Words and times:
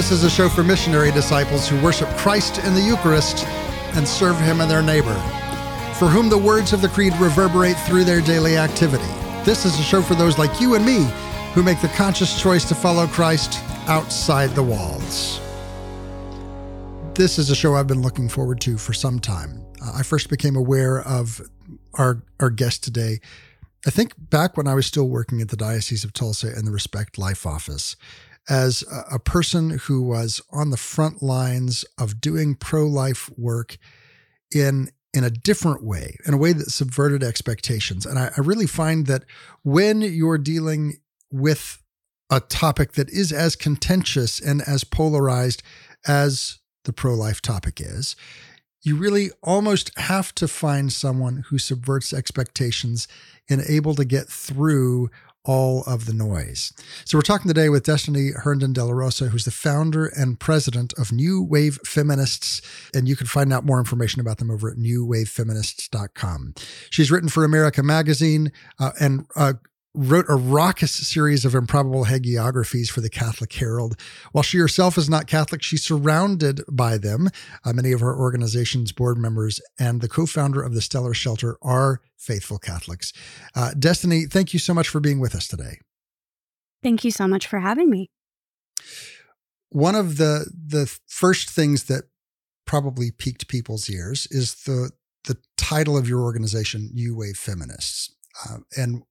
This 0.00 0.12
is 0.12 0.24
a 0.24 0.30
show 0.30 0.48
for 0.48 0.64
missionary 0.64 1.10
disciples 1.12 1.68
who 1.68 1.78
worship 1.82 2.08
Christ 2.16 2.56
in 2.64 2.72
the 2.74 2.80
Eucharist 2.80 3.46
and 3.94 4.08
serve 4.08 4.34
Him 4.40 4.62
and 4.62 4.70
their 4.70 4.80
neighbor, 4.80 5.12
for 5.98 6.08
whom 6.08 6.30
the 6.30 6.38
words 6.38 6.72
of 6.72 6.80
the 6.80 6.88
Creed 6.88 7.12
reverberate 7.20 7.76
through 7.80 8.04
their 8.04 8.22
daily 8.22 8.56
activity. 8.56 9.12
This 9.44 9.66
is 9.66 9.78
a 9.78 9.82
show 9.82 10.00
for 10.00 10.14
those 10.14 10.38
like 10.38 10.58
you 10.58 10.74
and 10.74 10.86
me 10.86 11.06
who 11.52 11.62
make 11.62 11.82
the 11.82 11.88
conscious 11.88 12.40
choice 12.40 12.66
to 12.70 12.74
follow 12.74 13.06
Christ 13.08 13.62
outside 13.88 14.48
the 14.52 14.62
walls. 14.62 15.38
This 17.12 17.38
is 17.38 17.50
a 17.50 17.54
show 17.54 17.74
I've 17.74 17.86
been 17.86 18.00
looking 18.00 18.30
forward 18.30 18.62
to 18.62 18.78
for 18.78 18.94
some 18.94 19.18
time. 19.18 19.62
Uh, 19.84 19.92
I 19.96 20.02
first 20.02 20.30
became 20.30 20.56
aware 20.56 21.02
of 21.02 21.42
our 21.92 22.22
our 22.40 22.48
guest 22.48 22.82
today. 22.82 23.20
I 23.86 23.90
think 23.90 24.14
back 24.16 24.56
when 24.56 24.66
I 24.66 24.72
was 24.72 24.86
still 24.86 25.10
working 25.10 25.42
at 25.42 25.50
the 25.50 25.56
Diocese 25.58 26.04
of 26.04 26.14
Tulsa 26.14 26.58
in 26.58 26.64
the 26.64 26.70
Respect 26.70 27.18
Life 27.18 27.44
office 27.44 27.96
as 28.50 28.82
a, 29.10 29.18
person 29.20 29.70
who 29.70 30.02
was 30.02 30.42
on 30.50 30.70
the 30.70 30.76
front 30.76 31.22
lines 31.22 31.84
of 31.96 32.20
doing 32.20 32.56
pro-life 32.56 33.30
work 33.38 33.78
in 34.52 34.90
in 35.12 35.24
a 35.24 35.30
different 35.30 35.82
way, 35.82 36.16
in 36.24 36.34
a 36.34 36.36
way 36.36 36.52
that 36.52 36.70
subverted 36.70 37.22
expectations. 37.22 38.06
And 38.06 38.16
I, 38.16 38.30
I 38.36 38.40
really 38.40 38.66
find 38.68 39.06
that 39.08 39.24
when 39.64 40.02
you're 40.02 40.38
dealing 40.38 40.98
with 41.32 41.82
a 42.30 42.38
topic 42.38 42.92
that 42.92 43.10
is 43.10 43.32
as 43.32 43.56
contentious 43.56 44.38
and 44.40 44.62
as 44.62 44.84
polarized 44.84 45.64
as 46.06 46.60
the 46.84 46.92
pro 46.92 47.14
life 47.14 47.42
topic 47.42 47.80
is, 47.80 48.14
you 48.82 48.96
really 48.96 49.30
almost 49.42 49.90
have 49.98 50.34
to 50.36 50.46
find 50.46 50.92
someone 50.92 51.44
who 51.48 51.58
subverts 51.58 52.12
expectations 52.12 53.08
and 53.48 53.62
able 53.68 53.94
to 53.96 54.04
get 54.04 54.28
through 54.28 55.10
all 55.44 55.82
of 55.84 56.06
the 56.06 56.12
noise. 56.12 56.72
So 57.04 57.16
we're 57.16 57.22
talking 57.22 57.48
today 57.48 57.68
with 57.68 57.84
Destiny 57.84 58.30
Herndon 58.30 58.72
De 58.72 58.84
La 58.84 58.92
Rosa, 58.92 59.26
who's 59.26 59.44
the 59.44 59.50
founder 59.50 60.06
and 60.06 60.38
president 60.38 60.92
of 60.98 61.12
New 61.12 61.42
Wave 61.42 61.78
Feminists. 61.84 62.60
And 62.94 63.08
you 63.08 63.16
can 63.16 63.26
find 63.26 63.52
out 63.52 63.64
more 63.64 63.78
information 63.78 64.20
about 64.20 64.38
them 64.38 64.50
over 64.50 64.70
at 64.70 64.76
newwavefeminists.com. 64.76 66.54
She's 66.90 67.10
written 67.10 67.28
for 67.28 67.44
America 67.44 67.82
Magazine 67.82 68.52
uh, 68.78 68.92
and 69.00 69.26
uh, 69.34 69.54
wrote 69.94 70.26
a 70.28 70.36
raucous 70.36 70.92
series 70.92 71.44
of 71.44 71.54
improbable 71.54 72.04
hagiographies 72.04 72.90
for 72.90 73.00
the 73.00 73.10
Catholic 73.10 73.52
Herald. 73.52 73.96
While 74.32 74.42
she 74.42 74.58
herself 74.58 74.96
is 74.96 75.10
not 75.10 75.26
Catholic, 75.26 75.62
she's 75.62 75.84
surrounded 75.84 76.60
by 76.70 76.96
them. 76.96 77.28
Uh, 77.64 77.72
many 77.72 77.92
of 77.92 78.00
her 78.00 78.16
organization's 78.16 78.92
board 78.92 79.18
members 79.18 79.60
and 79.78 80.00
the 80.00 80.08
co 80.08 80.26
founder 80.26 80.62
of 80.62 80.74
the 80.74 80.80
Stellar 80.80 81.14
Shelter 81.14 81.56
are 81.62 82.00
faithful 82.16 82.58
Catholics. 82.58 83.12
Uh, 83.54 83.72
Destiny, 83.78 84.26
thank 84.26 84.52
you 84.52 84.58
so 84.58 84.74
much 84.74 84.88
for 84.88 85.00
being 85.00 85.18
with 85.18 85.34
us 85.34 85.48
today. 85.48 85.78
Thank 86.82 87.04
you 87.04 87.10
so 87.10 87.26
much 87.26 87.46
for 87.46 87.58
having 87.58 87.90
me. 87.90 88.08
One 89.70 89.94
of 89.94 90.16
the 90.16 90.50
the 90.52 90.86
first 91.06 91.50
things 91.50 91.84
that 91.84 92.04
probably 92.64 93.10
piqued 93.10 93.48
people's 93.48 93.90
ears 93.90 94.26
is 94.30 94.54
the 94.64 94.92
the 95.24 95.36
title 95.56 95.96
of 95.98 96.08
your 96.08 96.20
organization, 96.22 96.90
New 96.92 97.16
Wave 97.16 97.36
Feminists. 97.36 98.14
Uh, 98.48 98.58
and 98.76 99.02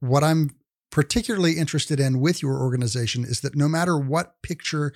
what 0.00 0.24
I'm 0.24 0.50
particularly 0.90 1.52
interested 1.52 2.00
in 2.00 2.20
with 2.20 2.42
your 2.42 2.60
organization 2.60 3.24
is 3.24 3.40
that 3.40 3.54
no 3.54 3.68
matter 3.68 3.96
what 3.96 4.42
picture 4.42 4.92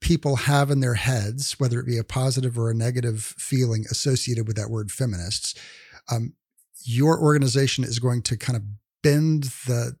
people 0.00 0.36
have 0.36 0.70
in 0.70 0.80
their 0.80 0.94
heads, 0.94 1.58
whether 1.58 1.80
it 1.80 1.86
be 1.86 1.98
a 1.98 2.04
positive 2.04 2.58
or 2.58 2.70
a 2.70 2.74
negative 2.74 3.34
feeling 3.38 3.84
associated 3.90 4.46
with 4.46 4.56
that 4.56 4.70
word 4.70 4.90
feminists, 4.90 5.54
um, 6.10 6.34
your 6.84 7.20
organization 7.20 7.84
is 7.84 7.98
going 7.98 8.22
to 8.22 8.36
kind 8.36 8.56
of 8.56 8.62
bend 9.02 9.44
the 9.66 9.96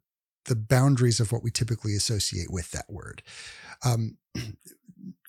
the 0.46 0.56
boundaries 0.56 1.20
of 1.20 1.32
what 1.32 1.42
we 1.42 1.50
typically 1.50 1.94
associate 1.94 2.50
with 2.50 2.70
that 2.70 2.86
word. 2.88 3.22
Um, 3.84 4.16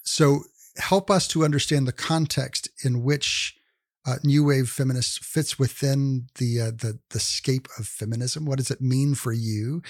so 0.04 0.44
help 0.78 1.12
us 1.12 1.28
to 1.28 1.44
understand 1.44 1.86
the 1.86 1.92
context 1.92 2.70
in 2.84 3.04
which 3.04 3.58
uh, 4.06 4.16
new 4.24 4.44
wave 4.44 4.70
feminist 4.70 5.24
fits 5.24 5.60
within 5.60 6.28
the 6.36 6.60
uh, 6.60 6.72
the 6.72 7.00
the 7.12 7.20
scape 7.20 7.68
of 7.78 7.88
feminism? 7.88 8.46
What 8.46 8.58
does 8.58 8.72
it 8.72 8.82
mean 8.82 9.16
for 9.16 9.32
you 9.32 9.82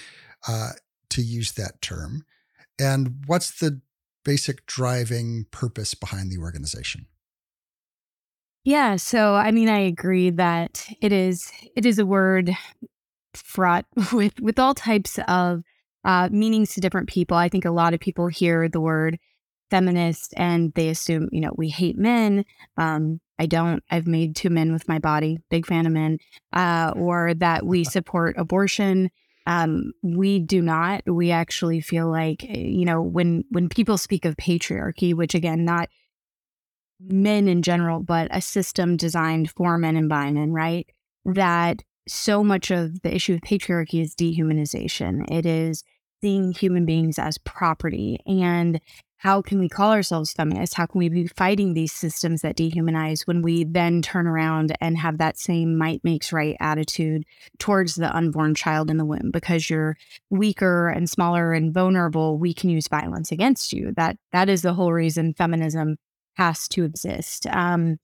uh, 0.46 0.72
to 1.10 1.22
use 1.22 1.52
that 1.52 1.80
term? 1.80 2.24
And 2.78 3.24
what's 3.26 3.58
the 3.58 3.80
basic 4.24 4.66
driving 4.66 5.46
purpose 5.50 5.94
behind 5.94 6.30
the 6.30 6.38
organization? 6.38 7.06
Yeah, 8.64 8.96
so 8.96 9.34
I 9.34 9.50
mean, 9.50 9.68
I 9.68 9.80
agree 9.80 10.30
that 10.30 10.86
it 11.00 11.12
is 11.12 11.50
it 11.74 11.84
is 11.86 11.98
a 11.98 12.06
word 12.06 12.56
fraught 13.34 13.86
with 14.12 14.38
with 14.40 14.58
all 14.58 14.74
types 14.74 15.18
of 15.26 15.62
uh, 16.04 16.28
meanings 16.30 16.74
to 16.74 16.80
different 16.80 17.08
people. 17.08 17.36
I 17.36 17.48
think 17.48 17.64
a 17.64 17.70
lot 17.70 17.94
of 17.94 18.00
people 18.00 18.28
hear 18.28 18.68
the 18.68 18.80
word 18.80 19.18
feminist 19.72 20.34
and 20.36 20.70
they 20.74 20.90
assume, 20.90 21.30
you 21.32 21.40
know, 21.40 21.52
we 21.56 21.70
hate 21.70 21.96
men. 21.96 22.44
Um, 22.76 23.20
I 23.38 23.46
don't. 23.46 23.82
I've 23.90 24.06
made 24.06 24.36
two 24.36 24.50
men 24.50 24.70
with 24.70 24.86
my 24.86 24.98
body, 24.98 25.38
big 25.50 25.66
fan 25.66 25.86
of 25.86 25.92
men, 25.92 26.18
uh, 26.52 26.92
or 26.94 27.32
that 27.34 27.64
we 27.64 27.84
support 27.96 28.36
abortion. 28.36 29.10
Um, 29.46 29.92
we 30.02 30.38
do 30.38 30.60
not. 30.60 31.02
We 31.06 31.30
actually 31.30 31.80
feel 31.80 32.10
like, 32.10 32.44
eh, 32.44 32.58
you 32.58 32.84
know, 32.84 33.00
when 33.00 33.44
when 33.48 33.70
people 33.70 33.96
speak 33.96 34.26
of 34.26 34.36
patriarchy, 34.36 35.14
which 35.14 35.34
again, 35.34 35.64
not 35.64 35.88
men 37.00 37.48
in 37.48 37.62
general, 37.62 38.00
but 38.00 38.28
a 38.30 38.42
system 38.42 38.98
designed 38.98 39.50
for 39.50 39.78
men 39.78 39.96
and 39.96 40.08
by 40.10 40.30
men, 40.30 40.52
right? 40.52 40.86
That 41.24 41.82
so 42.06 42.44
much 42.44 42.70
of 42.70 43.00
the 43.00 43.14
issue 43.14 43.34
of 43.34 43.40
patriarchy 43.40 44.02
is 44.02 44.14
dehumanization. 44.14 45.24
It 45.32 45.46
is 45.46 45.82
seeing 46.20 46.52
human 46.52 46.84
beings 46.84 47.18
as 47.18 47.38
property 47.38 48.20
and 48.26 48.80
how 49.22 49.40
can 49.40 49.60
we 49.60 49.68
call 49.68 49.92
ourselves 49.92 50.32
feminists? 50.32 50.74
How 50.74 50.84
can 50.84 50.98
we 50.98 51.08
be 51.08 51.28
fighting 51.28 51.74
these 51.74 51.92
systems 51.92 52.42
that 52.42 52.56
dehumanize 52.56 53.24
when 53.24 53.40
we 53.40 53.62
then 53.62 54.02
turn 54.02 54.26
around 54.26 54.76
and 54.80 54.98
have 54.98 55.18
that 55.18 55.38
same 55.38 55.78
might 55.78 56.02
makes 56.02 56.32
right 56.32 56.56
attitude 56.58 57.24
towards 57.60 57.94
the 57.94 58.12
unborn 58.12 58.56
child 58.56 58.90
in 58.90 58.96
the 58.96 59.04
womb? 59.04 59.30
Because 59.30 59.70
you're 59.70 59.96
weaker 60.30 60.88
and 60.88 61.08
smaller 61.08 61.52
and 61.52 61.72
vulnerable, 61.72 62.36
we 62.36 62.52
can 62.52 62.68
use 62.68 62.88
violence 62.88 63.30
against 63.30 63.72
you. 63.72 63.92
That 63.96 64.16
that 64.32 64.48
is 64.48 64.62
the 64.62 64.74
whole 64.74 64.92
reason 64.92 65.34
feminism 65.34 65.98
has 66.34 66.66
to 66.70 66.82
exist. 66.82 67.46
Um, 67.46 67.98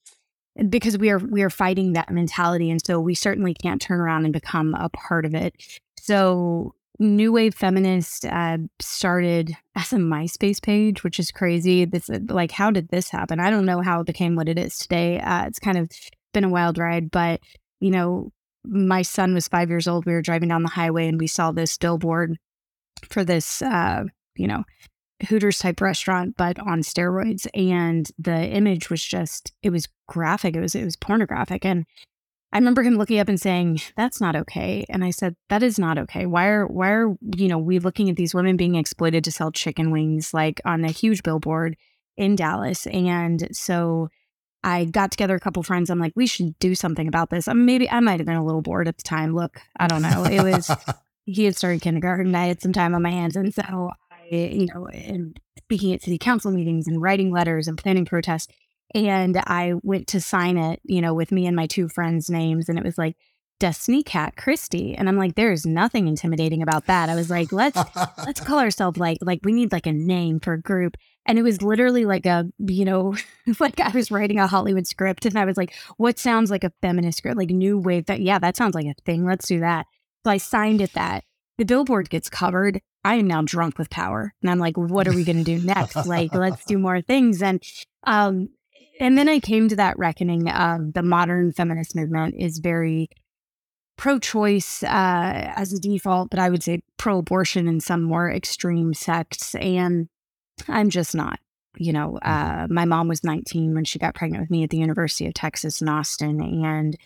because 0.68 0.98
we 0.98 1.10
are 1.10 1.18
we 1.18 1.42
are 1.42 1.50
fighting 1.50 1.94
that 1.94 2.12
mentality, 2.12 2.70
and 2.70 2.80
so 2.86 3.00
we 3.00 3.16
certainly 3.16 3.54
can't 3.54 3.82
turn 3.82 3.98
around 3.98 4.22
and 4.22 4.32
become 4.32 4.72
a 4.74 4.88
part 4.88 5.26
of 5.26 5.34
it. 5.34 5.56
So 5.98 6.76
New 6.98 7.32
Wave 7.32 7.54
Feminist 7.54 8.24
uh, 8.24 8.58
started 8.80 9.56
as 9.76 9.92
a 9.92 9.96
MySpace 9.96 10.60
page, 10.60 11.04
which 11.04 11.20
is 11.20 11.30
crazy. 11.30 11.84
This 11.84 12.10
uh, 12.10 12.18
like, 12.28 12.50
how 12.50 12.70
did 12.70 12.88
this 12.88 13.08
happen? 13.08 13.38
I 13.38 13.50
don't 13.50 13.66
know 13.66 13.80
how 13.80 14.00
it 14.00 14.06
became 14.06 14.34
what 14.34 14.48
it 14.48 14.58
is 14.58 14.78
today. 14.78 15.20
Uh, 15.20 15.46
it's 15.46 15.60
kind 15.60 15.78
of 15.78 15.90
been 16.34 16.44
a 16.44 16.48
wild 16.48 16.76
ride, 16.76 17.10
but 17.10 17.40
you 17.80 17.90
know, 17.90 18.32
my 18.64 19.02
son 19.02 19.34
was 19.34 19.46
five 19.48 19.70
years 19.70 19.86
old. 19.86 20.06
We 20.06 20.12
were 20.12 20.22
driving 20.22 20.48
down 20.48 20.64
the 20.64 20.68
highway 20.68 21.06
and 21.06 21.20
we 21.20 21.28
saw 21.28 21.52
this 21.52 21.78
billboard 21.78 22.36
for 23.08 23.24
this, 23.24 23.62
uh, 23.62 24.04
you 24.36 24.48
know, 24.48 24.64
Hooters 25.28 25.58
type 25.58 25.80
restaurant, 25.80 26.36
but 26.36 26.58
on 26.58 26.82
steroids. 26.82 27.46
And 27.54 28.10
the 28.18 28.48
image 28.48 28.90
was 28.90 29.02
just, 29.02 29.52
it 29.62 29.70
was 29.70 29.88
graphic. 30.06 30.56
It 30.56 30.60
was, 30.60 30.74
it 30.74 30.84
was 30.84 30.96
pornographic. 30.96 31.64
And 31.64 31.86
I 32.52 32.58
remember 32.58 32.82
him 32.82 32.96
looking 32.96 33.18
up 33.18 33.28
and 33.28 33.40
saying, 33.40 33.80
"That's 33.96 34.20
not 34.20 34.34
okay." 34.34 34.84
And 34.88 35.04
I 35.04 35.10
said, 35.10 35.36
"That 35.48 35.62
is 35.62 35.78
not 35.78 35.98
okay. 35.98 36.24
Why 36.26 36.46
are 36.46 36.66
why 36.66 36.90
are 36.90 37.14
you 37.36 37.48
know 37.48 37.58
we 37.58 37.78
looking 37.78 38.08
at 38.08 38.16
these 38.16 38.34
women 38.34 38.56
being 38.56 38.74
exploited 38.74 39.24
to 39.24 39.32
sell 39.32 39.52
chicken 39.52 39.90
wings 39.90 40.32
like 40.32 40.60
on 40.64 40.84
a 40.84 40.90
huge 40.90 41.22
billboard 41.22 41.76
in 42.16 42.36
Dallas?" 42.36 42.86
And 42.86 43.48
so 43.52 44.08
I 44.64 44.86
got 44.86 45.10
together 45.10 45.34
a 45.36 45.40
couple 45.40 45.62
friends. 45.62 45.90
I'm 45.90 45.98
like, 45.98 46.14
"We 46.16 46.26
should 46.26 46.58
do 46.58 46.74
something 46.74 47.06
about 47.06 47.30
this." 47.30 47.48
Mean, 47.48 47.66
maybe 47.66 47.90
I 47.90 48.00
might 48.00 48.18
have 48.20 48.26
been 48.26 48.36
a 48.36 48.44
little 48.44 48.62
bored 48.62 48.88
at 48.88 48.96
the 48.96 49.02
time. 49.02 49.34
Look, 49.34 49.60
I 49.78 49.86
don't 49.86 50.02
know. 50.02 50.24
It 50.24 50.42
was 50.42 50.70
he 51.26 51.44
had 51.44 51.56
started 51.56 51.82
kindergarten. 51.82 52.34
I 52.34 52.46
had 52.46 52.62
some 52.62 52.72
time 52.72 52.94
on 52.94 53.02
my 53.02 53.10
hands, 53.10 53.36
and 53.36 53.52
so 53.52 53.90
I, 54.10 54.34
you 54.34 54.68
know, 54.74 54.86
and 54.86 55.38
speaking 55.58 55.92
at 55.92 56.02
city 56.02 56.16
council 56.16 56.50
meetings 56.50 56.88
and 56.88 57.02
writing 57.02 57.30
letters 57.30 57.68
and 57.68 57.76
planning 57.76 58.06
protests 58.06 58.48
and 58.94 59.36
I 59.46 59.74
went 59.82 60.08
to 60.08 60.20
sign 60.20 60.56
it, 60.56 60.80
you 60.84 61.00
know, 61.00 61.14
with 61.14 61.32
me 61.32 61.46
and 61.46 61.56
my 61.56 61.66
two 61.66 61.88
friends' 61.88 62.30
names, 62.30 62.68
and 62.68 62.78
it 62.78 62.84
was 62.84 62.98
like 62.98 63.16
Destiny 63.60 64.04
Cat 64.04 64.36
Christie, 64.36 64.94
and 64.94 65.08
I'm 65.08 65.16
like, 65.16 65.34
there 65.34 65.50
is 65.50 65.66
nothing 65.66 66.06
intimidating 66.06 66.62
about 66.62 66.86
that. 66.86 67.08
I 67.08 67.16
was 67.16 67.28
like, 67.28 67.50
let's 67.50 67.78
let's 68.24 68.40
call 68.40 68.60
ourselves 68.60 68.98
like 68.98 69.18
like 69.20 69.40
we 69.42 69.52
need 69.52 69.72
like 69.72 69.86
a 69.86 69.92
name 69.92 70.38
for 70.38 70.52
a 70.52 70.60
group, 70.60 70.96
and 71.26 71.38
it 71.38 71.42
was 71.42 71.60
literally 71.60 72.04
like 72.04 72.24
a 72.24 72.46
you 72.58 72.84
know 72.84 73.16
like 73.60 73.80
I 73.80 73.90
was 73.90 74.10
writing 74.10 74.38
a 74.38 74.46
Hollywood 74.46 74.86
script, 74.86 75.26
and 75.26 75.36
I 75.36 75.44
was 75.44 75.56
like, 75.56 75.74
what 75.96 76.18
sounds 76.18 76.50
like 76.50 76.62
a 76.62 76.72
feminist 76.82 77.18
script, 77.18 77.36
like 77.36 77.50
new 77.50 77.78
wave? 77.78 78.06
That 78.06 78.20
yeah, 78.20 78.38
that 78.38 78.56
sounds 78.56 78.74
like 78.74 78.86
a 78.86 78.94
thing. 79.04 79.26
Let's 79.26 79.48
do 79.48 79.60
that. 79.60 79.86
So 80.24 80.30
I 80.30 80.36
signed 80.36 80.80
it. 80.80 80.92
That 80.92 81.24
the 81.58 81.64
billboard 81.64 82.10
gets 82.10 82.28
covered. 82.28 82.80
I 83.04 83.16
am 83.16 83.26
now 83.26 83.42
drunk 83.42 83.76
with 83.76 83.90
power, 83.90 84.34
and 84.40 84.50
I'm 84.50 84.58
like, 84.60 84.76
what 84.76 85.08
are 85.08 85.14
we 85.14 85.24
going 85.24 85.42
to 85.42 85.44
do 85.44 85.64
next? 85.64 86.06
like, 86.06 86.32
let's 86.32 86.64
do 86.64 86.78
more 86.78 87.00
things, 87.00 87.42
and 87.42 87.60
um 88.04 88.50
and 89.00 89.16
then 89.16 89.28
I 89.28 89.40
came 89.40 89.68
to 89.68 89.76
that 89.76 89.98
reckoning 89.98 90.48
of 90.48 90.94
the 90.94 91.02
modern 91.02 91.52
feminist 91.52 91.94
movement 91.94 92.34
is 92.38 92.58
very 92.58 93.08
pro 93.96 94.18
choice 94.18 94.82
uh, 94.84 95.52
as 95.56 95.72
a 95.72 95.78
default, 95.78 96.30
but 96.30 96.38
I 96.38 96.48
would 96.48 96.62
say 96.62 96.80
pro 96.96 97.18
abortion 97.18 97.68
in 97.68 97.80
some 97.80 98.02
more 98.02 98.30
extreme 98.30 98.94
sects. 98.94 99.54
And 99.56 100.08
I'm 100.68 100.88
just 100.88 101.14
not. 101.14 101.40
you 101.76 101.92
know, 101.92 102.18
mm-hmm. 102.22 102.62
uh, 102.62 102.66
my 102.68 102.84
mom 102.84 103.08
was 103.08 103.22
19 103.22 103.74
when 103.74 103.84
she 103.84 103.98
got 103.98 104.14
pregnant 104.14 104.42
with 104.42 104.50
me 104.50 104.64
at 104.64 104.70
the 104.70 104.78
University 104.78 105.26
of 105.26 105.34
Texas 105.34 105.80
in 105.80 105.88
Austin 105.88 106.40
and 106.40 106.96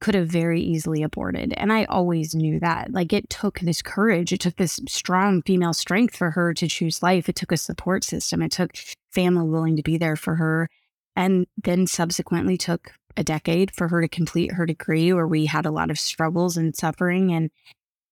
could 0.00 0.14
have 0.14 0.28
very 0.28 0.60
easily 0.60 1.02
aborted. 1.02 1.54
And 1.56 1.72
I 1.72 1.84
always 1.84 2.34
knew 2.34 2.60
that. 2.60 2.92
Like 2.92 3.12
it 3.12 3.30
took 3.30 3.60
this 3.60 3.80
courage, 3.80 4.32
it 4.32 4.40
took 4.40 4.56
this 4.56 4.78
strong 4.88 5.42
female 5.42 5.72
strength 5.72 6.16
for 6.16 6.30
her 6.32 6.52
to 6.54 6.68
choose 6.68 7.02
life. 7.02 7.28
It 7.28 7.36
took 7.36 7.52
a 7.52 7.56
support 7.56 8.04
system, 8.04 8.42
it 8.42 8.52
took 8.52 8.72
family 9.12 9.48
willing 9.48 9.76
to 9.76 9.82
be 9.82 9.96
there 9.96 10.16
for 10.16 10.34
her. 10.34 10.68
And 11.16 11.46
then 11.56 11.86
subsequently 11.86 12.56
took 12.56 12.92
a 13.16 13.22
decade 13.22 13.70
for 13.70 13.88
her 13.88 14.00
to 14.00 14.08
complete 14.08 14.52
her 14.52 14.66
degree, 14.66 15.12
where 15.12 15.28
we 15.28 15.46
had 15.46 15.66
a 15.66 15.70
lot 15.70 15.90
of 15.90 15.98
struggles 15.98 16.56
and 16.56 16.74
suffering. 16.74 17.32
And 17.32 17.50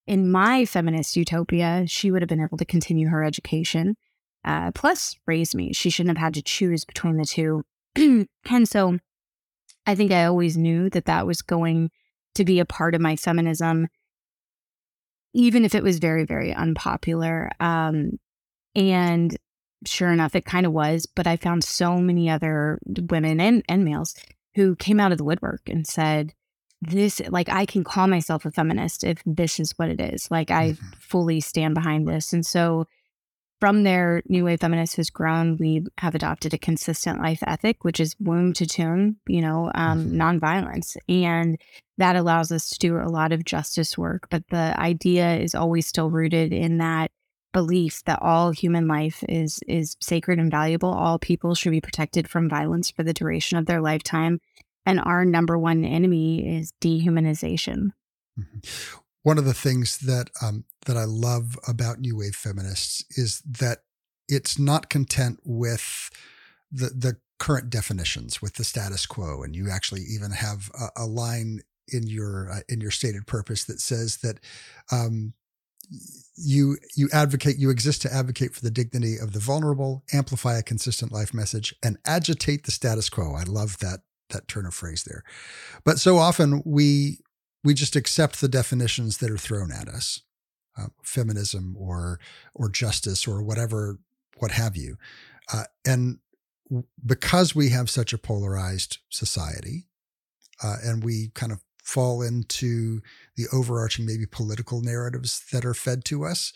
in 0.06 0.30
my 0.30 0.64
feminist 0.64 1.16
utopia, 1.16 1.84
she 1.86 2.10
would 2.10 2.22
have 2.22 2.28
been 2.28 2.40
able 2.40 2.58
to 2.58 2.64
continue 2.64 3.08
her 3.08 3.24
education 3.24 3.96
uh, 4.44 4.72
plus 4.72 5.16
raise 5.26 5.54
me. 5.54 5.72
She 5.72 5.90
shouldn't 5.90 6.16
have 6.16 6.24
had 6.24 6.34
to 6.34 6.42
choose 6.42 6.84
between 6.84 7.16
the 7.16 7.24
two. 7.24 7.64
and 7.96 8.68
so 8.68 8.98
I 9.86 9.94
think 9.94 10.12
I 10.12 10.24
always 10.24 10.56
knew 10.56 10.90
that 10.90 11.06
that 11.06 11.26
was 11.26 11.42
going 11.42 11.90
to 12.34 12.44
be 12.44 12.60
a 12.60 12.64
part 12.64 12.94
of 12.94 13.00
my 13.00 13.16
feminism, 13.16 13.88
even 15.34 15.64
if 15.64 15.74
it 15.74 15.82
was 15.82 15.98
very, 15.98 16.24
very 16.24 16.52
unpopular. 16.52 17.50
Um, 17.60 18.18
and 18.74 19.36
sure 19.86 20.12
enough, 20.12 20.34
it 20.34 20.44
kind 20.44 20.66
of 20.66 20.72
was. 20.72 21.06
But 21.06 21.26
I 21.26 21.36
found 21.36 21.64
so 21.64 21.98
many 21.98 22.30
other 22.30 22.78
women 22.86 23.40
and, 23.40 23.64
and 23.68 23.84
males 23.84 24.14
who 24.54 24.76
came 24.76 25.00
out 25.00 25.12
of 25.12 25.18
the 25.18 25.24
woodwork 25.24 25.62
and 25.68 25.86
said, 25.86 26.34
this 26.82 27.20
like 27.28 27.48
I 27.48 27.64
can 27.64 27.84
call 27.84 28.08
myself 28.08 28.44
a 28.44 28.50
feminist 28.50 29.04
if 29.04 29.22
this 29.24 29.60
is 29.60 29.72
what 29.76 29.88
it 29.88 30.00
is. 30.00 30.30
Like 30.30 30.50
I 30.50 30.72
mm-hmm. 30.72 30.86
fully 30.98 31.40
stand 31.40 31.74
behind 31.74 32.08
this. 32.08 32.32
And 32.32 32.44
so 32.44 32.86
from 33.60 33.84
there, 33.84 34.22
New 34.28 34.44
Wave 34.44 34.58
Feminist 34.58 34.96
has 34.96 35.08
grown. 35.08 35.56
We 35.56 35.84
have 35.98 36.16
adopted 36.16 36.52
a 36.52 36.58
consistent 36.58 37.22
life 37.22 37.44
ethic, 37.46 37.84
which 37.84 38.00
is 38.00 38.16
womb 38.18 38.52
to 38.54 38.66
tomb, 38.66 39.18
you 39.28 39.40
know, 39.40 39.70
um, 39.76 40.06
mm-hmm. 40.06 40.20
nonviolence. 40.20 40.96
And 41.08 41.60
that 41.98 42.16
allows 42.16 42.50
us 42.50 42.68
to 42.70 42.78
do 42.80 42.96
a 42.96 43.06
lot 43.06 43.30
of 43.30 43.44
justice 43.44 43.96
work. 43.96 44.26
But 44.30 44.48
the 44.48 44.74
idea 44.76 45.36
is 45.36 45.54
always 45.54 45.86
still 45.86 46.10
rooted 46.10 46.52
in 46.52 46.78
that 46.78 47.12
belief 47.52 48.02
that 48.04 48.20
all 48.22 48.50
human 48.50 48.88
life 48.88 49.22
is 49.28 49.60
is 49.66 49.96
sacred 50.00 50.38
and 50.38 50.50
valuable. 50.50 50.92
All 50.92 51.18
people 51.18 51.54
should 51.54 51.72
be 51.72 51.80
protected 51.80 52.28
from 52.28 52.48
violence 52.48 52.90
for 52.90 53.02
the 53.02 53.12
duration 53.12 53.58
of 53.58 53.66
their 53.66 53.80
lifetime. 53.80 54.40
And 54.84 55.00
our 55.00 55.24
number 55.24 55.58
one 55.58 55.84
enemy 55.84 56.56
is 56.56 56.72
dehumanization. 56.80 57.92
Mm-hmm 58.38 58.98
one 59.22 59.38
of 59.38 59.44
the 59.44 59.54
things 59.54 59.98
that 59.98 60.30
um, 60.40 60.64
that 60.86 60.96
I 60.96 61.04
love 61.04 61.58
about 61.66 62.00
New 62.00 62.16
Wave 62.16 62.34
feminists 62.34 63.04
is 63.16 63.40
that 63.40 63.78
it's 64.28 64.58
not 64.58 64.90
content 64.90 65.40
with 65.44 66.10
the 66.70 66.86
the 66.86 67.16
current 67.38 67.70
definitions 67.70 68.42
with 68.42 68.54
the 68.54 68.64
status 68.64 69.06
quo, 69.06 69.42
and 69.42 69.54
you 69.54 69.70
actually 69.70 70.02
even 70.02 70.32
have 70.32 70.70
a, 70.78 71.02
a 71.02 71.06
line 71.06 71.60
in 71.88 72.06
your 72.06 72.50
uh, 72.50 72.60
in 72.68 72.80
your 72.80 72.90
stated 72.90 73.26
purpose 73.26 73.64
that 73.64 73.80
says 73.80 74.18
that 74.18 74.40
um, 74.90 75.34
you 76.36 76.78
you 76.94 77.08
advocate 77.12 77.58
you 77.58 77.70
exist 77.70 78.02
to 78.02 78.12
advocate 78.12 78.54
for 78.54 78.60
the 78.60 78.70
dignity 78.70 79.16
of 79.18 79.32
the 79.32 79.38
vulnerable, 79.38 80.04
amplify 80.12 80.58
a 80.58 80.62
consistent 80.62 81.12
life 81.12 81.34
message, 81.34 81.74
and 81.82 81.98
agitate 82.06 82.64
the 82.64 82.70
status 82.70 83.08
quo. 83.08 83.34
I 83.34 83.44
love 83.44 83.78
that 83.78 84.00
that 84.30 84.48
turn 84.48 84.66
of 84.66 84.74
phrase 84.74 85.04
there. 85.04 85.22
But 85.84 85.98
so 85.98 86.18
often 86.18 86.62
we 86.64 87.18
we 87.64 87.74
just 87.74 87.96
accept 87.96 88.40
the 88.40 88.48
definitions 88.48 89.18
that 89.18 89.30
are 89.30 89.38
thrown 89.38 89.70
at 89.70 89.88
us, 89.88 90.20
uh, 90.76 90.86
feminism 91.02 91.76
or 91.78 92.18
or 92.54 92.68
justice 92.68 93.26
or 93.26 93.42
whatever, 93.42 93.98
what 94.38 94.52
have 94.52 94.76
you, 94.76 94.96
uh, 95.52 95.64
and 95.84 96.18
because 97.04 97.54
we 97.54 97.68
have 97.68 97.90
such 97.90 98.12
a 98.12 98.18
polarized 98.18 98.98
society, 99.10 99.86
uh, 100.62 100.76
and 100.82 101.04
we 101.04 101.30
kind 101.34 101.52
of 101.52 101.60
fall 101.82 102.22
into 102.22 103.00
the 103.36 103.44
overarching 103.52 104.06
maybe 104.06 104.24
political 104.24 104.80
narratives 104.80 105.44
that 105.52 105.64
are 105.64 105.74
fed 105.74 106.04
to 106.06 106.24
us, 106.24 106.52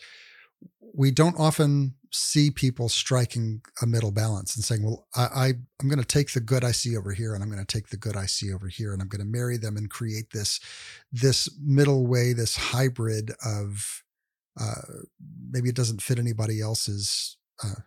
we 0.93 1.11
don't 1.11 1.39
often 1.39 1.93
see 2.11 2.49
people 2.49 2.89
striking 2.89 3.61
a 3.81 3.85
middle 3.85 4.11
balance 4.11 4.55
and 4.55 4.63
saying, 4.63 4.83
well, 4.83 5.07
I, 5.15 5.27
I 5.35 5.47
am 5.81 5.89
going 5.89 5.99
to 5.99 6.05
take 6.05 6.33
the 6.33 6.39
good 6.39 6.63
I 6.63 6.71
see 6.71 6.95
over 6.95 7.11
here 7.11 7.35
and 7.35 7.43
I'm 7.43 7.51
going 7.51 7.63
to 7.63 7.65
take 7.65 7.89
the 7.89 7.97
good 7.97 8.15
I 8.15 8.25
see 8.25 8.51
over 8.53 8.67
here 8.67 8.93
and 8.93 9.01
I'm 9.01 9.09
going 9.09 9.21
to 9.21 9.25
marry 9.25 9.57
them 9.57 9.77
and 9.77 9.89
create 9.89 10.31
this, 10.31 10.59
this 11.11 11.49
middle 11.61 12.07
way, 12.07 12.33
this 12.33 12.55
hybrid 12.55 13.31
of, 13.45 14.03
uh, 14.59 15.03
maybe 15.51 15.69
it 15.69 15.75
doesn't 15.75 16.01
fit 16.01 16.17
anybody 16.17 16.61
else's, 16.61 17.37
uh, 17.63 17.81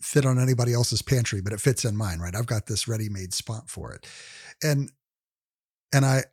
fit 0.00 0.26
on 0.26 0.38
anybody 0.38 0.72
else's 0.74 1.02
pantry, 1.02 1.40
but 1.40 1.52
it 1.52 1.60
fits 1.60 1.84
in 1.84 1.96
mine, 1.96 2.18
right? 2.18 2.36
I've 2.36 2.46
got 2.46 2.66
this 2.66 2.86
ready-made 2.86 3.34
spot 3.34 3.68
for 3.68 3.92
it. 3.92 4.06
And, 4.62 4.92
and 5.92 6.04
I, 6.04 6.24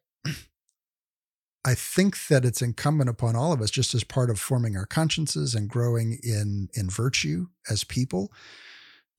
I 1.69 1.75
think 1.75 2.27
that 2.29 2.45
it's 2.45 2.63
incumbent 2.63 3.11
upon 3.11 3.35
all 3.35 3.53
of 3.53 3.61
us, 3.61 3.69
just 3.69 3.93
as 3.93 4.03
part 4.03 4.31
of 4.31 4.39
forming 4.39 4.75
our 4.75 4.87
consciences 4.87 5.53
and 5.53 5.69
growing 5.69 6.17
in 6.23 6.69
in 6.73 6.89
virtue 6.89 7.49
as 7.69 7.83
people, 7.83 8.31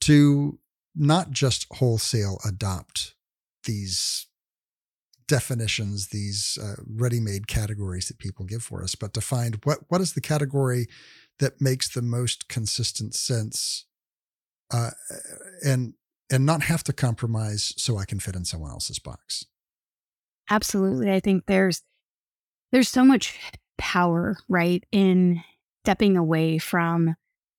to 0.00 0.58
not 0.96 1.30
just 1.30 1.68
wholesale 1.74 2.40
adopt 2.44 3.14
these 3.66 4.26
definitions, 5.28 6.08
these 6.08 6.58
uh, 6.60 6.82
ready-made 6.84 7.46
categories 7.46 8.08
that 8.08 8.18
people 8.18 8.44
give 8.44 8.64
for 8.64 8.82
us, 8.82 8.96
but 8.96 9.14
to 9.14 9.20
find 9.20 9.60
what 9.62 9.78
what 9.86 10.00
is 10.00 10.14
the 10.14 10.20
category 10.20 10.88
that 11.38 11.60
makes 11.60 11.88
the 11.88 12.02
most 12.02 12.48
consistent 12.48 13.14
sense, 13.14 13.84
uh, 14.72 14.90
and 15.64 15.94
and 16.32 16.44
not 16.44 16.62
have 16.62 16.82
to 16.82 16.92
compromise 16.92 17.74
so 17.76 17.96
I 17.96 18.06
can 18.06 18.18
fit 18.18 18.34
in 18.34 18.44
someone 18.44 18.72
else's 18.72 18.98
box. 18.98 19.44
Absolutely, 20.50 21.12
I 21.12 21.20
think 21.20 21.44
there's 21.46 21.82
there's 22.72 22.88
so 22.88 23.04
much 23.04 23.38
power, 23.78 24.36
right, 24.48 24.84
in 24.92 25.42
stepping 25.84 26.16
away 26.16 26.58
from 26.58 27.14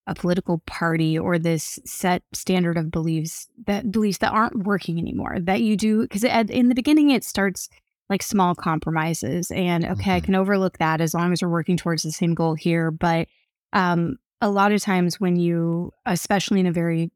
a 0.06 0.14
political 0.14 0.58
party 0.66 1.18
or 1.18 1.38
this 1.38 1.78
set 1.84 2.22
standard 2.32 2.76
of 2.76 2.90
beliefs 2.90 3.48
that 3.66 3.90
beliefs 3.90 4.18
that 4.18 4.32
aren't 4.32 4.64
working 4.64 4.98
anymore 4.98 5.36
that 5.40 5.60
you 5.60 5.76
do 5.76 6.02
because 6.02 6.24
in 6.24 6.68
the 6.68 6.74
beginning 6.74 7.10
it 7.10 7.22
starts 7.22 7.68
like 8.10 8.22
small 8.22 8.54
compromises 8.54 9.50
and 9.52 9.84
okay 9.84 10.02
mm-hmm. 10.02 10.10
i 10.10 10.20
can 10.20 10.34
overlook 10.34 10.78
that 10.78 11.00
as 11.00 11.14
long 11.14 11.32
as 11.32 11.40
we're 11.40 11.48
working 11.48 11.76
towards 11.76 12.02
the 12.02 12.10
same 12.10 12.34
goal 12.34 12.54
here 12.54 12.90
but 12.90 13.28
um, 13.72 14.16
a 14.40 14.50
lot 14.50 14.72
of 14.72 14.82
times 14.82 15.20
when 15.20 15.36
you 15.36 15.92
especially 16.04 16.58
in 16.58 16.66
a 16.66 16.72
very 16.72 17.10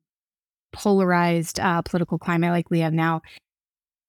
polarized 0.73 1.59
uh, 1.59 1.83
political 1.83 2.19
climate 2.19 2.53
like 2.53 2.71
we 2.71 2.81
have 2.81 2.93
now 2.93 3.21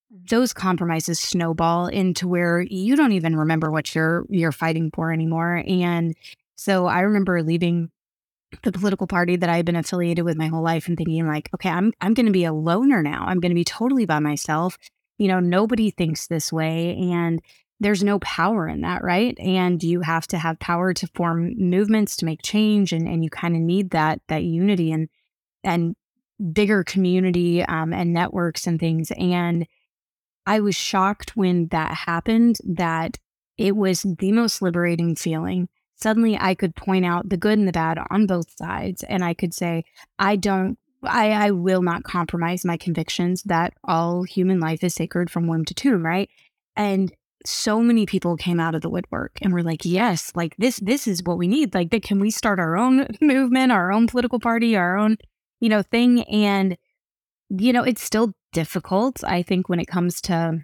those 0.09 0.53
compromises 0.53 1.19
snowball 1.19 1.87
into 1.87 2.27
where 2.27 2.61
you 2.61 2.95
don't 2.95 3.11
even 3.11 3.35
remember 3.35 3.71
what 3.71 3.93
you're 3.93 4.25
you're 4.29 4.51
fighting 4.51 4.91
for 4.93 5.11
anymore. 5.11 5.63
And 5.67 6.15
so 6.55 6.87
I 6.87 7.01
remember 7.01 7.43
leaving 7.43 7.91
the 8.63 8.71
political 8.71 9.07
party 9.07 9.35
that 9.35 9.49
I've 9.49 9.65
been 9.65 9.75
affiliated 9.75 10.23
with 10.23 10.37
my 10.37 10.47
whole 10.47 10.63
life 10.63 10.87
and 10.87 10.97
thinking 10.97 11.27
like, 11.27 11.49
okay, 11.53 11.69
I'm 11.69 11.93
I'm 11.99 12.13
going 12.13 12.25
to 12.25 12.31
be 12.31 12.45
a 12.45 12.53
loner 12.53 13.03
now. 13.03 13.25
I'm 13.27 13.39
going 13.39 13.51
to 13.51 13.55
be 13.55 13.65
totally 13.65 14.05
by 14.05 14.19
myself. 14.19 14.77
You 15.17 15.27
know, 15.27 15.39
nobody 15.39 15.91
thinks 15.91 16.27
this 16.27 16.53
way 16.53 16.95
and 16.97 17.41
there's 17.79 18.03
no 18.03 18.17
power 18.19 18.67
in 18.67 18.81
that, 18.81 19.03
right? 19.03 19.37
And 19.39 19.83
you 19.83 20.01
have 20.01 20.25
to 20.27 20.37
have 20.37 20.57
power 20.59 20.93
to 20.93 21.07
form 21.13 21.53
movements 21.57 22.15
to 22.17 22.25
make 22.25 22.41
change 22.41 22.93
and 22.93 23.07
and 23.07 23.23
you 23.23 23.29
kind 23.29 23.55
of 23.55 23.61
need 23.61 23.91
that 23.91 24.21
that 24.29 24.43
unity 24.43 24.91
and 24.91 25.09
and 25.63 25.95
bigger 26.53 26.83
community 26.83 27.63
um, 27.63 27.93
and 27.93 28.13
networks 28.13 28.67
and 28.67 28.79
things 28.79 29.11
and 29.17 29.67
I 30.47 30.61
was 30.61 30.75
shocked 30.75 31.35
when 31.35 31.67
that 31.67 31.93
happened 31.93 32.57
that 32.63 33.19
it 33.57 33.75
was 33.75 34.03
the 34.03 34.31
most 34.31 34.61
liberating 34.61 35.15
feeling. 35.15 35.67
Suddenly, 35.95 36.37
I 36.39 36.55
could 36.55 36.75
point 36.75 37.05
out 37.05 37.27
the 37.27 37.37
good 37.37 37.59
and 37.59 37.67
the 37.67 37.73
bad 37.73 37.99
on 38.09 38.27
both 38.27 38.55
sides. 38.57 39.03
And 39.03 39.25
I 39.25 39.33
could 39.33 39.53
say, 39.53 39.83
I 40.17 40.37
don't, 40.37 40.79
I, 41.03 41.31
I 41.31 41.51
will 41.51 41.81
not 41.81 42.03
compromise 42.03 42.63
my 42.63 42.77
convictions 42.77 43.43
that 43.43 43.73
all 43.83 44.23
human 44.23 44.61
life 44.61 44.83
is 44.83 44.93
sacred 44.93 45.29
from 45.29 45.47
womb 45.47 45.65
to 45.65 45.73
tomb, 45.73 46.05
right? 46.05 46.29
And 46.77 47.11
so 47.45 47.81
many 47.81 48.05
people 48.05 48.37
came 48.37 48.59
out 48.59 48.73
of 48.73 48.81
the 48.81 48.89
woodwork 48.89 49.39
and 49.41 49.53
were 49.53 49.63
like, 49.63 49.83
yes, 49.83 50.31
like 50.33 50.55
this, 50.57 50.77
this 50.77 51.07
is 51.07 51.23
what 51.23 51.37
we 51.37 51.47
need. 51.47 51.73
Like, 51.73 51.91
can 52.03 52.19
we 52.19 52.31
start 52.31 52.59
our 52.59 52.77
own 52.77 53.07
movement, 53.19 53.73
our 53.73 53.91
own 53.91 54.07
political 54.07 54.39
party, 54.39 54.77
our 54.77 54.97
own, 54.97 55.17
you 55.59 55.67
know, 55.67 55.81
thing? 55.81 56.23
And, 56.23 56.77
you 57.49 57.73
know, 57.73 57.83
it's 57.83 58.03
still 58.03 58.33
difficult, 58.53 59.23
I 59.23 59.43
think, 59.43 59.69
when 59.69 59.79
it 59.79 59.87
comes 59.87 60.21
to 60.21 60.59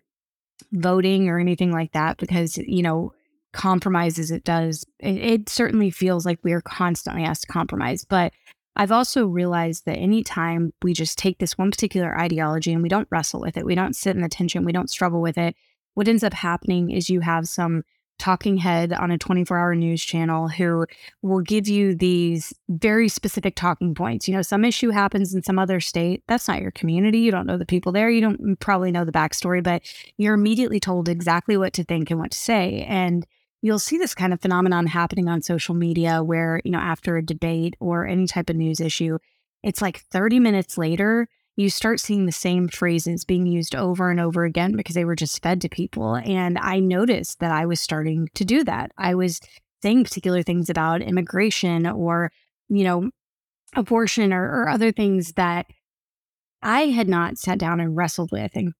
voting 0.71 1.29
or 1.29 1.39
anything 1.39 1.71
like 1.71 1.91
that, 1.93 2.17
because, 2.17 2.57
you 2.57 2.81
know, 2.81 3.13
compromises 3.53 4.31
it 4.31 4.43
does, 4.43 4.85
it, 4.99 5.17
it 5.17 5.49
certainly 5.49 5.91
feels 5.91 6.25
like 6.25 6.39
we 6.43 6.53
are 6.53 6.61
constantly 6.61 7.23
asked 7.23 7.43
to 7.43 7.47
compromise. 7.47 8.05
But 8.05 8.33
I've 8.75 8.91
also 8.91 9.27
realized 9.27 9.85
that 9.85 9.97
anytime 9.97 10.73
we 10.81 10.93
just 10.93 11.17
take 11.17 11.37
this 11.37 11.57
one 11.57 11.71
particular 11.71 12.19
ideology 12.19 12.73
and 12.73 12.81
we 12.81 12.89
don't 12.89 13.07
wrestle 13.11 13.39
with 13.39 13.55
it, 13.55 13.65
we 13.65 13.75
don't 13.75 13.95
sit 13.95 14.15
in 14.15 14.21
the 14.21 14.29
tension, 14.29 14.65
we 14.65 14.71
don't 14.71 14.89
struggle 14.89 15.21
with 15.21 15.37
it, 15.37 15.55
what 15.93 16.07
ends 16.07 16.23
up 16.23 16.33
happening 16.33 16.89
is 16.89 17.09
you 17.09 17.19
have 17.19 17.47
some 17.47 17.83
talking 18.23 18.55
head 18.55 18.93
on 18.93 19.11
a 19.11 19.17
24 19.17 19.57
hour 19.57 19.75
news 19.75 20.01
channel 20.01 20.47
who 20.47 20.85
will 21.21 21.41
give 21.41 21.67
you 21.67 21.93
these 21.93 22.53
very 22.69 23.09
specific 23.09 23.53
talking 23.53 23.93
points. 23.93 24.29
You 24.29 24.33
know, 24.33 24.41
some 24.41 24.63
issue 24.63 24.91
happens 24.91 25.35
in 25.35 25.43
some 25.43 25.59
other 25.59 25.81
state. 25.81 26.23
That's 26.29 26.47
not 26.47 26.61
your 26.61 26.71
community. 26.71 27.19
You 27.19 27.31
don't 27.31 27.45
know 27.45 27.57
the 27.57 27.65
people 27.65 27.91
there. 27.91 28.09
You 28.09 28.21
don't 28.21 28.57
probably 28.61 28.91
know 28.91 29.03
the 29.03 29.11
backstory, 29.11 29.61
but 29.61 29.81
you're 30.15 30.35
immediately 30.35 30.79
told 30.79 31.09
exactly 31.09 31.57
what 31.57 31.73
to 31.73 31.83
think 31.83 32.11
and 32.11 32.19
what 32.19 32.31
to 32.31 32.37
say. 32.37 32.85
And 32.87 33.27
you'll 33.61 33.77
see 33.77 33.97
this 33.97 34.15
kind 34.15 34.31
of 34.31 34.39
phenomenon 34.41 34.87
happening 34.87 35.27
on 35.27 35.41
social 35.41 35.75
media 35.75 36.23
where, 36.23 36.61
you 36.63 36.71
know, 36.71 36.79
after 36.79 37.17
a 37.17 37.25
debate 37.25 37.75
or 37.81 38.07
any 38.07 38.25
type 38.25 38.49
of 38.49 38.55
news 38.55 38.79
issue, 38.79 39.17
it's 39.63 39.81
like 39.81 39.99
30 39.99 40.39
minutes 40.39 40.77
later, 40.77 41.27
you 41.55 41.69
start 41.69 41.99
seeing 41.99 42.25
the 42.25 42.31
same 42.31 42.67
phrases 42.67 43.25
being 43.25 43.45
used 43.45 43.75
over 43.75 44.09
and 44.09 44.19
over 44.19 44.43
again 44.43 44.75
because 44.75 44.95
they 44.95 45.05
were 45.05 45.15
just 45.15 45.41
fed 45.43 45.61
to 45.61 45.69
people. 45.69 46.15
And 46.15 46.57
I 46.57 46.79
noticed 46.79 47.39
that 47.39 47.51
I 47.51 47.65
was 47.65 47.79
starting 47.79 48.29
to 48.33 48.45
do 48.45 48.63
that. 48.63 48.91
I 48.97 49.13
was 49.13 49.39
saying 49.81 50.03
particular 50.03 50.41
things 50.41 50.69
about 50.69 51.01
immigration 51.01 51.85
or, 51.85 52.31
you 52.69 52.83
know, 52.83 53.09
abortion 53.75 54.33
or, 54.33 54.43
or 54.43 54.69
other 54.69 54.91
things 54.91 55.33
that 55.33 55.67
I 56.61 56.87
had 56.87 57.07
not 57.07 57.37
sat 57.37 57.59
down 57.59 57.79
and 57.79 57.95
wrestled 57.95 58.31
with 58.31 58.51
and 58.55 58.73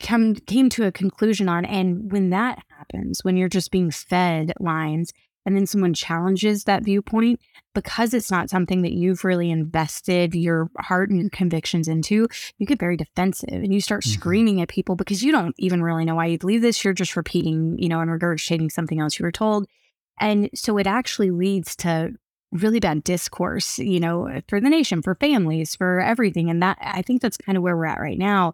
come 0.00 0.34
came 0.34 0.68
to 0.70 0.86
a 0.86 0.92
conclusion 0.92 1.48
on. 1.48 1.64
And 1.64 2.12
when 2.12 2.30
that 2.30 2.62
happens, 2.68 3.24
when 3.24 3.36
you're 3.36 3.48
just 3.48 3.70
being 3.70 3.90
fed 3.90 4.52
lines, 4.60 5.12
and 5.46 5.56
then 5.56 5.66
someone 5.66 5.94
challenges 5.94 6.64
that 6.64 6.84
viewpoint 6.84 7.40
because 7.74 8.14
it's 8.14 8.30
not 8.30 8.50
something 8.50 8.82
that 8.82 8.92
you've 8.92 9.24
really 9.24 9.50
invested 9.50 10.34
your 10.34 10.70
heart 10.78 11.10
and 11.10 11.20
your 11.20 11.30
convictions 11.30 11.88
into 11.88 12.28
you 12.58 12.66
get 12.66 12.78
very 12.78 12.96
defensive 12.96 13.48
and 13.48 13.72
you 13.72 13.80
start 13.80 14.02
mm-hmm. 14.02 14.18
screaming 14.18 14.60
at 14.60 14.68
people 14.68 14.96
because 14.96 15.22
you 15.22 15.32
don't 15.32 15.54
even 15.58 15.82
really 15.82 16.04
know 16.04 16.14
why 16.14 16.26
you 16.26 16.38
believe 16.38 16.62
this. 16.62 16.84
You're 16.84 16.94
just 16.94 17.16
repeating 17.16 17.76
you 17.78 17.88
know 17.88 18.00
and 18.00 18.10
regurgitating 18.10 18.70
something 18.70 19.00
else 19.00 19.18
you 19.18 19.24
were 19.24 19.32
told. 19.32 19.66
And 20.20 20.48
so 20.54 20.78
it 20.78 20.86
actually 20.86 21.30
leads 21.30 21.74
to 21.76 22.12
really 22.52 22.78
bad 22.78 23.02
discourse 23.02 23.80
you 23.80 23.98
know 23.98 24.40
for 24.48 24.60
the 24.60 24.70
nation 24.70 25.02
for 25.02 25.14
families 25.16 25.74
for 25.74 26.00
everything. 26.00 26.48
And 26.50 26.62
that 26.62 26.78
i 26.80 27.02
think 27.02 27.20
that's 27.20 27.36
kind 27.36 27.58
of 27.58 27.64
where 27.64 27.76
we're 27.76 27.86
at 27.86 28.00
right 28.00 28.18
now 28.18 28.52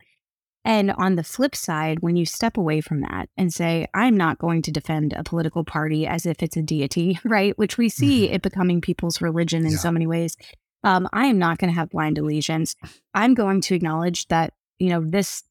and 0.64 0.90
on 0.92 1.16
the 1.16 1.24
flip 1.24 1.56
side, 1.56 2.00
when 2.00 2.16
you 2.16 2.26
step 2.26 2.56
away 2.56 2.80
from 2.80 3.00
that 3.00 3.28
and 3.36 3.52
say, 3.52 3.86
I'm 3.94 4.16
not 4.16 4.38
going 4.38 4.62
to 4.62 4.70
defend 4.70 5.14
a 5.14 5.24
political 5.24 5.64
party 5.64 6.06
as 6.06 6.26
if 6.26 6.42
it's 6.42 6.56
a 6.56 6.62
deity, 6.62 7.18
right? 7.24 7.56
Which 7.58 7.78
we 7.78 7.88
see 7.88 8.26
mm-hmm. 8.26 8.34
it 8.34 8.42
becoming 8.42 8.80
people's 8.80 9.20
religion 9.20 9.64
in 9.64 9.72
yeah. 9.72 9.78
so 9.78 9.90
many 9.90 10.06
ways. 10.06 10.36
Um, 10.84 11.08
I 11.12 11.26
am 11.26 11.38
not 11.38 11.58
going 11.58 11.70
to 11.70 11.78
have 11.78 11.90
blind 11.90 12.18
allegiance. 12.18 12.74
I'm 13.14 13.34
going 13.34 13.60
to 13.62 13.74
acknowledge 13.74 14.28
that, 14.28 14.54
you 14.78 14.88
know, 14.88 15.02
this 15.04 15.42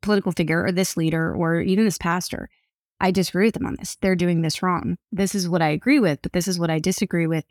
political 0.00 0.32
figure 0.32 0.64
or 0.64 0.72
this 0.72 0.96
leader 0.96 1.34
or 1.34 1.60
even 1.60 1.84
this 1.84 1.98
pastor, 1.98 2.48
I 3.00 3.10
disagree 3.10 3.46
with 3.46 3.54
them 3.54 3.66
on 3.66 3.76
this. 3.76 3.96
They're 4.00 4.16
doing 4.16 4.42
this 4.42 4.62
wrong. 4.62 4.96
This 5.10 5.34
is 5.34 5.48
what 5.48 5.62
I 5.62 5.68
agree 5.68 6.00
with, 6.00 6.20
but 6.22 6.32
this 6.32 6.48
is 6.48 6.58
what 6.58 6.70
I 6.70 6.78
disagree 6.78 7.26
with 7.26 7.44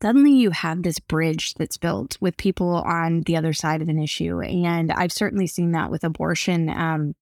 suddenly 0.00 0.32
you 0.32 0.50
have 0.50 0.82
this 0.82 0.98
bridge 0.98 1.54
that's 1.54 1.76
built 1.76 2.16
with 2.20 2.36
people 2.36 2.68
on 2.68 3.22
the 3.22 3.36
other 3.36 3.52
side 3.52 3.82
of 3.82 3.88
an 3.88 4.00
issue. 4.00 4.40
And 4.40 4.92
I've 4.92 5.12
certainly 5.12 5.46
seen 5.46 5.72
that 5.72 5.90
with 5.90 6.04
abortion. 6.04 6.68
Um, 6.70 7.14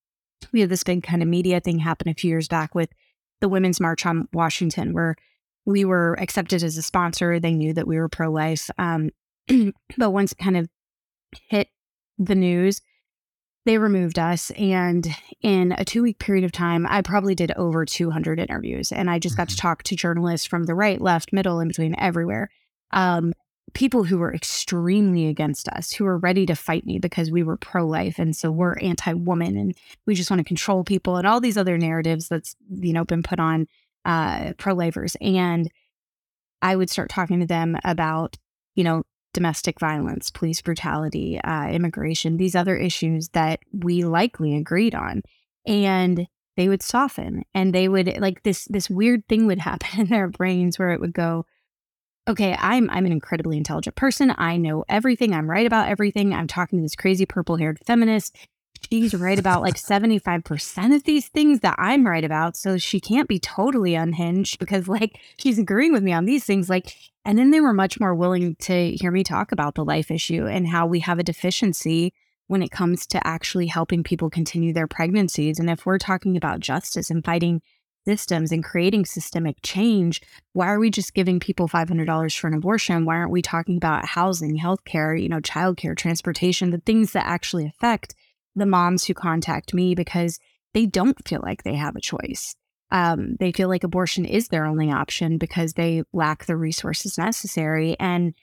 we 0.52 0.61
had 0.61 0.68
this 0.68 0.85
big 0.85 1.02
kind 1.02 1.23
of 1.23 1.28
media 1.28 1.61
thing 1.61 1.78
happen 1.78 2.09
a 2.09 2.14
few 2.14 2.28
years 2.28 2.49
back 2.49 2.75
with 2.75 2.90
the 3.40 3.49
Women's 3.49 3.80
March 3.80 4.04
on 4.04 4.28
Washington, 4.33 4.92
where 4.92 5.16
we 5.64 5.85
were 5.85 6.18
accepted 6.21 6.62
as 6.62 6.76
a 6.76 6.83
sponsor. 6.83 7.40
They 7.40 7.54
knew 7.54 7.73
that 7.73 7.87
we 7.87 7.99
were 7.99 8.09
pro 8.09 8.30
life. 8.30 8.71
Um, 8.78 9.11
but 9.97 10.11
once 10.11 10.33
it 10.33 10.38
kind 10.38 10.56
of 10.56 10.68
hit 11.49 11.68
the 12.18 12.35
news, 12.35 12.83
they 13.64 13.78
removed 13.78 14.18
us. 14.18 14.50
And 14.52 15.09
in 15.40 15.73
a 15.73 15.85
two 15.85 16.02
week 16.02 16.18
period 16.18 16.45
of 16.45 16.52
time, 16.52 16.87
I 16.88 17.00
probably 17.00 17.35
did 17.35 17.52
over 17.52 17.85
200 17.85 18.38
interviews. 18.38 18.92
And 18.92 19.11
I 19.11 19.18
just 19.18 19.37
got 19.37 19.49
to 19.49 19.54
mm-hmm. 19.54 19.66
talk 19.66 19.83
to 19.85 19.97
journalists 19.97 20.47
from 20.47 20.64
the 20.64 20.75
right, 20.75 21.00
left, 21.00 21.33
middle, 21.33 21.59
in 21.61 21.68
between, 21.68 21.95
everywhere 21.99 22.50
um, 22.92 23.32
people 23.74 24.04
who 24.04 24.18
were 24.18 24.32
extremely 24.34 25.26
against 25.26 25.68
us, 25.68 25.92
who 25.92 26.04
were 26.04 26.18
ready 26.18 26.46
to 26.46 26.54
fight 26.54 26.86
me 26.86 26.98
because 26.98 27.30
we 27.30 27.42
were 27.42 27.56
pro 27.56 27.86
life. 27.86 28.18
And 28.18 28.34
so 28.34 28.50
we're 28.50 28.78
anti 28.78 29.12
woman 29.12 29.56
and 29.56 29.76
we 30.06 30.14
just 30.14 30.30
want 30.30 30.40
to 30.40 30.44
control 30.44 30.84
people 30.84 31.16
and 31.16 31.26
all 31.26 31.40
these 31.40 31.58
other 31.58 31.76
narratives 31.76 32.28
that's, 32.28 32.56
you 32.70 32.92
know, 32.92 33.04
been 33.04 33.22
put 33.22 33.38
on 33.38 33.66
uh, 34.04 34.52
pro 34.56 34.74
lifers. 34.74 35.16
And 35.20 35.70
I 36.62 36.76
would 36.76 36.90
start 36.90 37.10
talking 37.10 37.40
to 37.40 37.46
them 37.46 37.76
about, 37.84 38.36
you 38.76 38.84
know, 38.84 39.02
domestic 39.34 39.78
violence, 39.78 40.30
police 40.30 40.62
brutality, 40.62 41.38
uh, 41.42 41.68
immigration, 41.68 42.38
these 42.38 42.56
other 42.56 42.76
issues 42.76 43.28
that 43.30 43.60
we 43.72 44.04
likely 44.04 44.56
agreed 44.56 44.94
on. 44.94 45.22
And 45.66 46.26
they 46.56 46.68
would 46.68 46.82
soften 46.82 47.42
and 47.52 47.74
they 47.74 47.88
would 47.88 48.18
like 48.18 48.42
this 48.42 48.64
this 48.70 48.88
weird 48.88 49.28
thing 49.28 49.46
would 49.46 49.58
happen 49.70 50.00
in 50.00 50.06
their 50.06 50.28
brains 50.28 50.78
where 50.78 50.92
it 50.92 51.00
would 51.00 51.12
go 51.12 51.44
okay, 52.28 52.56
I'm 52.59 52.90
I'm 52.90 53.06
an 53.06 53.12
incredibly 53.12 53.56
intelligent 53.56 53.97
person. 53.97 54.35
I 54.37 54.56
know 54.56 54.85
everything. 54.88 55.35
I'm 55.35 55.49
right 55.49 55.66
about 55.66 55.88
everything. 55.88 56.35
I'm 56.35 56.47
talking 56.47 56.78
to 56.78 56.83
this 56.83 56.97
crazy 56.97 57.26
purple-haired 57.26 57.78
feminist. 57.85 58.37
She's 58.90 59.14
right 59.14 59.38
about 59.38 59.62
like 59.62 59.75
75% 59.76 60.95
of 60.95 61.04
these 61.04 61.28
things 61.28 61.61
that 61.61 61.76
I'm 61.78 62.06
right 62.06 62.25
about. 62.25 62.56
So 62.56 62.78
she 62.78 63.00
can't 63.00 63.28
be 63.28 63.38
totally 63.38 63.95
unhinged 63.95 64.59
because 64.59 64.88
like 64.88 65.18
she's 65.38 65.59
agreeing 65.59 65.92
with 65.92 66.02
me 66.02 66.12
on 66.12 66.25
these 66.25 66.45
things. 66.45 66.68
Like, 66.68 66.95
and 67.25 67.38
then 67.38 67.50
they 67.50 67.61
were 67.61 67.73
much 67.73 67.99
more 67.99 68.14
willing 68.14 68.56
to 68.61 68.92
hear 68.92 69.11
me 69.11 69.25
talk 69.25 69.52
about 69.52 69.75
the 69.75 69.85
life 69.85 70.11
issue 70.11 70.47
and 70.47 70.68
how 70.68 70.87
we 70.87 71.00
have 71.00 71.18
a 71.18 71.25
deficiency 71.25 72.12
when 72.49 72.62
it 72.62 72.71
comes 72.71 73.06
to 73.09 73.26
actually 73.26 73.66
helping 73.66 74.04
people 74.04 74.30
continue 74.30 74.73
their 74.73 74.87
pregnancies. 74.87 75.59
And 75.59 75.68
if 75.68 75.85
we're 75.85 75.99
talking 75.99 76.37
about 76.37 76.61
justice 76.61 77.11
and 77.11 77.25
fighting 77.25 77.61
systems 78.06 78.52
and 78.52 78.64
creating 78.64 79.04
systemic 79.04 79.56
change, 79.62 80.22
why 80.52 80.68
are 80.68 80.78
we 80.78 80.90
just 80.90 81.14
giving 81.14 81.40
people 81.40 81.68
$500 81.68 82.38
for 82.38 82.46
an 82.46 82.54
abortion? 82.54 83.04
Why 83.04 83.16
aren't 83.16 83.32
we 83.32 83.42
talking 83.42 83.76
about 83.76 84.06
housing, 84.06 84.58
healthcare, 84.58 85.20
you 85.20 85.28
know, 85.28 85.40
childcare, 85.40 85.96
transportation, 85.96 86.70
the 86.70 86.78
things 86.78 87.12
that 87.12 87.26
actually 87.26 87.66
affect 87.66 88.14
the 88.54 88.66
moms 88.66 89.04
who 89.04 89.14
contact 89.14 89.75
me 89.75 89.94
because 89.94 90.38
they 90.72 90.86
don't 90.86 91.26
feel 91.26 91.40
like 91.42 91.62
they 91.62 91.75
have 91.75 91.96
a 91.96 92.00
choice. 92.00 92.54
Um, 92.90 93.36
they 93.40 93.52
feel 93.52 93.68
like 93.68 93.84
abortion 93.84 94.25
is 94.25 94.48
their 94.48 94.64
only 94.64 94.90
option 94.90 95.38
because 95.38 95.72
they 95.72 96.02
lack 96.12 96.46
the 96.46 96.56
resources 96.56 97.18
necessary. 97.18 97.96
And 97.98 98.34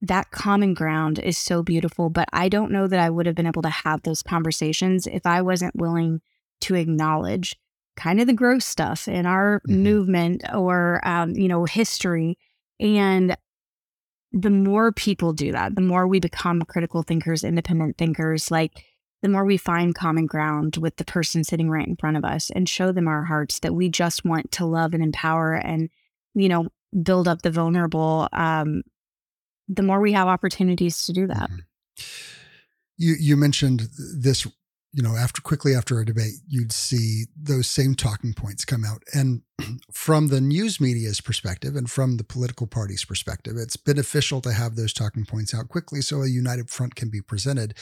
that 0.00 0.30
common 0.30 0.74
ground 0.74 1.18
is 1.18 1.36
so 1.36 1.62
beautiful. 1.62 2.08
But 2.08 2.28
I 2.32 2.48
don't 2.48 2.70
know 2.70 2.86
that 2.86 3.00
I 3.00 3.10
would 3.10 3.26
have 3.26 3.34
been 3.34 3.46
able 3.46 3.62
to 3.62 3.68
have 3.68 4.02
those 4.02 4.22
conversations 4.22 5.06
if 5.06 5.26
I 5.26 5.42
wasn't 5.42 5.74
willing 5.74 6.20
to 6.60 6.74
acknowledge 6.74 7.56
kind 7.98 8.20
of 8.20 8.26
the 8.26 8.32
gross 8.32 8.64
stuff 8.64 9.08
in 9.08 9.26
our 9.26 9.60
mm-hmm. 9.68 9.82
movement 9.82 10.42
or 10.54 11.00
um, 11.06 11.32
you 11.32 11.48
know 11.48 11.64
history 11.64 12.38
and 12.80 13.36
the 14.32 14.50
more 14.50 14.92
people 14.92 15.32
do 15.32 15.52
that 15.52 15.74
the 15.74 15.82
more 15.82 16.06
we 16.06 16.20
become 16.20 16.62
critical 16.62 17.02
thinkers 17.02 17.44
independent 17.44 17.98
thinkers 17.98 18.50
like 18.50 18.84
the 19.20 19.28
more 19.28 19.44
we 19.44 19.56
find 19.56 19.96
common 19.96 20.26
ground 20.26 20.76
with 20.76 20.96
the 20.96 21.04
person 21.04 21.42
sitting 21.42 21.68
right 21.68 21.88
in 21.88 21.96
front 21.96 22.16
of 22.16 22.24
us 22.24 22.50
and 22.50 22.68
show 22.68 22.92
them 22.92 23.08
our 23.08 23.24
hearts 23.24 23.58
that 23.60 23.74
we 23.74 23.88
just 23.88 24.24
want 24.24 24.52
to 24.52 24.64
love 24.64 24.94
and 24.94 25.02
empower 25.02 25.54
and 25.54 25.90
you 26.34 26.48
know 26.48 26.68
build 27.02 27.26
up 27.26 27.42
the 27.42 27.50
vulnerable 27.50 28.28
um, 28.32 28.82
the 29.66 29.82
more 29.82 30.00
we 30.00 30.12
have 30.12 30.28
opportunities 30.28 31.04
to 31.04 31.12
do 31.12 31.26
that 31.26 31.50
mm-hmm. 31.50 32.04
you 32.96 33.16
you 33.18 33.36
mentioned 33.36 33.88
this 34.16 34.46
you 34.92 35.02
know, 35.02 35.16
after 35.16 35.42
quickly 35.42 35.74
after 35.74 36.00
a 36.00 36.06
debate, 36.06 36.34
you'd 36.48 36.72
see 36.72 37.24
those 37.36 37.68
same 37.68 37.94
talking 37.94 38.32
points 38.32 38.64
come 38.64 38.84
out. 38.84 39.02
And 39.12 39.42
from 39.92 40.28
the 40.28 40.40
news 40.40 40.80
media's 40.80 41.20
perspective 41.20 41.76
and 41.76 41.90
from 41.90 42.16
the 42.16 42.24
political 42.24 42.66
party's 42.66 43.04
perspective, 43.04 43.56
it's 43.56 43.76
beneficial 43.76 44.40
to 44.42 44.52
have 44.52 44.76
those 44.76 44.94
talking 44.94 45.26
points 45.26 45.54
out 45.54 45.68
quickly 45.68 46.00
so 46.00 46.22
a 46.22 46.28
united 46.28 46.70
front 46.70 46.94
can 46.94 47.10
be 47.10 47.20
presented. 47.20 47.74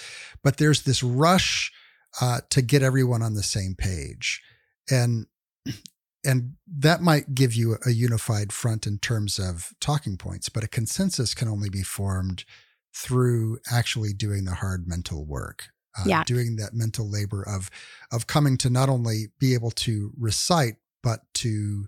But 0.42 0.56
there's 0.56 0.82
this 0.82 1.02
rush 1.02 1.72
uh, 2.20 2.40
to 2.50 2.62
get 2.62 2.82
everyone 2.82 3.22
on 3.22 3.34
the 3.34 3.42
same 3.42 3.74
page. 3.76 4.42
And 4.90 5.26
and 6.24 6.54
that 6.66 7.02
might 7.02 7.36
give 7.36 7.54
you 7.54 7.76
a 7.86 7.90
unified 7.90 8.52
front 8.52 8.84
in 8.84 8.98
terms 8.98 9.38
of 9.38 9.70
talking 9.80 10.16
points, 10.16 10.48
but 10.48 10.64
a 10.64 10.68
consensus 10.68 11.34
can 11.34 11.46
only 11.46 11.70
be 11.70 11.82
formed 11.82 12.44
through 12.92 13.60
actually 13.70 14.12
doing 14.12 14.44
the 14.44 14.54
hard 14.54 14.88
mental 14.88 15.24
work 15.24 15.68
uh, 15.98 16.04
yeah. 16.06 16.24
doing 16.24 16.56
that 16.56 16.74
mental 16.74 17.08
labor 17.08 17.42
of 17.42 17.70
of 18.12 18.26
coming 18.26 18.56
to 18.58 18.70
not 18.70 18.88
only 18.88 19.26
be 19.38 19.54
able 19.54 19.70
to 19.70 20.12
recite 20.18 20.76
but 21.02 21.20
to 21.34 21.86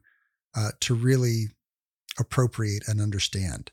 uh, 0.56 0.70
to 0.80 0.94
really 0.94 1.46
appropriate 2.18 2.86
and 2.88 3.00
understand. 3.00 3.70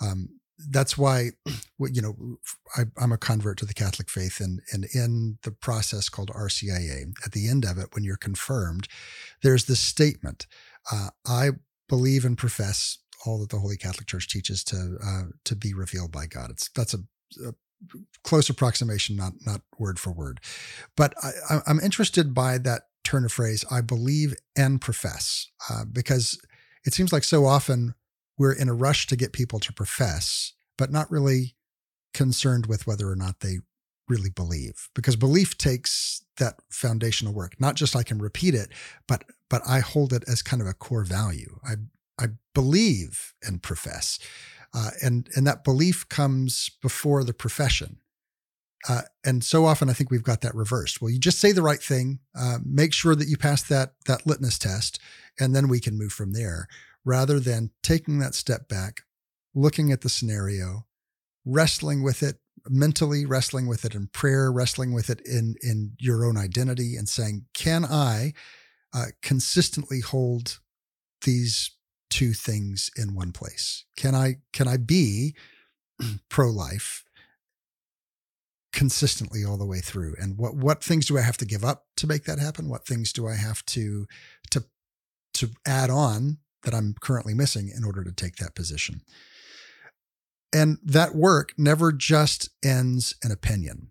Um, 0.00 0.40
that's 0.70 0.98
why, 0.98 1.30
you 1.78 2.02
know, 2.02 2.38
I, 2.76 2.84
am 3.02 3.12
a 3.12 3.18
convert 3.18 3.58
to 3.58 3.66
the 3.66 3.74
Catholic 3.74 4.10
faith, 4.10 4.40
and 4.40 4.60
and 4.72 4.86
in 4.94 5.38
the 5.42 5.52
process 5.52 6.08
called 6.08 6.30
RCIA, 6.30 7.12
at 7.24 7.32
the 7.32 7.48
end 7.48 7.64
of 7.64 7.78
it, 7.78 7.88
when 7.92 8.04
you're 8.04 8.16
confirmed, 8.16 8.88
there's 9.42 9.66
this 9.66 9.80
statement: 9.80 10.46
uh, 10.92 11.10
"I 11.26 11.50
believe 11.88 12.24
and 12.24 12.36
profess 12.36 12.98
all 13.24 13.38
that 13.40 13.50
the 13.50 13.58
Holy 13.58 13.76
Catholic 13.76 14.06
Church 14.06 14.28
teaches 14.28 14.64
to 14.64 14.98
uh, 15.04 15.22
to 15.44 15.54
be 15.54 15.72
revealed 15.72 16.12
by 16.12 16.26
God." 16.26 16.50
It's 16.50 16.68
that's 16.70 16.94
a, 16.94 16.98
a 17.46 17.52
close 18.24 18.50
approximation, 18.50 19.16
not 19.16 19.34
not 19.44 19.62
word 19.78 19.98
for 19.98 20.12
word. 20.12 20.40
But 20.96 21.14
I, 21.22 21.60
am 21.66 21.80
interested 21.80 22.34
by 22.34 22.58
that 22.58 22.82
turn 23.04 23.24
of 23.24 23.32
phrase, 23.32 23.64
I 23.70 23.80
believe 23.80 24.34
and 24.56 24.80
profess, 24.80 25.48
uh, 25.70 25.84
because 25.90 26.38
it 26.84 26.92
seems 26.92 27.12
like 27.12 27.24
so 27.24 27.46
often 27.46 27.94
we're 28.36 28.52
in 28.52 28.68
a 28.68 28.74
rush 28.74 29.06
to 29.08 29.16
get 29.16 29.32
people 29.32 29.58
to 29.60 29.72
profess, 29.72 30.52
but 30.76 30.92
not 30.92 31.10
really 31.10 31.56
concerned 32.14 32.66
with 32.66 32.86
whether 32.86 33.10
or 33.10 33.16
not 33.16 33.40
they 33.40 33.58
really 34.08 34.30
believe. 34.30 34.88
Because 34.94 35.16
belief 35.16 35.58
takes 35.58 36.24
that 36.38 36.56
foundational 36.70 37.34
work. 37.34 37.60
Not 37.60 37.74
just 37.74 37.94
i 37.96 38.02
can 38.02 38.18
repeat 38.18 38.54
it 38.54 38.68
but 39.06 39.24
but 39.50 39.62
i 39.66 39.80
hold 39.80 40.12
it 40.12 40.24
as 40.26 40.42
kind 40.42 40.62
of 40.62 40.68
a 40.68 40.74
core 40.74 41.04
value. 41.04 41.58
I 41.64 41.74
i 42.18 42.26
believe 42.54 43.34
and 43.42 43.62
profess 43.62 44.18
uh, 44.74 44.90
and 45.02 45.28
and 45.34 45.46
that 45.46 45.64
belief 45.64 46.08
comes 46.08 46.70
before 46.82 47.24
the 47.24 47.34
profession 47.34 47.98
uh, 48.86 49.02
and 49.24 49.42
so 49.42 49.64
often 49.64 49.90
I 49.90 49.92
think 49.92 50.10
we've 50.10 50.22
got 50.22 50.42
that 50.42 50.54
reversed. 50.54 51.00
Well, 51.00 51.10
you 51.10 51.18
just 51.18 51.40
say 51.40 51.52
the 51.52 51.62
right 51.62 51.82
thing, 51.82 52.20
uh, 52.38 52.58
make 52.64 52.92
sure 52.92 53.14
that 53.14 53.28
you 53.28 53.36
pass 53.36 53.62
that 53.64 53.94
that 54.06 54.26
litmus 54.26 54.58
test, 54.58 55.00
and 55.40 55.54
then 55.54 55.68
we 55.68 55.80
can 55.80 55.98
move 55.98 56.12
from 56.12 56.32
there. 56.32 56.68
Rather 57.04 57.40
than 57.40 57.70
taking 57.82 58.18
that 58.18 58.34
step 58.34 58.68
back, 58.68 59.02
looking 59.54 59.90
at 59.90 60.02
the 60.02 60.08
scenario, 60.08 60.86
wrestling 61.44 62.02
with 62.02 62.22
it 62.22 62.36
mentally, 62.68 63.24
wrestling 63.24 63.66
with 63.66 63.84
it 63.84 63.94
in 63.94 64.08
prayer, 64.08 64.52
wrestling 64.52 64.92
with 64.92 65.10
it 65.10 65.20
in 65.24 65.56
in 65.62 65.92
your 65.98 66.24
own 66.24 66.36
identity, 66.36 66.94
and 66.96 67.08
saying, 67.08 67.46
"Can 67.54 67.84
I 67.84 68.32
uh, 68.94 69.06
consistently 69.22 70.00
hold 70.00 70.60
these 71.24 71.72
two 72.10 72.32
things 72.32 72.90
in 72.96 73.14
one 73.14 73.32
place? 73.32 73.84
Can 73.96 74.14
I 74.14 74.36
can 74.52 74.68
I 74.68 74.76
be 74.76 75.34
pro 76.28 76.50
life?" 76.50 77.04
consistently 78.72 79.44
all 79.44 79.56
the 79.56 79.66
way 79.66 79.80
through 79.80 80.14
and 80.20 80.36
what 80.38 80.54
what 80.54 80.84
things 80.84 81.06
do 81.06 81.18
i 81.18 81.20
have 81.20 81.36
to 81.36 81.44
give 81.44 81.64
up 81.64 81.86
to 81.96 82.06
make 82.06 82.24
that 82.24 82.38
happen 82.38 82.68
what 82.68 82.86
things 82.86 83.12
do 83.12 83.26
i 83.26 83.34
have 83.34 83.64
to 83.64 84.06
to 84.50 84.62
to 85.32 85.48
add 85.66 85.90
on 85.90 86.38
that 86.62 86.74
i'm 86.74 86.94
currently 87.00 87.34
missing 87.34 87.72
in 87.74 87.82
order 87.82 88.04
to 88.04 88.12
take 88.12 88.36
that 88.36 88.54
position 88.54 89.00
and 90.52 90.78
that 90.84 91.14
work 91.14 91.52
never 91.56 91.90
just 91.90 92.50
ends 92.62 93.14
in 93.24 93.32
opinion 93.32 93.90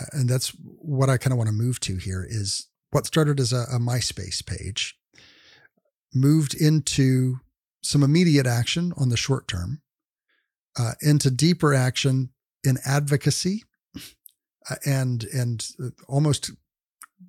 uh, 0.00 0.06
and 0.12 0.28
that's 0.28 0.48
what 0.48 1.10
i 1.10 1.16
kind 1.16 1.32
of 1.32 1.38
want 1.38 1.48
to 1.48 1.54
move 1.54 1.78
to 1.78 1.96
here 1.96 2.26
is 2.28 2.66
what 2.90 3.06
started 3.06 3.38
as 3.38 3.52
a, 3.52 3.66
a 3.72 3.78
myspace 3.78 4.44
page 4.44 4.96
moved 6.14 6.54
into 6.54 7.40
some 7.84 8.02
immediate 8.02 8.46
action 8.46 8.92
on 8.96 9.10
the 9.10 9.16
short 9.16 9.46
term 9.46 9.82
uh, 10.78 10.92
into 11.00 11.30
deeper 11.30 11.74
action 11.74 12.30
in 12.64 12.78
advocacy 12.84 13.64
uh, 14.70 14.76
and 14.86 15.24
and 15.24 15.68
uh, 15.82 15.90
almost 16.08 16.50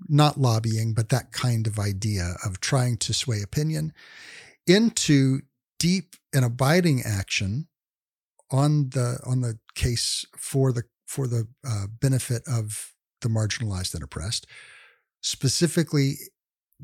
not 0.08 0.40
lobbying, 0.40 0.94
but 0.94 1.10
that 1.10 1.32
kind 1.32 1.68
of 1.68 1.80
idea 1.80 2.36
of 2.44 2.60
trying 2.60 2.98
to 2.98 3.14
sway 3.14 3.42
opinion 3.42 3.94
into 4.68 5.42
deep 5.80 6.16
and 6.34 6.44
abiding 6.44 7.02
action 7.04 7.68
on 8.52 8.90
the 8.90 9.20
on 9.26 9.42
the 9.42 9.60
case 9.76 10.26
for 10.38 10.72
the 10.72 10.84
for 11.06 11.28
the 11.28 11.48
uh, 11.68 11.86
benefit 12.02 12.44
of 12.48 12.94
the 13.22 13.30
marginalized 13.30 13.94
and 13.94 14.04
oppressed, 14.04 14.48
specifically 15.22 16.16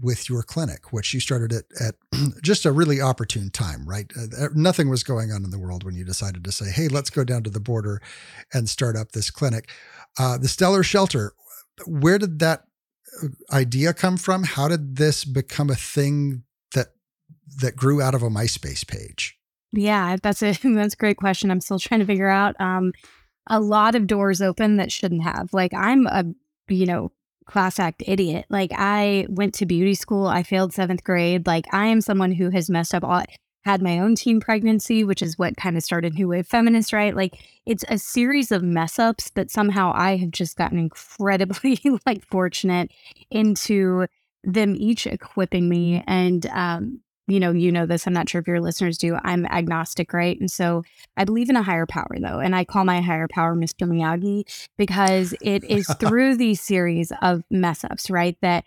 with 0.01 0.29
your 0.29 0.43
clinic, 0.43 0.91
which 0.91 1.13
you 1.13 1.19
started 1.19 1.53
at, 1.53 1.65
at 1.79 1.95
just 2.41 2.65
a 2.65 2.71
really 2.71 2.99
opportune 2.99 3.49
time, 3.49 3.87
right? 3.87 4.11
Uh, 4.17 4.47
nothing 4.53 4.89
was 4.89 5.03
going 5.03 5.31
on 5.31 5.43
in 5.43 5.51
the 5.51 5.59
world 5.59 5.83
when 5.83 5.95
you 5.95 6.03
decided 6.03 6.43
to 6.43 6.51
say, 6.51 6.69
hey, 6.69 6.87
let's 6.87 7.09
go 7.09 7.23
down 7.23 7.43
to 7.43 7.49
the 7.49 7.59
border 7.59 8.01
and 8.53 8.69
start 8.69 8.95
up 8.95 9.11
this 9.11 9.29
clinic. 9.29 9.69
Uh, 10.17 10.37
the 10.37 10.47
Stellar 10.47 10.83
Shelter, 10.83 11.33
where 11.85 12.17
did 12.17 12.39
that 12.39 12.63
uh, 13.23 13.27
idea 13.51 13.93
come 13.93 14.17
from? 14.17 14.43
How 14.43 14.67
did 14.67 14.97
this 14.97 15.23
become 15.23 15.69
a 15.69 15.75
thing 15.75 16.43
that 16.73 16.87
that 17.61 17.75
grew 17.75 18.01
out 18.01 18.15
of 18.15 18.23
a 18.23 18.29
MySpace 18.29 18.85
page? 18.85 19.37
Yeah, 19.71 20.17
that's 20.21 20.43
a 20.43 20.51
that's 20.63 20.93
a 20.93 20.97
great 20.97 21.17
question. 21.17 21.51
I'm 21.51 21.61
still 21.61 21.79
trying 21.79 22.01
to 22.01 22.05
figure 22.05 22.29
out. 22.29 22.59
Um, 22.59 22.91
a 23.47 23.59
lot 23.59 23.95
of 23.95 24.07
doors 24.07 24.41
open 24.41 24.77
that 24.77 24.91
shouldn't 24.91 25.23
have. 25.23 25.53
Like 25.53 25.73
I'm 25.73 26.07
a 26.07 26.25
you 26.67 26.85
know 26.85 27.11
class 27.45 27.79
act 27.79 28.03
idiot. 28.05 28.45
Like 28.49 28.71
I 28.73 29.25
went 29.29 29.53
to 29.55 29.65
beauty 29.65 29.95
school. 29.95 30.27
I 30.27 30.43
failed 30.43 30.73
seventh 30.73 31.03
grade. 31.03 31.47
Like 31.47 31.65
I 31.73 31.87
am 31.87 32.01
someone 32.01 32.31
who 32.31 32.49
has 32.49 32.69
messed 32.69 32.93
up 32.93 33.03
all 33.03 33.23
had 33.63 33.81
my 33.81 33.99
own 33.99 34.15
teen 34.15 34.39
pregnancy, 34.39 35.03
which 35.03 35.21
is 35.21 35.37
what 35.37 35.55
kind 35.57 35.77
of 35.77 35.83
started 35.83 36.15
New 36.15 36.27
Wave 36.27 36.47
Feminist, 36.47 36.93
right? 36.93 37.15
Like 37.15 37.37
it's 37.65 37.85
a 37.89 37.97
series 37.97 38.51
of 38.51 38.63
mess 38.63 38.97
ups 38.97 39.29
that 39.31 39.51
somehow 39.51 39.91
I 39.95 40.17
have 40.17 40.31
just 40.31 40.57
gotten 40.57 40.79
incredibly 40.79 41.79
like 42.05 42.25
fortunate 42.25 42.91
into 43.29 44.07
them 44.43 44.75
each 44.75 45.05
equipping 45.05 45.69
me. 45.69 46.03
And 46.07 46.45
um, 46.47 47.01
you 47.27 47.39
know, 47.39 47.51
you 47.51 47.71
know 47.71 47.85
this. 47.85 48.07
I'm 48.07 48.13
not 48.13 48.29
sure 48.29 48.41
if 48.41 48.47
your 48.47 48.59
listeners 48.59 48.97
do. 48.97 49.17
I'm 49.23 49.45
agnostic, 49.45 50.13
right? 50.13 50.39
And 50.39 50.49
so 50.49 50.83
I 51.17 51.23
believe 51.23 51.49
in 51.49 51.55
a 51.55 51.63
higher 51.63 51.85
power 51.85 52.17
though. 52.19 52.39
And 52.39 52.55
I 52.55 52.65
call 52.65 52.83
my 52.83 53.01
higher 53.01 53.27
power 53.27 53.55
Mr. 53.55 53.87
Miyagi 53.87 54.43
because 54.77 55.33
it 55.41 55.63
is 55.63 55.87
through 55.99 56.35
these 56.35 56.61
series 56.61 57.11
of 57.21 57.43
mess 57.49 57.83
ups, 57.83 58.09
right? 58.09 58.37
That 58.41 58.65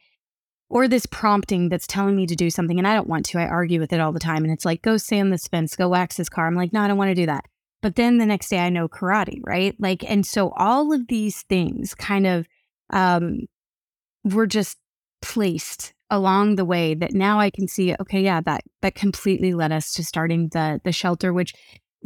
or 0.70 0.88
this 0.88 1.06
prompting 1.06 1.68
that's 1.68 1.86
telling 1.86 2.16
me 2.16 2.26
to 2.26 2.34
do 2.34 2.50
something 2.50 2.78
and 2.78 2.88
I 2.88 2.94
don't 2.94 3.08
want 3.08 3.26
to. 3.26 3.38
I 3.38 3.46
argue 3.46 3.80
with 3.80 3.92
it 3.92 4.00
all 4.00 4.12
the 4.12 4.18
time. 4.20 4.44
And 4.44 4.52
it's 4.52 4.64
like, 4.64 4.82
go 4.82 4.96
sand 4.96 5.32
this 5.32 5.46
fence, 5.46 5.76
go 5.76 5.88
wax 5.88 6.16
this 6.16 6.28
car. 6.28 6.46
I'm 6.46 6.56
like, 6.56 6.72
no, 6.72 6.80
I 6.80 6.88
don't 6.88 6.98
want 6.98 7.10
to 7.10 7.14
do 7.14 7.26
that. 7.26 7.44
But 7.82 7.96
then 7.96 8.18
the 8.18 8.26
next 8.26 8.48
day 8.48 8.60
I 8.60 8.70
know 8.70 8.88
karate, 8.88 9.40
right? 9.44 9.76
Like, 9.78 10.08
and 10.10 10.24
so 10.24 10.50
all 10.56 10.92
of 10.92 11.08
these 11.08 11.42
things 11.42 11.94
kind 11.94 12.26
of 12.26 12.46
um, 12.90 13.40
were 14.24 14.46
just 14.46 14.78
placed 15.20 15.93
along 16.10 16.56
the 16.56 16.64
way 16.64 16.94
that 16.94 17.12
now 17.12 17.40
I 17.40 17.50
can 17.50 17.66
see, 17.66 17.94
okay, 18.00 18.22
yeah, 18.22 18.40
that 18.42 18.62
that 18.82 18.94
completely 18.94 19.54
led 19.54 19.72
us 19.72 19.92
to 19.94 20.04
starting 20.04 20.48
the 20.48 20.80
the 20.84 20.92
shelter, 20.92 21.32
which 21.32 21.54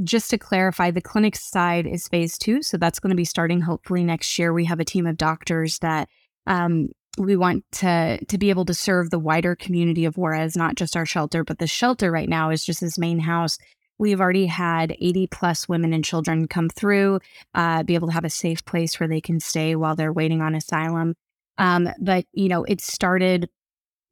just 0.05 0.31
to 0.31 0.39
clarify, 0.39 0.91
the 0.91 1.01
clinic 1.01 1.35
side 1.35 1.87
is 1.87 2.09
phase 2.09 2.39
two. 2.39 2.63
So 2.63 2.77
that's 2.77 3.01
going 3.01 3.11
to 3.11 3.17
be 3.17 3.25
starting 3.25 3.61
hopefully 3.61 4.05
next 4.05 4.39
year. 4.39 4.53
We 4.53 4.65
have 4.67 4.79
a 4.79 4.85
team 4.85 5.07
of 5.07 5.17
doctors 5.17 5.81
that 5.81 6.09
um, 6.47 6.91
we 7.19 7.37
want 7.37 7.65
to 7.73 8.25
to 8.27 8.39
be 8.39 8.51
able 8.51 8.65
to 8.67 8.75
serve 8.75 9.11
the 9.11 9.19
wider 9.19 9.57
community 9.57 10.05
of 10.05 10.17
Juarez, 10.17 10.57
not 10.57 10.77
just 10.77 10.97
our 10.97 11.07
shelter, 11.07 11.45
but 11.45 11.59
the 11.59 11.67
shelter 11.67 12.13
right 12.13 12.29
now 12.29 12.51
is 12.51 12.65
just 12.65 12.81
this 12.81 12.99
main 12.99 13.19
house. 13.19 13.59
We've 13.99 14.21
already 14.21 14.47
had 14.47 14.95
80 15.01 15.27
plus 15.27 15.69
women 15.69 15.93
and 15.93 16.05
children 16.05 16.47
come 16.47 16.69
through, 16.69 17.19
uh, 17.55 17.83
be 17.83 17.97
able 17.97 18.09
to 18.09 18.15
have 18.15 18.25
a 18.25 18.31
safe 18.31 18.65
place 18.65 19.01
where 19.01 19.09
they 19.09 19.21
can 19.21 19.41
stay 19.41 19.75
while 19.75 19.97
they're 19.97 20.13
waiting 20.13 20.41
on 20.41 20.55
asylum. 20.55 21.15
Um, 21.59 21.89
but, 22.01 22.25
you 22.33 22.49
know, 22.49 22.63
it 22.63 22.81
started, 22.81 23.51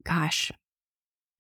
gosh, 0.07 0.53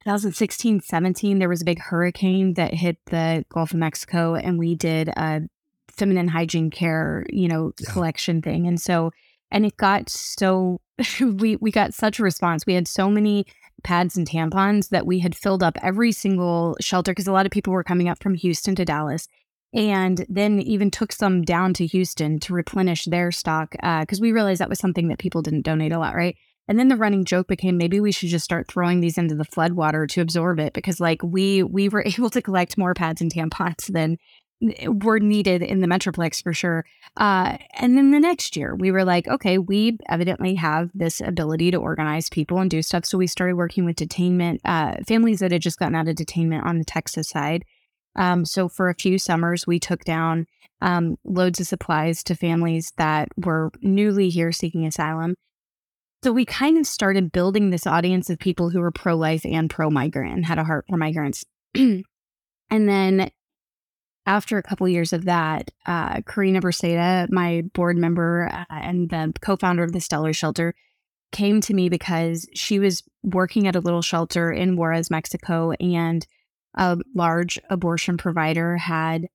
2016, 0.05 0.83
17, 0.83 1.39
there 1.39 1.49
was 1.49 1.63
a 1.63 1.65
big 1.65 1.81
hurricane 1.81 2.55
that 2.55 2.75
hit 2.75 2.99
the 3.07 3.45
Gulf 3.49 3.73
of 3.73 3.79
Mexico, 3.79 4.35
and 4.35 4.59
we 4.59 4.75
did 4.75 5.09
a 5.09 5.43
feminine 5.89 6.29
hygiene 6.29 6.71
care, 6.71 7.27
you 7.29 7.49
know, 7.49 7.73
yeah. 7.81 7.93
collection 7.93 8.43
thing. 8.43 8.67
And 8.67 8.81
so, 8.81 9.11
and 9.51 9.67
it 9.67 9.77
got 9.77 10.09
so 10.09 10.81
we 11.21 11.57
we 11.57 11.71
got 11.71 11.95
such 11.95 12.19
a 12.19 12.23
response. 12.23 12.67
We 12.67 12.75
had 12.75 12.89
so 12.89 13.11
many 13.11 13.47
pads 13.83 14.17
and 14.17 14.29
tampons 14.29 14.89
that 14.91 15.07
we 15.07 15.19
had 15.19 15.35
filled 15.35 15.63
up 15.63 15.77
every 15.83 16.13
single 16.13 16.77
shelter 16.81 17.13
because 17.13 17.27
a 17.27 17.33
lot 17.33 17.47
of 17.47 17.53
people 17.53 17.73
were 17.73 17.85
coming 17.85 18.09
up 18.09 18.23
from 18.23 18.35
Houston 18.35 18.75
to 18.77 18.85
Dallas. 18.85 19.29
And 19.75 20.25
then 20.29 20.61
even 20.61 20.91
took 20.91 21.13
some 21.13 21.43
down 21.43 21.75
to 21.75 21.87
Houston 21.87 22.39
to 22.41 22.55
replenish 22.55 23.05
their 23.05 23.31
stock 23.31 23.73
because 23.73 24.21
uh, 24.21 24.23
we 24.23 24.33
realized 24.33 24.61
that 24.61 24.71
was 24.71 24.79
something 24.79 25.09
that 25.09 25.19
people 25.19 25.43
didn't 25.43 25.63
donate 25.63 25.93
a 25.93 25.99
lot, 25.99 26.15
right? 26.15 26.37
And 26.69 26.79
then 26.79 26.89
the 26.89 26.97
running 26.97 27.25
joke 27.25 27.47
became 27.47 27.77
maybe 27.77 28.01
we 28.01 28.13
should 28.13 28.29
just 28.29 28.45
start 28.45 28.69
throwing 28.69 29.01
these 29.01 29.19
into 29.19 29.35
the 29.35 29.45
floodwater 29.45 30.09
to 30.09 30.21
absorb 30.21 30.59
it 30.59 30.73
because 30.73 31.01
like 31.01 31.23
we 31.23 31.63
we 31.63 31.89
were 31.89 32.05
able 32.07 32.31
to 32.31 32.43
collect 32.43 32.79
more 32.79 32.95
pads 32.95 33.21
and 33.21 33.33
tampons 33.33 33.93
than 33.93 34.19
were 34.87 35.19
needed 35.21 35.63
in 35.63 35.81
the 35.81 35.87
Metroplex 35.87 36.43
for 36.43 36.55
sure. 36.55 36.85
Uh, 37.17 37.59
and 37.75 37.97
then 37.97 38.11
the 38.11 38.21
next 38.21 38.57
year, 38.57 38.75
we 38.75 38.91
were 38.91 39.05
like, 39.05 39.29
okay, 39.29 39.59
we 39.59 39.99
evidently 40.09 40.55
have 40.55 40.91
this 40.95 41.21
ability 41.21 41.71
to 41.71 41.77
organize 41.77 42.31
people 42.31 42.59
and 42.59 42.71
do 42.71 42.81
stuff. 42.81 43.05
So 43.05 43.19
we 43.19 43.27
started 43.27 43.57
working 43.57 43.85
with 43.85 43.97
detainment 43.97 44.61
uh, 44.65 44.95
families 45.07 45.41
that 45.41 45.53
had 45.53 45.63
just 45.63 45.79
gotten 45.79 45.95
out 45.95 46.09
of 46.09 46.17
detainment 46.17 46.65
on 46.65 46.79
the 46.79 46.85
Texas 46.85 47.29
side. 47.29 47.65
Um, 48.17 48.47
so 48.47 48.69
for 48.69 48.89
a 48.89 48.95
few 48.95 49.19
summers, 49.19 49.67
we 49.67 49.79
took 49.79 50.05
down 50.05 50.47
um, 50.81 51.17
loads 51.25 51.61
of 51.61 51.67
supplies 51.67 52.23
to 52.25 52.35
families 52.35 52.93
that 52.97 53.29
were 53.37 53.71
newly 53.83 54.31
here 54.31 54.53
seeking 54.53 54.87
asylum. 54.87 55.35
So 56.23 56.33
we 56.33 56.45
kind 56.45 56.79
of 56.79 56.87
started 56.87 57.33
building 57.33 57.71
this 57.71 57.87
audience 57.87 58.31
of 58.31 58.39
people 58.39 58.71
who 58.71 58.81
were 58.81 58.91
pro 58.91 59.15
life 59.17 59.45
and 59.45 59.71
pro 59.71 59.91
migrant 59.91 60.47
had 60.47 60.59
a 60.59 60.65
heart 60.65 60.87
for 60.89 60.97
migrants. 60.97 61.45
and 61.75 62.05
then 62.71 63.31
after 64.27 64.59
a 64.59 64.63
couple 64.63 64.89
years 64.89 65.13
of 65.13 65.25
that, 65.27 65.71
uh, 65.87 66.21
Karina 66.23 66.61
Berseda, 66.61 67.31
my 67.31 67.63
board 67.75 67.97
member 67.97 68.51
uh, 68.53 68.65
and 68.71 69.09
the 69.09 69.33
co-founder 69.41 69.85
of 69.85 69.93
the 69.93 70.01
Stellar 70.01 70.33
Shelter, 70.33 70.75
came 71.33 71.61
to 71.61 71.75
me 71.75 71.89
because 71.89 72.49
she 72.55 72.79
was 72.79 73.03
working 73.23 73.69
at 73.69 73.77
a 73.77 73.81
little 73.81 74.03
shelter 74.03 74.51
in 74.51 74.77
Juarez, 74.77 75.11
Mexico, 75.11 75.73
and 75.73 76.27
a 76.75 76.99
large 77.15 77.59
abortion 77.71 78.17
provider 78.17 78.77
had 78.77 79.29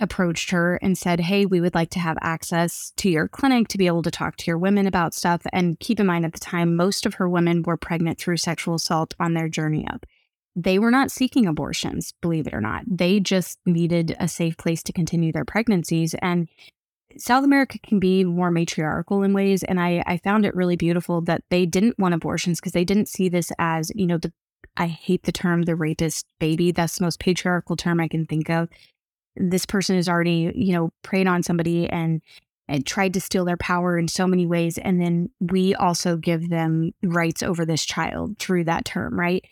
approached 0.00 0.50
her 0.50 0.76
and 0.82 0.98
said, 0.98 1.20
Hey, 1.20 1.46
we 1.46 1.60
would 1.60 1.74
like 1.74 1.90
to 1.90 1.98
have 1.98 2.18
access 2.20 2.92
to 2.96 3.08
your 3.08 3.28
clinic 3.28 3.68
to 3.68 3.78
be 3.78 3.86
able 3.86 4.02
to 4.02 4.10
talk 4.10 4.36
to 4.36 4.46
your 4.46 4.58
women 4.58 4.86
about 4.86 5.14
stuff. 5.14 5.42
And 5.52 5.78
keep 5.78 6.00
in 6.00 6.06
mind, 6.06 6.24
at 6.24 6.32
the 6.32 6.40
time, 6.40 6.76
most 6.76 7.06
of 7.06 7.14
her 7.14 7.28
women 7.28 7.62
were 7.62 7.76
pregnant 7.76 8.18
through 8.18 8.38
sexual 8.38 8.74
assault 8.74 9.14
on 9.20 9.34
their 9.34 9.48
journey 9.48 9.86
up. 9.88 10.04
They 10.56 10.78
were 10.78 10.90
not 10.90 11.10
seeking 11.10 11.46
abortions, 11.46 12.12
believe 12.20 12.46
it 12.46 12.54
or 12.54 12.60
not. 12.60 12.84
They 12.86 13.20
just 13.20 13.58
needed 13.66 14.16
a 14.20 14.28
safe 14.28 14.56
place 14.56 14.82
to 14.84 14.92
continue 14.92 15.32
their 15.32 15.44
pregnancies. 15.44 16.14
And 16.14 16.48
South 17.16 17.44
America 17.44 17.78
can 17.78 17.98
be 18.00 18.24
more 18.24 18.50
matriarchal 18.50 19.22
in 19.22 19.32
ways. 19.32 19.62
And 19.62 19.80
I, 19.80 20.02
I 20.06 20.18
found 20.18 20.44
it 20.44 20.54
really 20.54 20.76
beautiful 20.76 21.20
that 21.22 21.42
they 21.50 21.66
didn't 21.66 21.98
want 21.98 22.14
abortions 22.14 22.60
because 22.60 22.72
they 22.72 22.84
didn't 22.84 23.08
see 23.08 23.28
this 23.28 23.52
as, 23.58 23.90
you 23.94 24.06
know, 24.06 24.18
the 24.18 24.32
I 24.76 24.86
hate 24.88 25.22
the 25.22 25.30
term 25.30 25.62
the 25.62 25.76
rapist 25.76 26.26
baby. 26.40 26.72
That's 26.72 26.98
the 26.98 27.04
most 27.04 27.20
patriarchal 27.20 27.76
term 27.76 28.00
I 28.00 28.08
can 28.08 28.26
think 28.26 28.50
of 28.50 28.68
this 29.36 29.66
person 29.66 29.96
has 29.96 30.08
already, 30.08 30.52
you 30.54 30.72
know, 30.72 30.90
preyed 31.02 31.26
on 31.26 31.42
somebody 31.42 31.88
and 31.88 32.20
and 32.66 32.86
tried 32.86 33.12
to 33.12 33.20
steal 33.20 33.44
their 33.44 33.58
power 33.58 33.98
in 33.98 34.08
so 34.08 34.26
many 34.26 34.46
ways. 34.46 34.78
And 34.78 35.00
then 35.00 35.28
we 35.38 35.74
also 35.74 36.16
give 36.16 36.48
them 36.48 36.92
rights 37.02 37.42
over 37.42 37.66
this 37.66 37.84
child 37.84 38.38
through 38.38 38.64
that 38.64 38.86
term, 38.86 39.20
right? 39.20 39.44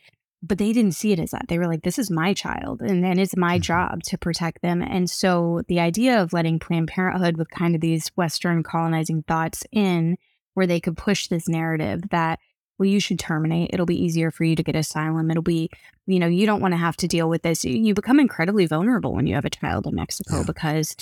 But 0.43 0.57
they 0.57 0.73
didn't 0.73 0.93
see 0.95 1.13
it 1.13 1.21
as 1.21 1.31
that. 1.33 1.45
They 1.49 1.59
were 1.59 1.69
like, 1.69 1.83
this 1.83 1.99
is 1.99 2.11
my 2.11 2.33
child, 2.33 2.81
and 2.81 3.05
then 3.05 3.19
it's 3.19 3.37
my 3.37 3.57
mm-hmm. 3.57 3.63
job 3.63 4.03
to 4.05 4.19
protect 4.19 4.63
them. 4.63 4.83
And 4.83 5.09
so 5.11 5.63
the 5.69 5.79
idea 5.79 6.21
of 6.21 6.33
letting 6.33 6.59
Planned 6.59 6.89
Parenthood 6.89 7.37
with 7.37 7.51
kind 7.51 7.75
of 7.75 7.81
these 7.81 8.09
Western 8.17 8.63
colonizing 8.63 9.23
thoughts 9.29 9.63
in, 9.71 10.17
where 10.55 10.67
they 10.67 10.81
could 10.81 10.97
push 10.97 11.29
this 11.29 11.49
narrative 11.49 12.01
that 12.11 12.39
well, 12.79 12.89
you 12.89 13.01
should 13.01 13.19
terminate. 13.19 13.71
It'll 13.73 13.87
be 13.87 14.03
easier 14.03 14.31
for 14.31 14.45
you 14.45 14.57
to 14.57 14.63
get 14.63 14.77
asylum. 14.77 15.31
It'll 15.31 15.43
be, 15.43 15.71
you 16.07 16.19
know, 16.19 16.27
you 16.27 16.47
don't 16.47 16.61
want 16.61 16.73
to 16.73 16.79
have 16.79 16.97
to 16.99 17.09
deal 17.09 17.29
with 17.29 17.43
this. 17.43 17.65
You 17.65 17.95
become 17.95 18.19
incredibly 18.19 18.67
vulnerable 18.67 19.15
when 19.15 19.27
you 19.27 19.35
have 19.35 19.45
a 19.45 19.51
child 19.51 19.87
in 19.87 19.95
Mexico 19.95 20.39
yeah. 20.39 20.45
because 20.47 20.97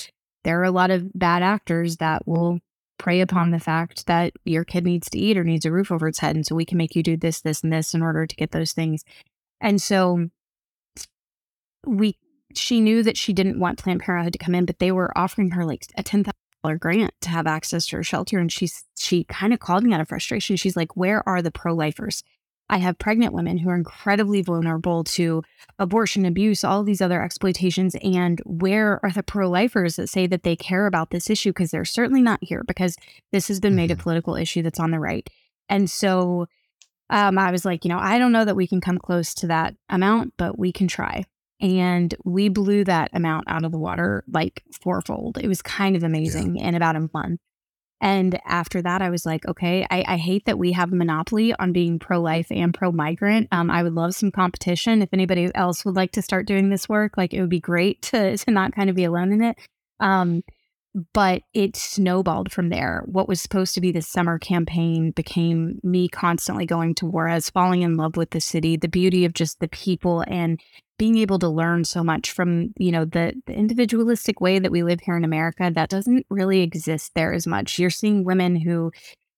there 0.44 0.60
are 0.60 0.64
a 0.64 0.70
lot 0.70 0.90
of 0.90 1.10
bad 1.14 1.42
actors 1.42 1.96
that 1.98 2.26
will 2.26 2.58
prey 2.98 3.20
upon 3.20 3.50
the 3.50 3.58
fact 3.58 4.06
that 4.06 4.32
your 4.44 4.64
kid 4.64 4.84
needs 4.84 5.08
to 5.10 5.18
eat 5.18 5.38
or 5.38 5.44
needs 5.44 5.64
a 5.64 5.72
roof 5.72 5.90
over 5.90 6.08
its 6.08 6.18
head. 6.18 6.36
And 6.36 6.46
so 6.46 6.54
we 6.54 6.66
can 6.66 6.76
make 6.76 6.94
you 6.94 7.02
do 7.02 7.16
this, 7.16 7.40
this, 7.40 7.62
and 7.62 7.72
this 7.72 7.94
in 7.94 8.02
order 8.02 8.26
to 8.26 8.36
get 8.36 8.50
those 8.50 8.72
things. 8.72 9.04
And 9.60 9.80
so 9.80 10.28
we, 11.86 12.18
she 12.54 12.80
knew 12.80 13.02
that 13.02 13.16
she 13.16 13.32
didn't 13.32 13.58
want 13.58 13.78
Planned 13.78 14.00
Parenthood 14.00 14.34
to 14.34 14.38
come 14.38 14.54
in, 14.54 14.66
but 14.66 14.80
they 14.80 14.92
were 14.92 15.16
offering 15.16 15.52
her 15.52 15.64
like 15.64 15.86
a 15.96 16.02
$10,000 16.02 16.30
grant 16.62 17.14
to 17.22 17.28
have 17.30 17.46
access 17.46 17.86
to 17.86 17.96
her 17.96 18.02
shelter. 18.02 18.38
And 18.38 18.50
she's 18.52 18.84
she 18.98 19.24
kind 19.24 19.52
of 19.52 19.60
called 19.60 19.84
me 19.84 19.92
out 19.92 20.00
of 20.00 20.08
frustration. 20.08 20.56
She's 20.56 20.76
like, 20.76 20.96
Where 20.96 21.26
are 21.28 21.42
the 21.42 21.50
pro-lifers? 21.50 22.22
I 22.70 22.78
have 22.78 22.98
pregnant 22.98 23.34
women 23.34 23.58
who 23.58 23.68
are 23.68 23.74
incredibly 23.74 24.42
vulnerable 24.42 25.02
to 25.02 25.42
abortion, 25.80 26.24
abuse, 26.24 26.62
all 26.62 26.84
these 26.84 27.02
other 27.02 27.20
exploitations. 27.20 27.96
And 28.00 28.40
where 28.46 29.00
are 29.02 29.10
the 29.10 29.24
pro 29.24 29.50
lifers 29.50 29.96
that 29.96 30.08
say 30.08 30.28
that 30.28 30.44
they 30.44 30.54
care 30.54 30.86
about 30.86 31.10
this 31.10 31.28
issue? 31.28 31.50
Because 31.50 31.72
they're 31.72 31.84
certainly 31.84 32.22
not 32.22 32.38
here 32.42 32.62
because 32.64 32.96
this 33.32 33.48
has 33.48 33.58
been 33.58 33.74
made 33.74 33.90
a 33.90 33.94
mm-hmm. 33.94 34.02
political 34.02 34.36
issue 34.36 34.62
that's 34.62 34.78
on 34.78 34.92
the 34.92 35.00
right. 35.00 35.28
And 35.68 35.90
so 35.90 36.46
um, 37.10 37.38
I 37.38 37.50
was 37.50 37.64
like, 37.64 37.84
you 37.84 37.88
know, 37.88 37.98
I 37.98 38.18
don't 38.18 38.32
know 38.32 38.44
that 38.44 38.54
we 38.54 38.68
can 38.68 38.80
come 38.80 38.98
close 38.98 39.34
to 39.34 39.48
that 39.48 39.74
amount, 39.88 40.34
but 40.36 40.56
we 40.56 40.70
can 40.70 40.86
try 40.86 41.24
and 41.60 42.14
we 42.24 42.48
blew 42.48 42.84
that 42.84 43.10
amount 43.12 43.44
out 43.48 43.64
of 43.64 43.72
the 43.72 43.78
water 43.78 44.24
like 44.28 44.62
fourfold. 44.82 45.38
It 45.38 45.48
was 45.48 45.62
kind 45.62 45.96
of 45.96 46.02
amazing 46.02 46.56
yeah. 46.56 46.68
in 46.68 46.74
about 46.74 46.96
a 46.96 47.08
month. 47.12 47.40
And 48.00 48.40
after 48.46 48.80
that, 48.80 49.02
I 49.02 49.10
was 49.10 49.26
like, 49.26 49.46
okay, 49.46 49.86
I, 49.90 50.04
I 50.08 50.16
hate 50.16 50.46
that 50.46 50.58
we 50.58 50.72
have 50.72 50.90
a 50.90 50.96
monopoly 50.96 51.52
on 51.54 51.72
being 51.72 51.98
pro 51.98 52.20
life 52.20 52.46
and 52.50 52.72
pro 52.72 52.90
migrant. 52.92 53.48
Um, 53.52 53.70
I 53.70 53.82
would 53.82 53.92
love 53.92 54.14
some 54.14 54.30
competition. 54.30 55.02
If 55.02 55.10
anybody 55.12 55.50
else 55.54 55.84
would 55.84 55.96
like 55.96 56.12
to 56.12 56.22
start 56.22 56.46
doing 56.46 56.70
this 56.70 56.88
work, 56.88 57.18
like 57.18 57.34
it 57.34 57.40
would 57.42 57.50
be 57.50 57.60
great 57.60 58.00
to, 58.02 58.36
to 58.38 58.50
not 58.50 58.74
kind 58.74 58.88
of 58.88 58.96
be 58.96 59.04
alone 59.04 59.32
in 59.32 59.42
it. 59.42 59.58
Um, 60.00 60.42
but 61.12 61.42
it 61.54 61.76
snowballed 61.76 62.50
from 62.50 62.68
there. 62.68 63.02
What 63.06 63.28
was 63.28 63.40
supposed 63.40 63.74
to 63.74 63.80
be 63.80 63.92
the 63.92 64.02
summer 64.02 64.38
campaign 64.38 65.12
became 65.12 65.78
me 65.84 66.08
constantly 66.08 66.66
going 66.66 66.94
to 66.96 67.06
Juarez, 67.06 67.50
falling 67.50 67.82
in 67.82 67.96
love 67.96 68.16
with 68.16 68.30
the 68.30 68.40
city, 68.40 68.76
the 68.76 68.88
beauty 68.88 69.24
of 69.24 69.32
just 69.32 69.60
the 69.60 69.68
people 69.68 70.24
and 70.26 70.58
being 71.00 71.16
able 71.16 71.38
to 71.38 71.48
learn 71.48 71.82
so 71.82 72.04
much 72.04 72.30
from, 72.30 72.74
you 72.76 72.92
know, 72.92 73.06
the, 73.06 73.32
the 73.46 73.54
individualistic 73.54 74.38
way 74.38 74.58
that 74.58 74.70
we 74.70 74.82
live 74.82 75.00
here 75.00 75.16
in 75.16 75.24
America 75.24 75.70
that 75.74 75.88
doesn't 75.88 76.26
really 76.28 76.60
exist 76.60 77.12
there 77.14 77.32
as 77.32 77.46
much. 77.46 77.78
You're 77.78 77.88
seeing 77.88 78.22
women 78.22 78.54
who 78.54 78.92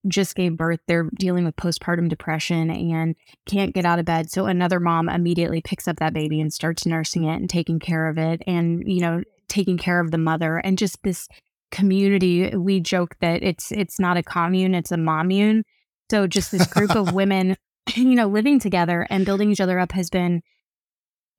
just 0.09 0.35
gave 0.35 0.57
birth, 0.57 0.81
they're 0.89 1.09
dealing 1.21 1.45
with 1.45 1.55
postpartum 1.55 2.09
depression 2.09 2.69
and 2.69 3.15
can't 3.47 3.73
get 3.73 3.85
out 3.85 4.01
of 4.01 4.05
bed. 4.05 4.29
So 4.29 4.47
another 4.47 4.81
mom 4.81 5.09
immediately 5.09 5.61
picks 5.61 5.87
up 5.87 6.01
that 6.01 6.13
baby 6.13 6.41
and 6.41 6.53
starts 6.53 6.85
nursing 6.85 7.23
it 7.23 7.37
and 7.37 7.49
taking 7.49 7.79
care 7.79 8.09
of 8.09 8.19
it. 8.19 8.43
And, 8.45 8.83
you 8.85 9.01
know, 9.01 9.23
taking 9.47 9.79
care 9.79 10.01
of 10.01 10.11
the 10.11 10.19
mother 10.19 10.57
and 10.57 10.77
just 10.77 11.01
this 11.05 11.29
community 11.71 12.55
we 12.57 12.81
joke 12.81 13.15
that 13.21 13.41
it's 13.43 13.71
it's 13.71 13.99
not 13.99 14.17
a 14.17 14.23
commune 14.23 14.75
it's 14.75 14.93
a 14.93 14.97
mommune 14.97 15.65
so 16.11 16.27
just 16.27 16.53
this 16.53 16.67
group 16.67 16.95
of 16.95 17.13
women 17.15 17.57
you 17.95 18.15
know 18.15 18.27
living 18.27 18.59
together 18.59 19.07
and 19.09 19.25
building 19.25 19.51
each 19.51 19.61
other 19.61 19.79
up 19.79 19.93
has 19.93 20.11
been 20.11 20.43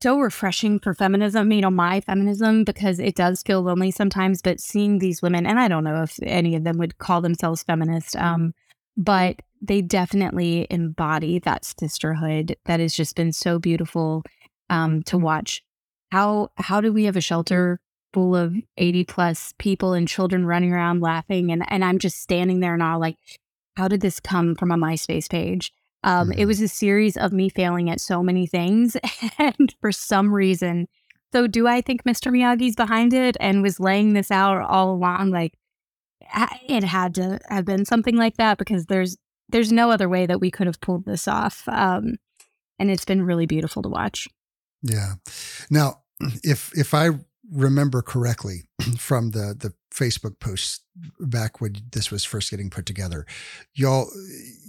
so 0.03 0.19
refreshing 0.19 0.79
for 0.79 0.93
feminism 0.93 1.51
you 1.51 1.61
know 1.61 1.69
my 1.69 2.01
feminism 2.01 2.63
because 2.65 2.99
it 2.99 3.15
does 3.15 3.41
feel 3.41 3.61
lonely 3.61 3.89
sometimes 3.89 4.41
but 4.41 4.59
seeing 4.59 4.99
these 4.99 5.21
women 5.21 5.45
and 5.45 5.59
i 5.59 5.67
don't 5.67 5.85
know 5.85 6.03
if 6.03 6.19
any 6.23 6.55
of 6.55 6.63
them 6.65 6.77
would 6.77 6.97
call 6.97 7.21
themselves 7.21 7.63
feminist 7.63 8.15
um 8.17 8.53
but 8.97 9.37
they 9.61 9.81
definitely 9.81 10.67
embody 10.69 11.39
that 11.39 11.63
sisterhood 11.63 12.55
that 12.65 12.81
has 12.81 12.93
just 12.93 13.15
been 13.15 13.31
so 13.31 13.57
beautiful 13.57 14.23
um 14.69 15.01
to 15.03 15.17
watch 15.17 15.63
how 16.11 16.49
how 16.57 16.81
do 16.81 16.91
we 16.91 17.05
have 17.05 17.15
a 17.15 17.21
shelter 17.21 17.79
full 18.13 18.35
of 18.35 18.55
80 18.77 19.05
plus 19.05 19.53
people 19.57 19.93
and 19.93 20.07
children 20.07 20.45
running 20.45 20.71
around 20.71 21.01
laughing. 21.01 21.51
And, 21.51 21.65
and 21.67 21.83
I'm 21.83 21.99
just 21.99 22.21
standing 22.21 22.59
there 22.59 22.73
and 22.73 22.83
all 22.83 22.99
like, 22.99 23.17
how 23.75 23.87
did 23.87 24.01
this 24.01 24.19
come 24.19 24.55
from 24.55 24.71
a 24.71 24.77
MySpace 24.77 25.29
page? 25.29 25.73
Um, 26.03 26.29
mm-hmm. 26.29 26.39
It 26.39 26.45
was 26.45 26.61
a 26.61 26.67
series 26.67 27.17
of 27.17 27.31
me 27.33 27.49
failing 27.49 27.89
at 27.89 28.01
so 28.01 28.23
many 28.23 28.47
things. 28.47 28.97
And 29.39 29.73
for 29.81 29.91
some 29.91 30.33
reason, 30.33 30.87
so 31.33 31.47
do 31.47 31.67
I 31.67 31.81
think 31.81 32.03
Mr. 32.03 32.31
Miyagi's 32.31 32.75
behind 32.75 33.13
it 33.13 33.35
and 33.39 33.63
was 33.63 33.79
laying 33.79 34.13
this 34.13 34.29
out 34.29 34.61
all 34.61 34.91
along? 34.91 35.31
Like, 35.31 35.57
it 36.69 36.83
had 36.83 37.15
to 37.15 37.39
have 37.49 37.65
been 37.65 37.85
something 37.85 38.15
like 38.15 38.37
that 38.37 38.57
because 38.57 38.85
there's 38.85 39.17
there's 39.49 39.71
no 39.71 39.91
other 39.91 40.07
way 40.07 40.25
that 40.25 40.39
we 40.39 40.49
could 40.49 40.67
have 40.67 40.79
pulled 40.79 41.05
this 41.05 41.27
off. 41.27 41.63
Um, 41.67 42.15
and 42.79 42.89
it's 42.89 43.05
been 43.05 43.23
really 43.23 43.45
beautiful 43.45 43.81
to 43.83 43.89
watch. 43.89 44.27
Yeah. 44.81 45.15
Now, 45.69 46.03
if 46.43 46.71
if 46.77 46.93
I 46.93 47.09
remember 47.53 48.01
correctly 48.01 48.63
from 48.97 49.31
the 49.31 49.55
the 49.57 49.73
Facebook 49.93 50.39
posts 50.39 50.81
back 51.19 51.61
when 51.61 51.75
this 51.91 52.11
was 52.11 52.25
first 52.25 52.49
getting 52.49 52.69
put 52.69 52.85
together, 52.85 53.25
y'all 53.73 54.09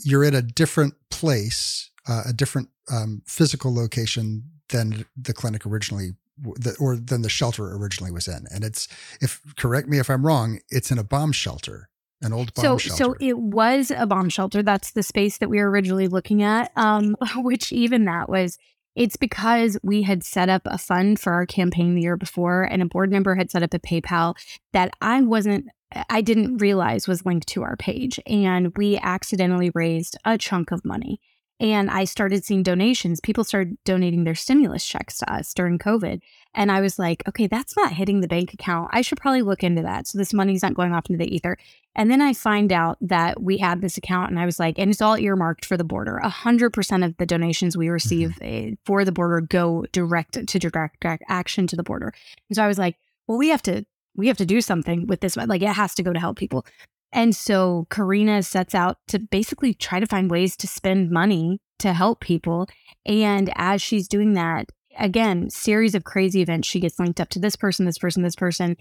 you're 0.05 0.25
in 0.25 0.35
a 0.35 0.43
different 0.43 0.95
place, 1.11 1.91
uh, 2.09 2.23
a 2.27 2.33
different 2.33 2.69
um, 2.91 3.23
physical 3.27 3.75
location 3.75 4.45
than 4.69 5.05
the 5.17 5.33
clinic 5.33 5.67
originally 5.67 6.13
the, 6.39 6.77
or 6.81 6.97
than 6.97 7.23
the 7.23 7.29
shelter 7.29 7.75
originally 7.77 8.13
was 8.13 8.29
in. 8.29 8.47
And 8.53 8.65
it's 8.65 8.89
if 9.21 9.41
correct 9.57 9.89
me 9.89 9.99
if 9.99 10.11
I'm 10.11 10.27
wrong, 10.27 10.61
it's 10.71 10.91
in 10.91 10.99
a 10.99 11.05
bomb 11.05 11.33
shelter. 11.33 11.89
An 12.23 12.33
old 12.33 12.55
bomb 12.55 12.63
so, 12.63 12.79
shelter. 12.79 13.05
So 13.05 13.17
it 13.21 13.39
was 13.39 13.91
a 13.91 14.07
bomb 14.07 14.31
shelter. 14.31 14.63
That's 14.63 14.93
the 14.93 15.03
space 15.03 15.39
that 15.39 15.51
we 15.51 15.59
were 15.59 15.71
originally 15.71 16.09
looking 16.09 16.43
at. 16.43 16.73
Um, 16.77 17.17
which 17.37 17.73
even 17.73 18.07
that 18.07 18.29
was 18.29 18.59
it's 18.95 19.17
because 19.17 19.79
we 19.83 20.03
had 20.03 20.23
set 20.23 20.49
up 20.49 20.63
a 20.67 20.79
fund 20.79 21.19
for 21.19 21.33
our 21.33 21.47
campaign 21.47 21.95
the 21.95 22.03
year 22.03 22.17
before, 22.17 22.63
and 22.63 22.83
a 22.83 22.87
board 22.87 23.11
member 23.11 23.35
had 23.35 23.51
set 23.51 23.63
up 23.63 23.75
a 23.75 23.79
PayPal 23.79 24.35
that 24.73 24.93
I 25.01 25.21
wasn't, 25.21 25.67
I 26.11 26.21
didn't 26.21 26.59
realize 26.59 27.09
was 27.09 27.27
linked 27.27 27.49
to 27.49 27.63
our 27.63 27.77
page. 27.77 28.21
And 28.27 28.73
we 28.77 28.99
accidentally 28.99 29.71
raised 29.75 30.17
a 30.25 30.39
chunk 30.39 30.71
of 30.71 30.85
money. 30.85 31.21
And 31.61 31.89
I 31.89 32.05
started 32.05 32.45
seeing 32.45 32.65
donations. 32.65 33.21
People 33.21 33.45
started 33.45 33.79
donating 33.85 34.25
their 34.25 34.35
stimulus 34.35 34.85
checks 34.85 35.19
to 35.19 35.33
us 35.33 35.55
during 35.55 35.79
COVID. 35.79 36.21
And 36.53 36.71
I 36.71 36.81
was 36.81 36.99
like, 36.99 37.23
okay, 37.29 37.47
that's 37.47 37.77
not 37.77 37.93
hitting 37.93 38.21
the 38.21 38.29
bank 38.29 38.53
account. 38.53 38.91
I 38.93 39.03
should 39.03 39.21
probably 39.21 39.43
look 39.43 39.63
into 39.63 39.83
that. 39.83 40.09
So 40.09 40.19
this 40.19 40.35
money's 40.35 40.63
not 40.63 40.75
going 40.75 40.93
off 40.93 41.09
into 41.09 41.25
the 41.25 41.33
ether. 41.33 41.57
And 41.95 42.11
then 42.11 42.21
I 42.21 42.33
find 42.33 42.73
out 42.73 42.99
that 43.01 43.41
we 43.41 43.59
had 43.59 43.81
this 43.81 43.97
account 43.97 44.31
and 44.31 44.41
I 44.41 44.47
was 44.47 44.59
like, 44.59 44.79
and 44.79 44.91
it's 44.91 45.01
all 45.01 45.17
earmarked 45.17 45.65
for 45.65 45.77
the 45.77 45.85
border. 45.85 46.17
A 46.17 46.29
hundred 46.29 46.71
percent 46.71 47.05
of 47.05 47.17
the 47.19 47.27
donations 47.27 47.77
we 47.77 47.89
receive 47.89 48.31
mm-hmm. 48.31 48.75
for 48.85 49.05
the 49.05 49.13
border 49.13 49.41
go 49.41 49.87
direct 49.93 50.47
to 50.47 50.59
direct, 50.59 51.01
direct 51.01 51.23
action 51.29 51.69
to 51.69 51.77
the 51.77 51.85
border. 51.85 52.13
And 52.51 52.57
so 52.57 52.65
I 52.65 52.67
was 52.67 52.79
like, 52.79 52.97
well, 53.29 53.39
we 53.39 53.49
have 53.49 53.63
to, 53.63 53.87
we 54.17 54.27
have 54.27 54.39
to 54.39 54.47
do 54.47 54.61
something 54.61 55.07
with 55.07 55.21
this. 55.21 55.37
Like 55.37 55.63
it 55.63 55.69
has 55.69 55.95
to 55.95 56.03
go 56.03 56.13
to 56.13 56.21
help 56.21 56.37
people. 56.37 56.67
And 57.15 57.35
so 57.35 57.87
Karina 57.91 58.43
sets 58.43 58.75
out 58.75 58.99
to 59.09 59.21
basically 59.21 59.73
try 59.73 60.01
to 60.01 60.07
find 60.07 60.29
ways 60.29 60.57
to 60.57 60.67
spend 60.67 61.11
money 61.11 61.61
to 61.79 61.93
help 61.93 62.21
people. 62.21 62.67
And 63.07 63.53
as 63.55 63.81
she's 63.81 64.09
doing 64.09 64.33
that, 64.35 64.67
again, 64.99 65.49
series 65.49 65.95
of 65.95 66.03
crazy 66.03 66.43
events. 66.43 66.67
She 66.67 66.81
gets 66.81 66.99
linked 66.99 67.21
up 67.21 67.29
to 67.31 67.39
this 67.39 67.55
person, 67.55 67.87
this 67.87 67.99
person, 67.99 68.25
this 68.25 68.35
person. 68.35 68.77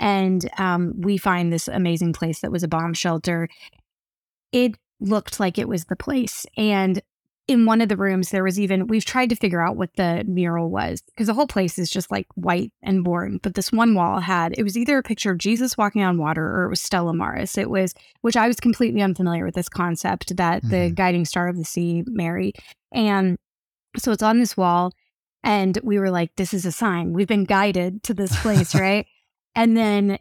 And 0.00 0.50
um, 0.58 0.94
we 0.96 1.18
find 1.18 1.52
this 1.52 1.68
amazing 1.68 2.14
place 2.14 2.40
that 2.40 2.50
was 2.50 2.62
a 2.62 2.68
bomb 2.68 2.94
shelter. 2.94 3.48
It 4.50 4.76
looked 4.98 5.38
like 5.38 5.58
it 5.58 5.68
was 5.68 5.84
the 5.84 5.96
place. 5.96 6.46
And 6.56 7.02
in 7.46 7.66
one 7.66 7.82
of 7.82 7.88
the 7.88 7.96
rooms, 7.96 8.30
there 8.30 8.42
was 8.42 8.58
even, 8.58 8.86
we've 8.86 9.04
tried 9.04 9.28
to 9.28 9.36
figure 9.36 9.60
out 9.60 9.76
what 9.76 9.94
the 9.96 10.24
mural 10.26 10.70
was 10.70 11.02
because 11.02 11.26
the 11.26 11.34
whole 11.34 11.46
place 11.46 11.78
is 11.78 11.90
just 11.90 12.10
like 12.10 12.26
white 12.34 12.72
and 12.82 13.04
boring. 13.04 13.38
But 13.42 13.54
this 13.54 13.70
one 13.70 13.94
wall 13.94 14.20
had, 14.20 14.54
it 14.56 14.62
was 14.62 14.78
either 14.78 14.96
a 14.96 15.02
picture 15.02 15.30
of 15.30 15.38
Jesus 15.38 15.76
walking 15.76 16.02
on 16.02 16.16
water 16.16 16.42
or 16.42 16.64
it 16.64 16.70
was 16.70 16.80
Stella 16.80 17.12
Maris. 17.12 17.58
It 17.58 17.68
was, 17.68 17.94
which 18.22 18.36
I 18.36 18.46
was 18.46 18.60
completely 18.60 19.02
unfamiliar 19.02 19.44
with 19.44 19.54
this 19.54 19.68
concept 19.68 20.36
that 20.36 20.62
mm-hmm. 20.62 20.70
the 20.70 20.90
guiding 20.90 21.26
star 21.26 21.48
of 21.48 21.58
the 21.58 21.64
sea, 21.64 22.02
Mary. 22.06 22.54
And 22.92 23.36
so 23.98 24.10
it's 24.10 24.22
on 24.22 24.38
this 24.38 24.56
wall. 24.56 24.92
And 25.42 25.78
we 25.82 25.98
were 25.98 26.10
like, 26.10 26.34
this 26.36 26.54
is 26.54 26.64
a 26.64 26.72
sign. 26.72 27.12
We've 27.12 27.28
been 27.28 27.44
guided 27.44 28.02
to 28.04 28.14
this 28.14 28.40
place, 28.40 28.74
right? 28.80 29.06
And 29.54 29.76
then 29.76 30.18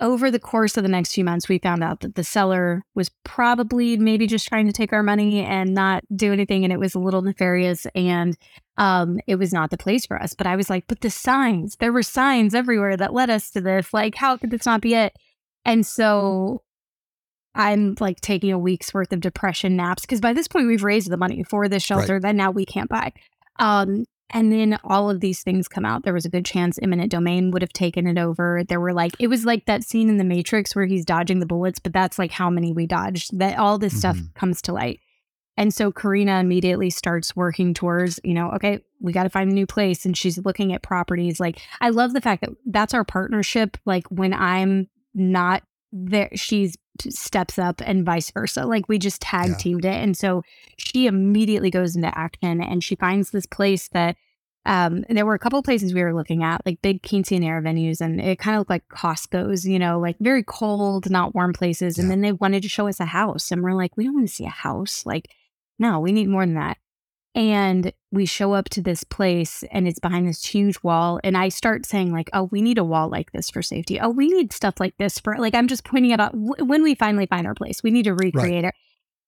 over 0.00 0.30
the 0.30 0.38
course 0.38 0.76
of 0.76 0.84
the 0.84 0.88
next 0.88 1.12
few 1.12 1.24
months, 1.24 1.48
we 1.48 1.58
found 1.58 1.82
out 1.82 2.00
that 2.00 2.14
the 2.14 2.22
seller 2.22 2.84
was 2.94 3.10
probably 3.24 3.96
maybe 3.96 4.26
just 4.26 4.46
trying 4.46 4.66
to 4.66 4.72
take 4.72 4.92
our 4.92 5.02
money 5.02 5.40
and 5.40 5.74
not 5.74 6.04
do 6.14 6.32
anything. 6.32 6.62
And 6.64 6.72
it 6.72 6.78
was 6.78 6.94
a 6.94 7.00
little 7.00 7.22
nefarious 7.22 7.86
and 7.94 8.36
um, 8.76 9.18
it 9.26 9.36
was 9.36 9.52
not 9.52 9.70
the 9.70 9.78
place 9.78 10.06
for 10.06 10.20
us. 10.20 10.34
But 10.34 10.46
I 10.46 10.54
was 10.54 10.70
like, 10.70 10.84
but 10.86 11.00
the 11.00 11.10
signs, 11.10 11.76
there 11.76 11.92
were 11.92 12.04
signs 12.04 12.54
everywhere 12.54 12.96
that 12.96 13.12
led 13.12 13.28
us 13.28 13.50
to 13.50 13.60
this. 13.60 13.92
Like, 13.92 14.14
how 14.14 14.36
could 14.36 14.50
this 14.50 14.66
not 14.66 14.80
be 14.80 14.94
it? 14.94 15.16
And 15.64 15.84
so 15.84 16.62
I'm 17.56 17.96
like 17.98 18.20
taking 18.20 18.52
a 18.52 18.58
week's 18.58 18.94
worth 18.94 19.12
of 19.12 19.20
depression 19.20 19.74
naps 19.76 20.02
because 20.02 20.20
by 20.20 20.32
this 20.32 20.46
point, 20.46 20.68
we've 20.68 20.84
raised 20.84 21.10
the 21.10 21.16
money 21.16 21.42
for 21.42 21.68
this 21.68 21.82
shelter 21.82 22.14
right. 22.14 22.22
that 22.22 22.36
now 22.36 22.52
we 22.52 22.64
can't 22.64 22.88
buy. 22.88 23.12
Um, 23.58 24.04
and 24.30 24.52
then 24.52 24.78
all 24.84 25.10
of 25.10 25.20
these 25.20 25.42
things 25.42 25.68
come 25.68 25.84
out. 25.84 26.04
There 26.04 26.14
was 26.14 26.24
a 26.24 26.30
good 26.30 26.44
chance 26.44 26.78
eminent 26.82 27.10
domain 27.10 27.50
would 27.50 27.62
have 27.62 27.72
taken 27.72 28.06
it 28.06 28.18
over. 28.18 28.62
There 28.68 28.80
were 28.80 28.92
like, 28.92 29.12
it 29.18 29.28
was 29.28 29.44
like 29.44 29.66
that 29.66 29.84
scene 29.84 30.08
in 30.08 30.18
The 30.18 30.24
Matrix 30.24 30.76
where 30.76 30.86
he's 30.86 31.04
dodging 31.04 31.40
the 31.40 31.46
bullets, 31.46 31.78
but 31.78 31.92
that's 31.92 32.18
like 32.18 32.32
how 32.32 32.50
many 32.50 32.72
we 32.72 32.86
dodged, 32.86 33.38
that 33.38 33.58
all 33.58 33.78
this 33.78 33.92
mm-hmm. 33.94 33.98
stuff 33.98 34.18
comes 34.34 34.60
to 34.62 34.72
light. 34.72 35.00
And 35.56 35.74
so 35.74 35.90
Karina 35.90 36.38
immediately 36.38 36.88
starts 36.88 37.34
working 37.34 37.74
towards, 37.74 38.20
you 38.22 38.32
know, 38.32 38.52
okay, 38.52 38.78
we 39.00 39.12
got 39.12 39.24
to 39.24 39.28
find 39.28 39.50
a 39.50 39.54
new 39.54 39.66
place. 39.66 40.04
And 40.04 40.16
she's 40.16 40.38
looking 40.38 40.72
at 40.72 40.82
properties. 40.82 41.40
Like, 41.40 41.60
I 41.80 41.90
love 41.90 42.12
the 42.12 42.20
fact 42.20 42.42
that 42.42 42.50
that's 42.64 42.94
our 42.94 43.02
partnership. 43.02 43.76
Like, 43.84 44.06
when 44.08 44.32
I'm 44.32 44.88
not 45.14 45.64
there, 45.92 46.30
she's 46.34 46.76
steps 47.08 47.58
up 47.58 47.80
and 47.84 48.04
vice 48.04 48.30
versa. 48.30 48.66
Like 48.66 48.88
we 48.88 48.98
just 48.98 49.20
tag 49.20 49.56
teamed 49.58 49.84
yeah. 49.84 49.92
it. 49.92 50.02
And 50.02 50.16
so 50.16 50.42
she 50.76 51.06
immediately 51.06 51.70
goes 51.70 51.94
into 51.96 52.16
action 52.18 52.60
and 52.60 52.82
she 52.82 52.96
finds 52.96 53.30
this 53.30 53.46
place 53.46 53.88
that 53.88 54.16
um, 54.66 55.04
there 55.08 55.24
were 55.24 55.34
a 55.34 55.38
couple 55.38 55.62
places 55.62 55.94
we 55.94 56.02
were 56.02 56.14
looking 56.14 56.42
at, 56.42 56.60
like 56.66 56.82
big 56.82 57.02
quinceanera 57.02 57.62
venues, 57.62 58.02
and 58.02 58.20
it 58.20 58.38
kind 58.38 58.54
of 58.54 58.60
looked 58.60 58.70
like 58.70 58.86
Costco's, 58.88 59.66
you 59.66 59.78
know, 59.78 59.98
like 59.98 60.16
very 60.20 60.42
cold, 60.42 61.10
not 61.10 61.34
warm 61.34 61.54
places. 61.54 61.96
Yeah. 61.96 62.02
And 62.02 62.10
then 62.10 62.20
they 62.20 62.32
wanted 62.32 62.62
to 62.64 62.68
show 62.68 62.86
us 62.86 63.00
a 63.00 63.06
house. 63.06 63.50
And 63.50 63.62
we're 63.62 63.72
like, 63.72 63.96
we 63.96 64.04
don't 64.04 64.14
want 64.14 64.28
to 64.28 64.34
see 64.34 64.44
a 64.44 64.50
house. 64.50 65.06
Like, 65.06 65.30
no, 65.78 66.00
we 66.00 66.12
need 66.12 66.28
more 66.28 66.44
than 66.44 66.56
that. 66.56 66.76
And 67.34 67.92
we 68.10 68.26
show 68.26 68.54
up 68.54 68.68
to 68.70 68.80
this 68.80 69.04
place 69.04 69.62
and 69.70 69.86
it's 69.86 70.00
behind 70.00 70.26
this 70.26 70.44
huge 70.44 70.82
wall. 70.82 71.20
And 71.22 71.36
I 71.36 71.50
start 71.50 71.86
saying, 71.86 72.12
like, 72.12 72.30
oh, 72.32 72.44
we 72.44 72.62
need 72.62 72.78
a 72.78 72.84
wall 72.84 73.08
like 73.08 73.32
this 73.32 73.50
for 73.50 73.62
safety. 73.62 74.00
Oh, 74.00 74.08
we 74.08 74.28
need 74.28 74.52
stuff 74.52 74.80
like 74.80 74.96
this 74.98 75.18
for, 75.18 75.36
like, 75.38 75.54
I'm 75.54 75.68
just 75.68 75.84
pointing 75.84 76.10
it 76.10 76.20
out. 76.20 76.32
When 76.34 76.82
we 76.82 76.94
finally 76.94 77.26
find 77.26 77.46
our 77.46 77.54
place, 77.54 77.82
we 77.82 77.90
need 77.90 78.04
to 78.04 78.14
recreate 78.14 78.64
right. 78.64 78.74
it. 78.74 78.74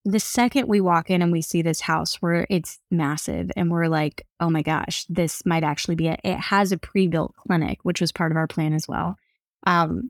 The 0.03 0.19
second 0.19 0.67
we 0.67 0.81
walk 0.81 1.11
in 1.11 1.21
and 1.21 1.31
we 1.31 1.43
see 1.43 1.61
this 1.61 1.81
house 1.81 2.15
where 2.15 2.47
it's 2.49 2.79
massive 2.89 3.51
and 3.55 3.69
we're 3.69 3.87
like, 3.87 4.25
oh 4.39 4.49
my 4.49 4.63
gosh, 4.63 5.05
this 5.07 5.45
might 5.45 5.63
actually 5.63 5.95
be 5.95 6.07
it. 6.07 6.19
It 6.23 6.39
has 6.39 6.71
a 6.71 6.77
pre 6.77 7.07
built 7.07 7.35
clinic, 7.35 7.79
which 7.83 8.01
was 8.01 8.11
part 8.11 8.31
of 8.31 8.37
our 8.37 8.47
plan 8.47 8.73
as 8.73 8.87
well. 8.87 9.15
Um, 9.67 10.09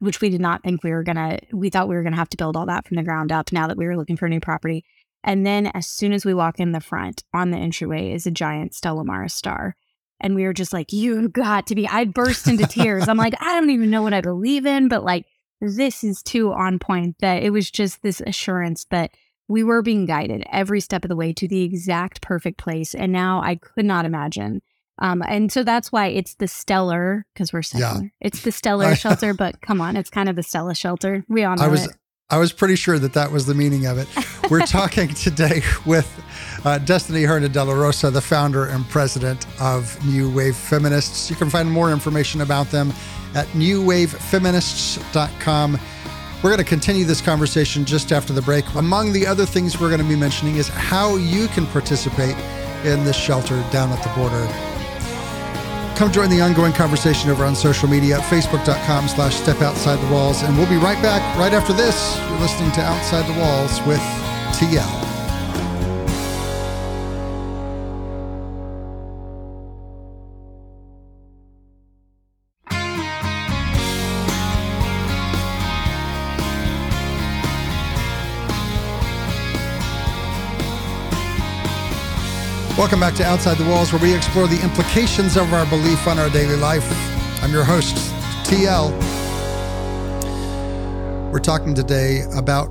which 0.00 0.20
we 0.20 0.28
did 0.28 0.40
not 0.40 0.62
think 0.62 0.82
we 0.82 0.90
were 0.90 1.02
gonna, 1.02 1.38
we 1.52 1.70
thought 1.70 1.88
we 1.88 1.94
were 1.94 2.02
gonna 2.02 2.16
have 2.16 2.28
to 2.30 2.36
build 2.36 2.56
all 2.56 2.66
that 2.66 2.86
from 2.86 2.96
the 2.96 3.02
ground 3.02 3.32
up 3.32 3.52
now 3.52 3.66
that 3.66 3.76
we 3.76 3.86
were 3.86 3.96
looking 3.96 4.16
for 4.16 4.26
a 4.26 4.30
new 4.30 4.40
property. 4.40 4.84
And 5.22 5.46
then 5.46 5.66
as 5.74 5.86
soon 5.86 6.12
as 6.12 6.24
we 6.24 6.34
walk 6.34 6.58
in 6.58 6.72
the 6.72 6.80
front 6.80 7.24
on 7.34 7.50
the 7.50 7.58
entryway 7.58 8.12
is 8.12 8.26
a 8.26 8.30
giant 8.30 8.74
Stella 8.74 9.04
Maris 9.04 9.34
star. 9.34 9.76
And 10.20 10.34
we 10.34 10.44
were 10.44 10.52
just 10.52 10.72
like, 10.72 10.92
you 10.92 11.28
got 11.28 11.66
to 11.68 11.74
be, 11.74 11.88
I 11.88 12.04
burst 12.04 12.46
into 12.46 12.66
tears. 12.66 13.08
I'm 13.08 13.16
like, 13.16 13.34
I 13.40 13.58
don't 13.58 13.70
even 13.70 13.90
know 13.90 14.02
what 14.02 14.14
I 14.14 14.20
believe 14.20 14.66
in, 14.66 14.88
but 14.88 15.04
like, 15.04 15.26
this 15.60 16.02
is 16.04 16.22
too 16.22 16.52
on 16.52 16.78
point 16.78 17.16
that 17.20 17.42
it 17.42 17.50
was 17.50 17.70
just 17.70 18.02
this 18.02 18.22
assurance 18.26 18.86
that 18.90 19.12
we 19.48 19.62
were 19.62 19.82
being 19.82 20.06
guided 20.06 20.44
every 20.50 20.80
step 20.80 21.04
of 21.04 21.08
the 21.08 21.16
way 21.16 21.32
to 21.34 21.48
the 21.48 21.62
exact 21.62 22.22
perfect 22.22 22.58
place. 22.58 22.94
And 22.94 23.12
now 23.12 23.42
I 23.42 23.56
could 23.56 23.84
not 23.84 24.04
imagine. 24.04 24.62
Um, 25.02 25.22
and 25.26 25.50
so 25.50 25.62
that's 25.62 25.90
why 25.90 26.08
it's 26.08 26.34
the 26.34 26.46
stellar, 26.46 27.24
because 27.32 27.52
we're 27.52 27.62
secular. 27.62 28.02
Yeah. 28.02 28.08
It's 28.20 28.42
the 28.42 28.52
stellar 28.52 28.94
shelter, 28.94 29.32
but 29.32 29.60
come 29.62 29.80
on, 29.80 29.96
it's 29.96 30.10
kind 30.10 30.28
of 30.28 30.36
the 30.36 30.42
Stella 30.42 30.74
shelter. 30.74 31.24
We 31.26 31.42
all 31.42 31.56
know 31.56 31.64
I 31.64 31.68
was, 31.68 31.86
it. 31.86 31.96
I 32.30 32.38
was 32.38 32.52
pretty 32.52 32.76
sure 32.76 32.98
that 32.98 33.14
that 33.14 33.32
was 33.32 33.46
the 33.46 33.54
meaning 33.54 33.86
of 33.86 33.96
it. 33.98 34.06
We're 34.48 34.60
talking 34.66 35.08
today 35.08 35.62
with 35.84 36.06
uh, 36.64 36.78
Destiny 36.78 37.24
Herndon 37.24 37.50
De 37.50 37.64
La 37.64 37.74
Rosa, 37.74 38.08
the 38.10 38.20
founder 38.20 38.66
and 38.66 38.88
president 38.88 39.44
of 39.60 39.98
New 40.06 40.32
Wave 40.32 40.54
Feminists. 40.54 41.28
You 41.28 41.34
can 41.34 41.50
find 41.50 41.68
more 41.68 41.90
information 41.90 42.42
about 42.42 42.70
them 42.70 42.92
at 43.34 43.48
newwavefeminists.com. 43.48 45.80
We're 46.42 46.50
going 46.50 46.58
to 46.58 46.64
continue 46.64 47.04
this 47.04 47.20
conversation 47.20 47.84
just 47.84 48.12
after 48.12 48.32
the 48.32 48.42
break. 48.42 48.64
Among 48.76 49.12
the 49.12 49.26
other 49.26 49.44
things 49.44 49.80
we're 49.80 49.90
going 49.90 50.00
to 50.00 50.08
be 50.08 50.14
mentioning 50.14 50.54
is 50.56 50.68
how 50.68 51.16
you 51.16 51.48
can 51.48 51.66
participate 51.66 52.36
in 52.84 53.02
this 53.04 53.16
shelter 53.16 53.60
down 53.72 53.90
at 53.90 54.00
the 54.04 54.10
border 54.10 54.69
Come 56.00 56.10
join 56.10 56.30
the 56.30 56.40
ongoing 56.40 56.72
conversation 56.72 57.28
over 57.28 57.44
on 57.44 57.54
social 57.54 57.86
media 57.86 58.20
at 58.20 58.22
facebook.com 58.22 59.06
slash 59.06 59.36
step 59.36 59.60
outside 59.60 59.96
the 59.96 60.10
walls. 60.10 60.42
And 60.42 60.56
we'll 60.56 60.66
be 60.66 60.78
right 60.78 60.96
back 61.02 61.20
right 61.36 61.52
after 61.52 61.74
this. 61.74 62.18
You're 62.30 62.40
listening 62.40 62.72
to 62.72 62.80
Outside 62.80 63.26
the 63.30 63.38
Walls 63.38 63.82
with 63.82 64.00
TL. 64.56 65.19
Welcome 82.80 83.00
back 83.00 83.14
to 83.16 83.24
Outside 83.24 83.58
the 83.58 83.68
Walls, 83.68 83.92
where 83.92 84.00
we 84.00 84.14
explore 84.14 84.46
the 84.46 84.58
implications 84.62 85.36
of 85.36 85.52
our 85.52 85.66
belief 85.66 86.06
on 86.06 86.18
our 86.18 86.30
daily 86.30 86.56
life. 86.56 86.82
I'm 87.42 87.52
your 87.52 87.62
host, 87.62 87.94
TL. 88.46 88.90
We're 91.30 91.40
talking 91.40 91.74
today 91.74 92.22
about 92.34 92.68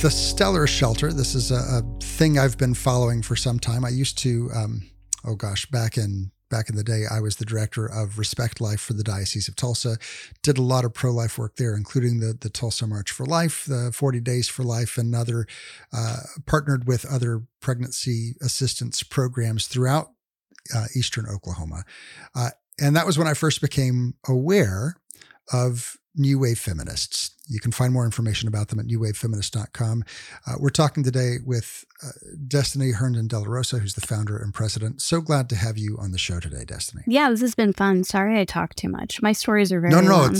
the 0.00 0.12
Stellar 0.12 0.68
Shelter. 0.68 1.12
This 1.12 1.34
is 1.34 1.50
a, 1.50 1.56
a 1.56 1.82
thing 1.98 2.38
I've 2.38 2.56
been 2.56 2.72
following 2.72 3.20
for 3.20 3.34
some 3.34 3.58
time. 3.58 3.84
I 3.84 3.88
used 3.88 4.16
to, 4.18 4.48
um, 4.54 4.82
oh 5.24 5.34
gosh, 5.34 5.66
back 5.66 5.98
in 5.98 6.30
back 6.48 6.68
in 6.68 6.76
the 6.76 6.84
day, 6.84 7.04
I 7.10 7.20
was 7.20 7.36
the 7.36 7.44
director 7.44 7.86
of 7.86 8.18
Respect 8.18 8.60
Life 8.60 8.80
for 8.80 8.92
the 8.92 9.02
Diocese 9.02 9.48
of 9.48 9.56
Tulsa. 9.56 9.98
Did 10.42 10.58
a 10.58 10.62
lot 10.62 10.84
of 10.84 10.94
pro 10.94 11.10
life 11.12 11.38
work 11.38 11.56
there, 11.56 11.74
including 11.74 12.20
the 12.20 12.36
the 12.38 12.50
Tulsa 12.50 12.86
March 12.86 13.10
for 13.10 13.26
Life, 13.26 13.64
the 13.66 13.92
40 13.92 14.20
Days 14.20 14.48
for 14.48 14.62
Life, 14.62 14.98
and 14.98 15.14
other 15.14 15.46
uh, 15.92 16.20
partnered 16.46 16.86
with 16.86 17.04
other 17.04 17.42
pregnancy 17.60 18.34
assistance 18.40 19.02
programs 19.02 19.66
throughout 19.66 20.12
uh, 20.74 20.86
eastern 20.94 21.26
Oklahoma. 21.26 21.84
Uh, 22.34 22.50
and 22.80 22.94
that 22.96 23.06
was 23.06 23.18
when 23.18 23.26
I 23.26 23.34
first 23.34 23.60
became 23.60 24.14
aware 24.26 24.96
of 25.52 25.96
New 26.14 26.38
Wave 26.38 26.58
Feminists. 26.58 27.30
You 27.48 27.60
can 27.60 27.72
find 27.72 27.92
more 27.92 28.04
information 28.04 28.46
about 28.48 28.68
them 28.68 28.78
at 28.78 28.86
newwavefeminist.com. 28.86 30.04
Uh, 30.46 30.54
we're 30.58 30.68
talking 30.68 31.02
today 31.02 31.36
with 31.44 31.84
uh, 32.04 32.10
Destiny 32.46 32.92
Herndon 32.92 33.26
De 33.26 33.38
La 33.38 33.46
Rosa, 33.46 33.78
who's 33.78 33.94
the 33.94 34.06
founder 34.06 34.36
and 34.36 34.52
president. 34.52 35.00
So 35.00 35.20
glad 35.20 35.48
to 35.48 35.56
have 35.56 35.78
you 35.78 35.96
on 35.98 36.12
the 36.12 36.18
show 36.18 36.40
today, 36.40 36.64
Destiny. 36.64 37.02
Yeah, 37.06 37.30
this 37.30 37.40
has 37.40 37.54
been 37.54 37.72
fun. 37.72 38.04
Sorry 38.04 38.38
I 38.38 38.44
talk 38.44 38.74
too 38.74 38.88
much. 38.88 39.22
My 39.22 39.32
stories 39.32 39.72
are 39.72 39.80
very 39.80 39.90
no, 39.90 40.00
no, 40.00 40.10
long. 40.10 40.32
no. 40.34 40.38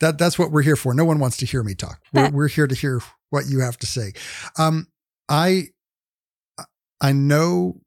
that 0.00 0.18
that's 0.18 0.38
what 0.38 0.50
we're 0.50 0.62
here 0.62 0.76
for. 0.76 0.94
No 0.94 1.04
one 1.04 1.18
wants 1.18 1.36
to 1.38 1.46
hear 1.46 1.62
me 1.62 1.74
talk. 1.74 2.00
We're, 2.12 2.30
we're 2.30 2.48
here 2.48 2.66
to 2.66 2.74
hear 2.74 3.00
what 3.30 3.46
you 3.46 3.60
have 3.60 3.76
to 3.78 3.86
say. 3.86 4.12
Um, 4.56 4.86
I 5.28 5.68
I 7.00 7.12
know 7.12 7.80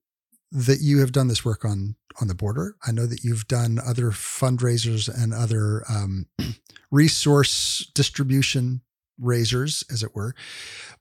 that 0.52 0.80
you 0.82 1.00
have 1.00 1.12
done 1.12 1.28
this 1.28 1.46
work 1.46 1.64
on 1.64 1.96
on 2.20 2.28
the 2.28 2.36
border. 2.36 2.76
I 2.86 2.92
know 2.92 3.06
that 3.06 3.24
you've 3.24 3.48
done 3.48 3.80
other 3.80 4.12
fundraisers 4.12 5.10
and 5.10 5.34
other 5.34 5.84
um, 5.90 6.26
resource 6.92 7.90
distribution 7.96 8.82
raisers, 9.18 9.84
as 9.92 10.04
it 10.04 10.14
were. 10.14 10.34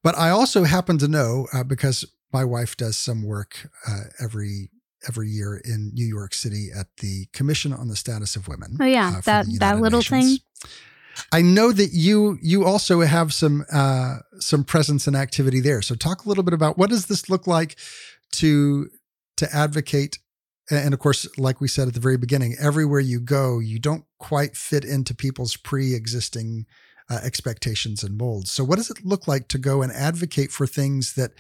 But 0.03 0.17
I 0.17 0.31
also 0.31 0.65
happen 0.65 0.99
to 0.99 1.09
know 1.09 1.49
uh, 1.53 1.65
because 1.65 2.05
my 2.33 2.45
wife 2.45 2.77
does 2.77 2.97
some 2.97 3.25
work 3.25 3.69
uh, 3.89 4.05
every 4.21 4.71
every 5.09 5.29
year 5.29 5.61
in 5.65 5.91
New 5.95 6.07
York 6.07 6.35
City 6.35 6.69
at 6.75 6.89
the 6.99 7.27
Commission 7.33 7.73
on 7.73 7.89
the 7.89 7.97
Status 7.97 8.37
of 8.37 8.49
Women. 8.49 8.77
Oh 8.81 8.85
yeah, 8.85 9.15
uh, 9.17 9.21
that 9.23 9.47
that 9.59 9.81
little 9.81 9.99
Nations. 9.99 10.39
thing. 10.39 10.71
I 11.33 11.43
know 11.43 11.73
that 11.73 11.91
you 11.93 12.39
you 12.41 12.65
also 12.65 13.01
have 13.01 13.35
some 13.35 13.65
uh, 13.73 14.19
some 14.39 14.65
presence 14.65 15.07
and 15.07 15.17
activity 15.17 15.61
there. 15.61 15.83
So 15.83 15.95
talk 15.95 16.25
a 16.25 16.29
little 16.29 16.45
bit 16.45 16.55
about 16.55 16.79
what 16.79 16.91
does 16.91 17.07
this 17.07 17.29
look 17.29 17.47
like 17.47 17.77
to 18.33 18.89
to 19.41 19.55
advocate 19.55 20.19
and 20.71 20.95
of 20.95 21.01
course 21.01 21.27
like 21.37 21.61
we 21.61 21.69
said 21.69 21.89
at 21.89 21.95
the 21.95 22.01
very 22.01 22.17
beginning 22.17 22.55
everywhere 22.61 23.01
you 23.01 23.21
go 23.21 23.59
you 23.59 23.79
don't 23.79 24.05
quite 24.19 24.57
fit 24.57 24.85
into 24.85 25.15
people's 25.15 25.57
pre-existing 25.57 26.65
uh, 27.11 27.19
expectations 27.25 28.05
and 28.05 28.17
molds 28.17 28.53
so 28.53 28.63
what 28.63 28.77
does 28.77 28.91
it 28.91 29.05
look 29.05 29.27
like 29.27 29.49
to 29.49 29.59
go 29.59 29.83
and 29.83 29.93
advocate 29.93 30.51
for 30.51 30.67
things 30.67 31.15
that 31.15 31.33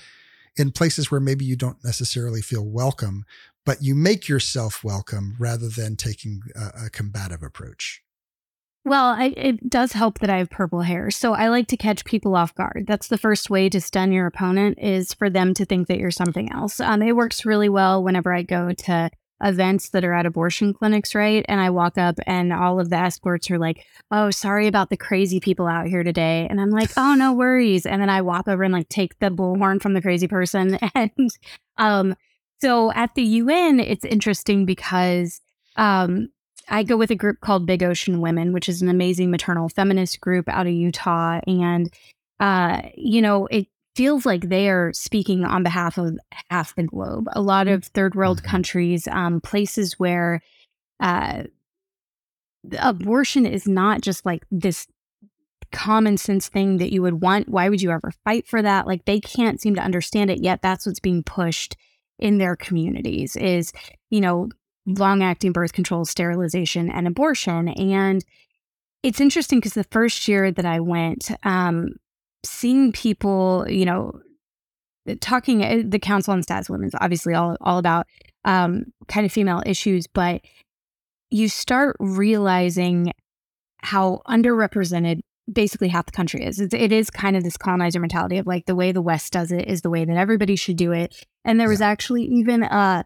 in 0.56 0.70
places 0.70 1.10
where 1.10 1.20
maybe 1.20 1.44
you 1.44 1.56
don't 1.56 1.82
necessarily 1.84 2.42
feel 2.42 2.66
welcome, 2.66 3.24
but 3.64 3.82
you 3.82 3.94
make 3.94 4.28
yourself 4.28 4.82
welcome 4.82 5.36
rather 5.38 5.68
than 5.68 5.96
taking 5.96 6.42
a, 6.54 6.86
a 6.86 6.90
combative 6.90 7.42
approach. 7.42 8.02
Well, 8.84 9.10
I, 9.10 9.34
it 9.36 9.68
does 9.68 9.92
help 9.92 10.20
that 10.20 10.30
I 10.30 10.38
have 10.38 10.48
purple 10.48 10.80
hair. 10.80 11.10
So 11.10 11.34
I 11.34 11.48
like 11.48 11.66
to 11.68 11.76
catch 11.76 12.04
people 12.04 12.34
off 12.34 12.54
guard. 12.54 12.84
That's 12.86 13.08
the 13.08 13.18
first 13.18 13.50
way 13.50 13.68
to 13.68 13.80
stun 13.80 14.10
your 14.10 14.26
opponent 14.26 14.78
is 14.80 15.12
for 15.12 15.28
them 15.28 15.52
to 15.54 15.66
think 15.66 15.86
that 15.88 15.98
you're 15.98 16.10
something 16.10 16.50
else. 16.50 16.80
Um, 16.80 17.02
it 17.02 17.14
works 17.14 17.44
really 17.44 17.68
well 17.68 18.02
whenever 18.02 18.32
I 18.32 18.42
go 18.42 18.72
to 18.72 19.10
events 19.42 19.90
that 19.90 20.04
are 20.04 20.12
at 20.12 20.26
abortion 20.26 20.72
clinics, 20.72 21.14
right? 21.14 21.44
And 21.48 21.60
I 21.60 21.70
walk 21.70 21.98
up 21.98 22.18
and 22.26 22.52
all 22.52 22.80
of 22.80 22.90
the 22.90 22.96
escorts 22.96 23.50
are 23.50 23.58
like, 23.58 23.84
oh, 24.10 24.30
sorry 24.30 24.66
about 24.66 24.90
the 24.90 24.96
crazy 24.96 25.40
people 25.40 25.66
out 25.66 25.86
here 25.86 26.02
today. 26.02 26.46
And 26.48 26.60
I'm 26.60 26.70
like, 26.70 26.90
oh, 26.96 27.14
no 27.14 27.32
worries. 27.34 27.86
And 27.86 28.00
then 28.00 28.10
I 28.10 28.22
walk 28.22 28.48
over 28.48 28.62
and 28.62 28.72
like 28.72 28.88
take 28.88 29.18
the 29.18 29.30
bullhorn 29.30 29.80
from 29.80 29.94
the 29.94 30.02
crazy 30.02 30.28
person. 30.28 30.78
And 30.94 31.30
um, 31.78 32.16
so 32.60 32.92
at 32.92 33.14
the 33.14 33.22
UN, 33.22 33.80
it's 33.80 34.04
interesting 34.04 34.66
because 34.66 35.40
um, 35.76 36.28
I 36.70 36.82
go 36.84 36.96
with 36.96 37.10
a 37.10 37.16
group 37.16 37.40
called 37.40 37.66
Big 37.66 37.82
Ocean 37.82 38.20
Women, 38.20 38.52
which 38.52 38.68
is 38.68 38.80
an 38.80 38.88
amazing 38.88 39.30
maternal 39.30 39.68
feminist 39.68 40.20
group 40.20 40.48
out 40.48 40.66
of 40.66 40.72
Utah. 40.72 41.40
And, 41.46 41.92
uh, 42.38 42.82
you 42.96 43.20
know, 43.20 43.46
it 43.46 43.66
feels 43.96 44.24
like 44.24 44.48
they 44.48 44.70
are 44.70 44.92
speaking 44.92 45.44
on 45.44 45.62
behalf 45.62 45.98
of 45.98 46.16
half 46.48 46.74
the 46.76 46.84
globe. 46.84 47.26
A 47.32 47.42
lot 47.42 47.68
of 47.68 47.84
third 47.84 48.14
world 48.14 48.38
mm-hmm. 48.38 48.50
countries, 48.50 49.08
um, 49.08 49.40
places 49.40 49.98
where 49.98 50.40
uh, 51.00 51.44
abortion 52.78 53.46
is 53.46 53.66
not 53.66 54.00
just 54.00 54.24
like 54.24 54.44
this 54.50 54.86
common 55.72 56.16
sense 56.16 56.48
thing 56.48 56.78
that 56.78 56.92
you 56.92 57.02
would 57.02 57.20
want. 57.20 57.48
Why 57.48 57.68
would 57.68 57.82
you 57.82 57.90
ever 57.90 58.12
fight 58.24 58.46
for 58.46 58.62
that? 58.62 58.86
Like 58.86 59.04
they 59.04 59.20
can't 59.20 59.60
seem 59.60 59.74
to 59.74 59.82
understand 59.82 60.30
it 60.30 60.42
yet. 60.42 60.62
That's 60.62 60.86
what's 60.86 61.00
being 61.00 61.22
pushed 61.22 61.76
in 62.18 62.38
their 62.38 62.54
communities 62.54 63.34
is, 63.36 63.72
you 64.10 64.20
know, 64.20 64.50
long 64.86 65.22
acting 65.22 65.52
birth 65.52 65.72
control, 65.72 66.04
sterilization, 66.04 66.90
and 66.90 67.06
abortion. 67.06 67.68
And 67.68 68.24
it's 69.02 69.20
interesting 69.20 69.58
because 69.58 69.74
the 69.74 69.84
first 69.84 70.28
year 70.28 70.50
that 70.50 70.66
I 70.66 70.80
went, 70.80 71.30
um, 71.44 71.90
seeing 72.44 72.92
people, 72.92 73.66
you 73.68 73.84
know, 73.84 74.20
talking 75.20 75.64
eh, 75.64 75.82
the 75.86 75.98
Council 75.98 76.32
on 76.32 76.42
Status 76.42 76.70
Women's 76.70 76.94
obviously 77.00 77.34
all 77.34 77.56
all 77.60 77.78
about 77.78 78.06
um, 78.44 78.84
kind 79.08 79.26
of 79.26 79.32
female 79.32 79.62
issues, 79.66 80.06
but 80.06 80.42
you 81.30 81.48
start 81.48 81.96
realizing 82.00 83.12
how 83.82 84.20
underrepresented 84.26 85.20
basically 85.50 85.88
half 85.88 86.06
the 86.06 86.12
country 86.12 86.44
is. 86.44 86.60
It's, 86.60 86.74
it 86.74 86.92
is 86.92 87.10
kind 87.10 87.36
of 87.36 87.42
this 87.42 87.56
colonizer 87.56 88.00
mentality 88.00 88.38
of 88.38 88.46
like 88.46 88.66
the 88.66 88.74
way 88.74 88.92
the 88.92 89.02
West 89.02 89.32
does 89.32 89.50
it 89.50 89.66
is 89.66 89.82
the 89.82 89.90
way 89.90 90.04
that 90.04 90.16
everybody 90.16 90.56
should 90.56 90.76
do 90.76 90.92
it. 90.92 91.26
And 91.44 91.58
there 91.58 91.68
was 91.68 91.80
actually 91.80 92.24
even 92.24 92.62
a 92.62 93.04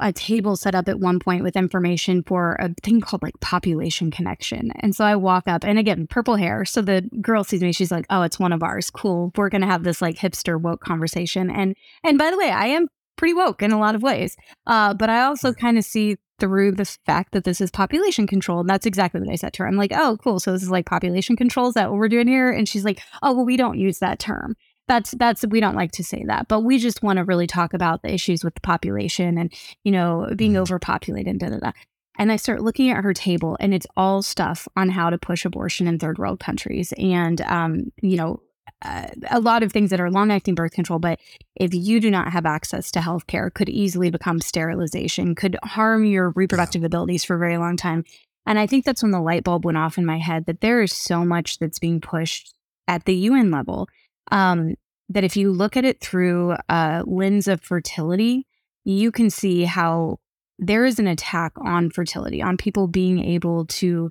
a 0.00 0.12
table 0.12 0.56
set 0.56 0.74
up 0.74 0.88
at 0.88 1.00
one 1.00 1.18
point 1.18 1.42
with 1.42 1.56
information 1.56 2.22
for 2.22 2.56
a 2.60 2.74
thing 2.82 3.00
called 3.00 3.22
like 3.22 3.38
population 3.40 4.10
connection. 4.10 4.70
And 4.80 4.94
so 4.94 5.04
I 5.04 5.16
walk 5.16 5.44
up 5.46 5.64
and 5.64 5.78
again, 5.78 6.06
purple 6.06 6.36
hair. 6.36 6.64
So 6.64 6.82
the 6.82 7.08
girl 7.20 7.44
sees 7.44 7.62
me, 7.62 7.72
she's 7.72 7.90
like, 7.90 8.06
Oh, 8.10 8.22
it's 8.22 8.38
one 8.38 8.52
of 8.52 8.62
ours. 8.62 8.90
Cool. 8.90 9.32
We're 9.36 9.48
gonna 9.48 9.66
have 9.66 9.84
this 9.84 10.02
like 10.02 10.16
hipster 10.16 10.60
woke 10.60 10.80
conversation. 10.80 11.50
And 11.50 11.74
and 12.02 12.18
by 12.18 12.30
the 12.30 12.38
way, 12.38 12.50
I 12.50 12.66
am 12.66 12.88
pretty 13.16 13.34
woke 13.34 13.62
in 13.62 13.72
a 13.72 13.78
lot 13.78 13.94
of 13.94 14.02
ways. 14.02 14.36
Uh, 14.66 14.92
but 14.92 15.08
I 15.08 15.22
also 15.22 15.52
kind 15.52 15.78
of 15.78 15.84
see 15.84 16.16
through 16.40 16.72
the 16.72 16.84
fact 17.06 17.32
that 17.32 17.44
this 17.44 17.60
is 17.60 17.70
population 17.70 18.26
control. 18.26 18.60
And 18.60 18.68
that's 18.68 18.86
exactly 18.86 19.20
what 19.20 19.30
I 19.30 19.36
said 19.36 19.52
to 19.54 19.62
her. 19.62 19.68
I'm 19.68 19.76
like, 19.76 19.92
oh, 19.94 20.18
cool. 20.22 20.40
So 20.40 20.52
this 20.52 20.62
is 20.62 20.70
like 20.70 20.84
population 20.84 21.36
control. 21.36 21.68
Is 21.68 21.74
that 21.74 21.90
what 21.90 21.98
we're 21.98 22.08
doing 22.08 22.26
here? 22.26 22.50
And 22.50 22.68
she's 22.68 22.84
like, 22.84 23.00
oh, 23.22 23.32
well, 23.32 23.44
we 23.44 23.56
don't 23.56 23.78
use 23.78 24.00
that 24.00 24.18
term 24.18 24.56
that's 24.86 25.12
that's 25.12 25.44
we 25.46 25.60
don't 25.60 25.76
like 25.76 25.92
to 25.92 26.04
say 26.04 26.24
that 26.26 26.48
but 26.48 26.60
we 26.60 26.78
just 26.78 27.02
want 27.02 27.16
to 27.18 27.24
really 27.24 27.46
talk 27.46 27.74
about 27.74 28.02
the 28.02 28.12
issues 28.12 28.44
with 28.44 28.54
the 28.54 28.60
population 28.60 29.38
and 29.38 29.52
you 29.82 29.92
know 29.92 30.28
being 30.36 30.52
mm-hmm. 30.52 30.62
overpopulated 30.62 31.38
da, 31.38 31.48
da, 31.48 31.58
da. 31.58 31.72
and 32.18 32.30
i 32.30 32.36
start 32.36 32.62
looking 32.62 32.90
at 32.90 33.02
her 33.02 33.14
table 33.14 33.56
and 33.60 33.74
it's 33.74 33.86
all 33.96 34.22
stuff 34.22 34.68
on 34.76 34.88
how 34.88 35.10
to 35.10 35.18
push 35.18 35.44
abortion 35.44 35.86
in 35.86 35.98
third 35.98 36.18
world 36.18 36.40
countries 36.40 36.92
and 36.98 37.40
um, 37.42 37.92
you 38.02 38.16
know 38.16 38.40
uh, 38.82 39.08
a 39.30 39.40
lot 39.40 39.62
of 39.62 39.72
things 39.72 39.90
that 39.90 40.00
are 40.00 40.10
long 40.10 40.30
acting 40.30 40.54
birth 40.54 40.72
control 40.72 40.98
but 40.98 41.18
if 41.56 41.72
you 41.72 42.00
do 42.00 42.10
not 42.10 42.32
have 42.32 42.46
access 42.46 42.90
to 42.90 43.00
health 43.00 43.26
care 43.26 43.50
could 43.50 43.68
easily 43.68 44.10
become 44.10 44.40
sterilization 44.40 45.34
could 45.34 45.56
harm 45.62 46.04
your 46.04 46.30
reproductive 46.30 46.82
yeah. 46.82 46.86
abilities 46.86 47.24
for 47.24 47.36
a 47.36 47.38
very 47.38 47.56
long 47.56 47.76
time 47.76 48.04
and 48.46 48.58
i 48.58 48.66
think 48.66 48.84
that's 48.84 49.02
when 49.02 49.12
the 49.12 49.20
light 49.20 49.44
bulb 49.44 49.64
went 49.64 49.78
off 49.78 49.96
in 49.96 50.04
my 50.04 50.18
head 50.18 50.44
that 50.46 50.60
there 50.60 50.82
is 50.82 50.92
so 50.92 51.24
much 51.24 51.58
that's 51.58 51.78
being 51.78 52.00
pushed 52.00 52.54
at 52.86 53.04
the 53.04 53.14
un 53.14 53.50
level 53.50 53.88
um, 54.32 54.74
that 55.08 55.24
if 55.24 55.36
you 55.36 55.52
look 55.52 55.76
at 55.76 55.84
it 55.84 56.00
through 56.00 56.56
a 56.68 57.02
lens 57.06 57.48
of 57.48 57.60
fertility, 57.60 58.46
you 58.84 59.12
can 59.12 59.30
see 59.30 59.64
how 59.64 60.18
there 60.58 60.84
is 60.84 60.98
an 60.98 61.06
attack 61.06 61.52
on 61.58 61.90
fertility, 61.90 62.40
on 62.40 62.56
people 62.56 62.86
being 62.86 63.18
able 63.18 63.66
to 63.66 64.10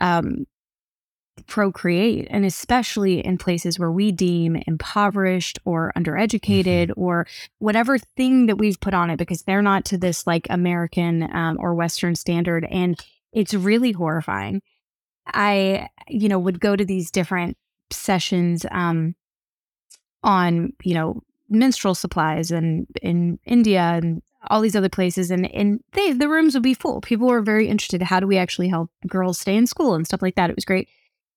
um, 0.00 0.46
procreate, 1.46 2.26
and 2.30 2.44
especially 2.44 3.24
in 3.24 3.38
places 3.38 3.78
where 3.78 3.90
we 3.90 4.12
deem 4.12 4.56
impoverished 4.66 5.58
or 5.64 5.92
undereducated 5.96 6.88
mm-hmm. 6.88 7.00
or 7.00 7.26
whatever 7.58 7.98
thing 7.98 8.46
that 8.46 8.56
we've 8.56 8.80
put 8.80 8.94
on 8.94 9.10
it, 9.10 9.16
because 9.16 9.42
they're 9.42 9.62
not 9.62 9.84
to 9.86 9.98
this 9.98 10.26
like 10.26 10.46
American 10.50 11.22
um, 11.34 11.56
or 11.60 11.74
Western 11.74 12.14
standard. 12.14 12.66
And 12.70 12.98
it's 13.32 13.54
really 13.54 13.92
horrifying. 13.92 14.62
I, 15.26 15.88
you 16.08 16.28
know, 16.28 16.38
would 16.38 16.60
go 16.60 16.76
to 16.76 16.84
these 16.84 17.10
different 17.10 17.56
sessions 17.90 18.66
um, 18.70 19.14
on, 20.22 20.72
you 20.82 20.94
know, 20.94 21.22
menstrual 21.48 21.94
supplies 21.94 22.50
and 22.50 22.86
in 23.02 23.38
India 23.44 23.80
and 23.80 24.22
all 24.48 24.60
these 24.60 24.76
other 24.76 24.88
places 24.88 25.30
and 25.30 25.52
and 25.52 25.82
they 25.92 26.12
the 26.12 26.28
rooms 26.28 26.54
would 26.54 26.62
be 26.62 26.74
full. 26.74 27.00
People 27.00 27.28
were 27.28 27.42
very 27.42 27.68
interested. 27.68 28.02
How 28.02 28.20
do 28.20 28.26
we 28.26 28.38
actually 28.38 28.68
help 28.68 28.90
girls 29.06 29.38
stay 29.38 29.56
in 29.56 29.66
school 29.66 29.94
and 29.94 30.06
stuff 30.06 30.22
like 30.22 30.36
that? 30.36 30.50
It 30.50 30.56
was 30.56 30.64
great. 30.64 30.88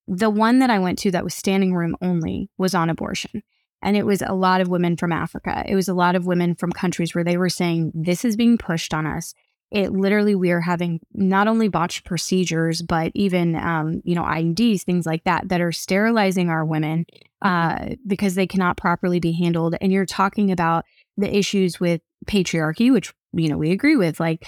The 0.08 0.30
one 0.30 0.60
that 0.60 0.70
I 0.70 0.80
went 0.80 1.00
to 1.00 1.12
that 1.12 1.24
was 1.24 1.34
standing 1.34 1.74
room 1.74 1.96
only 2.02 2.50
was 2.58 2.76
on 2.76 2.90
abortion. 2.90 3.44
And 3.82 3.98
it 3.98 4.06
was 4.06 4.22
a 4.22 4.34
lot 4.34 4.62
of 4.62 4.70
women 4.70 4.96
from 4.96 5.12
Africa. 5.12 5.64
It 5.68 5.76
was 5.76 5.90
a 5.90 5.94
lot 5.94 6.16
of 6.16 6.26
women 6.26 6.56
from 6.56 6.72
countries 6.72 7.14
where 7.14 7.24
they 7.24 7.36
were 7.36 7.50
saying, 7.50 7.92
This 7.94 8.24
is 8.24 8.38
being 8.38 8.58
pushed 8.58 8.94
on 8.94 9.06
us 9.06 9.34
it 9.74 9.92
literally 9.92 10.36
we 10.36 10.52
are 10.52 10.62
having 10.62 11.00
not 11.14 11.48
only 11.48 11.68
botched 11.68 12.06
procedures 12.06 12.82
but 12.82 13.12
even 13.16 13.56
um, 13.56 14.02
you 14.06 14.16
know 14.16 14.24
IUDs 14.24 14.84
things 14.84 15.06
like 15.06 15.24
that 15.26 15.50
that 15.50 15.60
are 15.60 15.72
sterilizing 15.72 16.50
our 16.50 16.64
women 16.64 17.06
uh, 17.44 17.90
because 18.08 18.36
they 18.36 18.48
cannot 18.48 18.78
properly 18.78 19.20
be 19.20 19.32
handled 19.32 19.76
and 19.82 19.92
you're 19.92 20.06
talking 20.06 20.52
about 20.52 20.86
the 21.18 21.36
issues 21.36 21.80
with 21.80 22.02
patriarchy 22.26 22.92
which 22.92 23.14
you 23.34 23.50
know 23.50 23.58
we 23.58 23.72
agree 23.72 23.96
with 23.96 24.20
like 24.20 24.48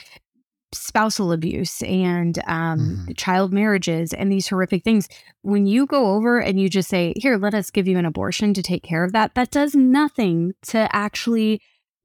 spousal 0.72 1.32
abuse 1.32 1.82
and 1.84 2.40
um, 2.48 2.80
mm-hmm. 2.80 3.14
child 3.14 3.54
marriages 3.54 4.14
and 4.14 4.32
these 4.32 4.48
horrific 4.48 4.84
things 4.84 5.08
when 5.42 5.66
you 5.66 5.86
go 5.86 6.16
over 6.16 6.40
and 6.40 6.60
you 6.60 6.70
just 6.70 6.90
say 6.90 7.14
here 7.18 7.38
let 7.38 7.54
us 7.54 7.70
give 7.70 7.88
you 7.88 7.98
an 7.98 8.06
abortion 8.06 8.54
to 8.54 8.62
take 8.62 8.84
care 8.84 9.04
of 9.04 9.12
that 9.12 9.36
that 9.36 9.52
does 9.52 9.76
nothing 9.76 10.54
to 10.62 10.88
actually 10.94 11.62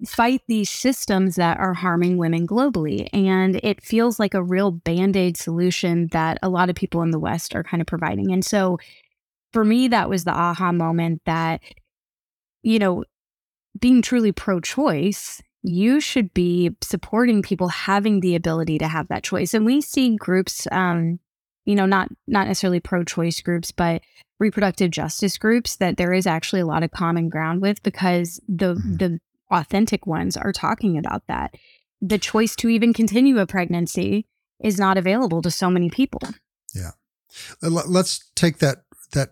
fight 0.07 0.43
these 0.49 0.71
systems 0.71 1.37
that 1.37 1.59
are 1.59 1.75
harming 1.75 2.17
women 2.17 2.47
globally. 2.47 3.09
And 3.13 3.61
it 3.63 3.83
feels 3.83 4.19
like 4.19 4.35
a 4.35 4.43
real 4.43 4.71
band 4.71 5.17
aid 5.17 5.37
solution 5.37 6.09
that 6.13 6.39
a 6.43 6.49
lot 6.49 6.71
of 6.71 6.77
people 6.77 7.03
in 7.03 7.11
the 7.11 7.19
West 7.19 7.55
are 7.55 7.63
kind 7.63 7.81
of 7.81 7.87
providing. 7.87 8.33
And 8.33 8.45
so 8.45 8.79
for 9.53 9.65
me, 9.65 9.89
that 9.89 10.09
was 10.09 10.25
the 10.25 10.33
aha 10.33 10.73
moment 10.73 11.23
that, 11.27 11.61
you 12.63 12.79
know, 12.79 13.05
being 13.79 14.03
truly 14.03 14.33
pro 14.33 14.61
choice, 14.61 15.43
you 15.63 16.01
should 16.01 16.33
be 16.35 16.77
supporting 16.81 17.43
people 17.43 17.69
having 17.69 18.21
the 18.21 18.35
ability 18.35 18.79
to 18.79 18.89
have 18.89 19.09
that 19.09 19.23
choice. 19.23 19.55
And 19.55 19.65
we 19.65 19.81
see 19.81 20.17
groups, 20.17 20.67
um, 20.73 21.21
you 21.65 21.75
know, 21.75 21.87
not 21.87 22.09
not 22.27 22.47
necessarily 22.47 22.81
pro 22.81 23.05
choice 23.05 23.41
groups, 23.41 23.71
but 23.71 24.03
reproductive 24.39 24.91
justice 24.91 25.37
groups 25.37 25.77
that 25.77 25.97
there 25.97 26.13
is 26.13 26.27
actually 26.27 26.61
a 26.61 26.67
lot 26.67 26.83
of 26.83 26.91
common 26.91 27.29
ground 27.29 27.61
with 27.61 27.83
because 27.83 28.41
the 28.49 28.75
mm-hmm. 28.75 28.97
the 28.97 29.21
authentic 29.51 30.07
ones 30.07 30.37
are 30.37 30.53
talking 30.53 30.97
about 30.97 31.23
that. 31.29 31.55
The 32.01 32.19
choice 32.19 32.57
to 32.57 32.69
even 32.69 32.95
continue 32.95 33.39
a 33.39 33.47
pregnancy 33.47 34.27
is 34.59 34.79
not 34.79 34.97
available 34.97 35.43
to 35.43 35.51
so 35.51 35.69
many 35.69 35.91
people. 35.91 36.21
Yeah. 36.75 36.93
Let's 37.63 38.31
take 38.35 38.59
that 38.59 38.85
that 39.13 39.31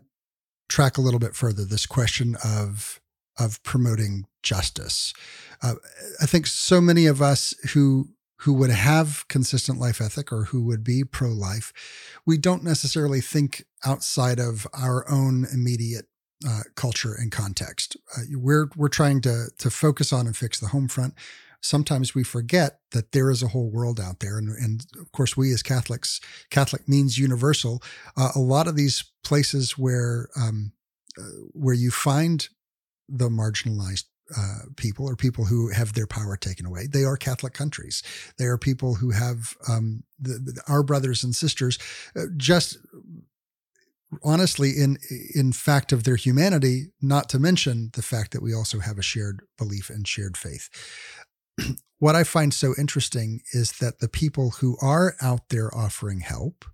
track 0.69 0.99
a 0.99 1.01
little 1.01 1.21
bit 1.21 1.35
further. 1.35 1.65
This 1.65 1.87
question 1.87 2.37
of 2.45 3.01
of 3.39 3.63
promoting 3.63 4.27
justice. 4.43 5.15
Uh, 5.63 5.75
I 6.21 6.27
think 6.27 6.47
so 6.47 6.81
many 6.81 7.07
of 7.07 7.23
us 7.23 7.55
who 7.73 8.09
who 8.43 8.53
would 8.53 8.71
have 8.71 9.27
consistent 9.29 9.81
life 9.81 10.01
ethic 10.01 10.33
or 10.33 10.45
who 10.45 10.63
would 10.63 10.85
be 10.85 11.03
pro 11.03 11.31
life, 11.31 11.73
we 12.25 12.39
don't 12.39 12.63
necessarily 12.63 13.21
think 13.21 13.65
outside 13.85 14.39
of 14.39 14.67
our 14.73 15.09
own 15.11 15.45
immediate 15.53 16.07
uh, 16.49 16.63
culture 16.77 17.15
and 17.15 17.33
context. 17.33 17.97
Uh, 18.17 18.23
we're 18.35 18.69
we're 18.77 18.89
trying 18.89 19.21
to 19.23 19.47
to 19.59 19.71
focus 19.71 20.13
on 20.13 20.27
and 20.27 20.37
fix 20.37 20.61
the 20.61 20.69
home 20.69 20.89
front. 20.89 21.15
Sometimes 21.61 22.15
we 22.15 22.23
forget 22.23 22.81
that 22.93 23.13
there 23.13 23.31
is 23.31 23.43
a 23.43 23.49
whole 23.49 23.71
world 23.71 23.99
out 24.01 24.21
there, 24.21 24.39
and, 24.39 24.49
and 24.49 24.87
of 25.01 25.11
course, 25.13 25.37
we 25.37 25.53
as 25.53 25.63
Catholics, 25.63 26.21
Catholic 26.51 26.89
means 26.89 27.19
universal. 27.19 27.83
Uh, 28.17 28.31
a 28.35 28.41
lot 28.41 28.69
of 28.69 28.77
these 28.77 29.05
places 29.25 29.77
where 29.77 30.29
um, 30.37 30.73
uh, 31.19 31.23
where 31.53 31.75
you 31.75 31.91
find 31.91 32.49
the 33.09 33.29
marginalized 33.29 34.05
uh, 34.37 34.61
people 34.77 35.09
or 35.09 35.17
people 35.17 35.47
who 35.47 35.71
have 35.71 35.95
their 35.95 36.07
power 36.07 36.37
taken 36.37 36.67
away. 36.67 36.87
They 36.87 37.05
are 37.05 37.17
Catholic 37.17 37.55
countries. 37.55 38.03
They 38.37 38.45
are 38.45 38.59
people 38.59 38.97
who 38.97 39.11
have 39.11 39.57
um, 39.69 40.05
the, 40.21 40.35
the, 40.35 40.63
our 40.69 40.83
brothers 40.83 41.25
and 41.25 41.35
sisters 41.35 41.79
uh, 42.15 42.27
just 42.37 42.77
honestly 44.23 44.71
in 44.71 44.99
in 45.35 45.53
fact 45.53 45.93
of 45.93 46.05
their 46.05 46.17
humanity 46.17 46.87
not 47.03 47.29
to 47.29 47.39
mention 47.39 47.91
the 47.93 48.03
fact 48.03 48.33
that 48.33 48.43
we 48.43 48.55
also 48.55 48.81
have 48.81 48.99
a 48.99 49.03
shared 49.03 49.43
belief 49.59 49.91
and 49.91 50.09
shared 50.09 50.35
faith 50.35 50.71
what 51.99 52.17
i 52.17 52.25
find 52.25 52.55
so 52.55 52.75
interesting 52.79 53.41
is 53.53 53.73
that 53.79 54.01
the 54.01 54.09
people 54.09 54.51
who 54.61 54.77
are 54.81 55.15
out 55.21 55.49
there 55.49 55.75
offering 55.77 56.21
help 56.21 56.65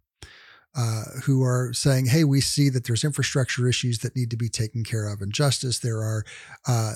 uh, 0.76 1.04
who 1.24 1.42
are 1.42 1.72
saying, 1.72 2.06
hey, 2.06 2.24
we 2.24 2.40
see 2.40 2.68
that 2.68 2.84
there's 2.84 3.04
infrastructure 3.04 3.68
issues 3.68 4.00
that 4.00 4.16
need 4.16 4.30
to 4.30 4.36
be 4.36 4.48
taken 4.48 4.82
care 4.82 5.06
of 5.06 5.20
and 5.20 5.32
justice. 5.32 5.78
There 5.78 5.98
are 5.98 6.24
uh, 6.66 6.94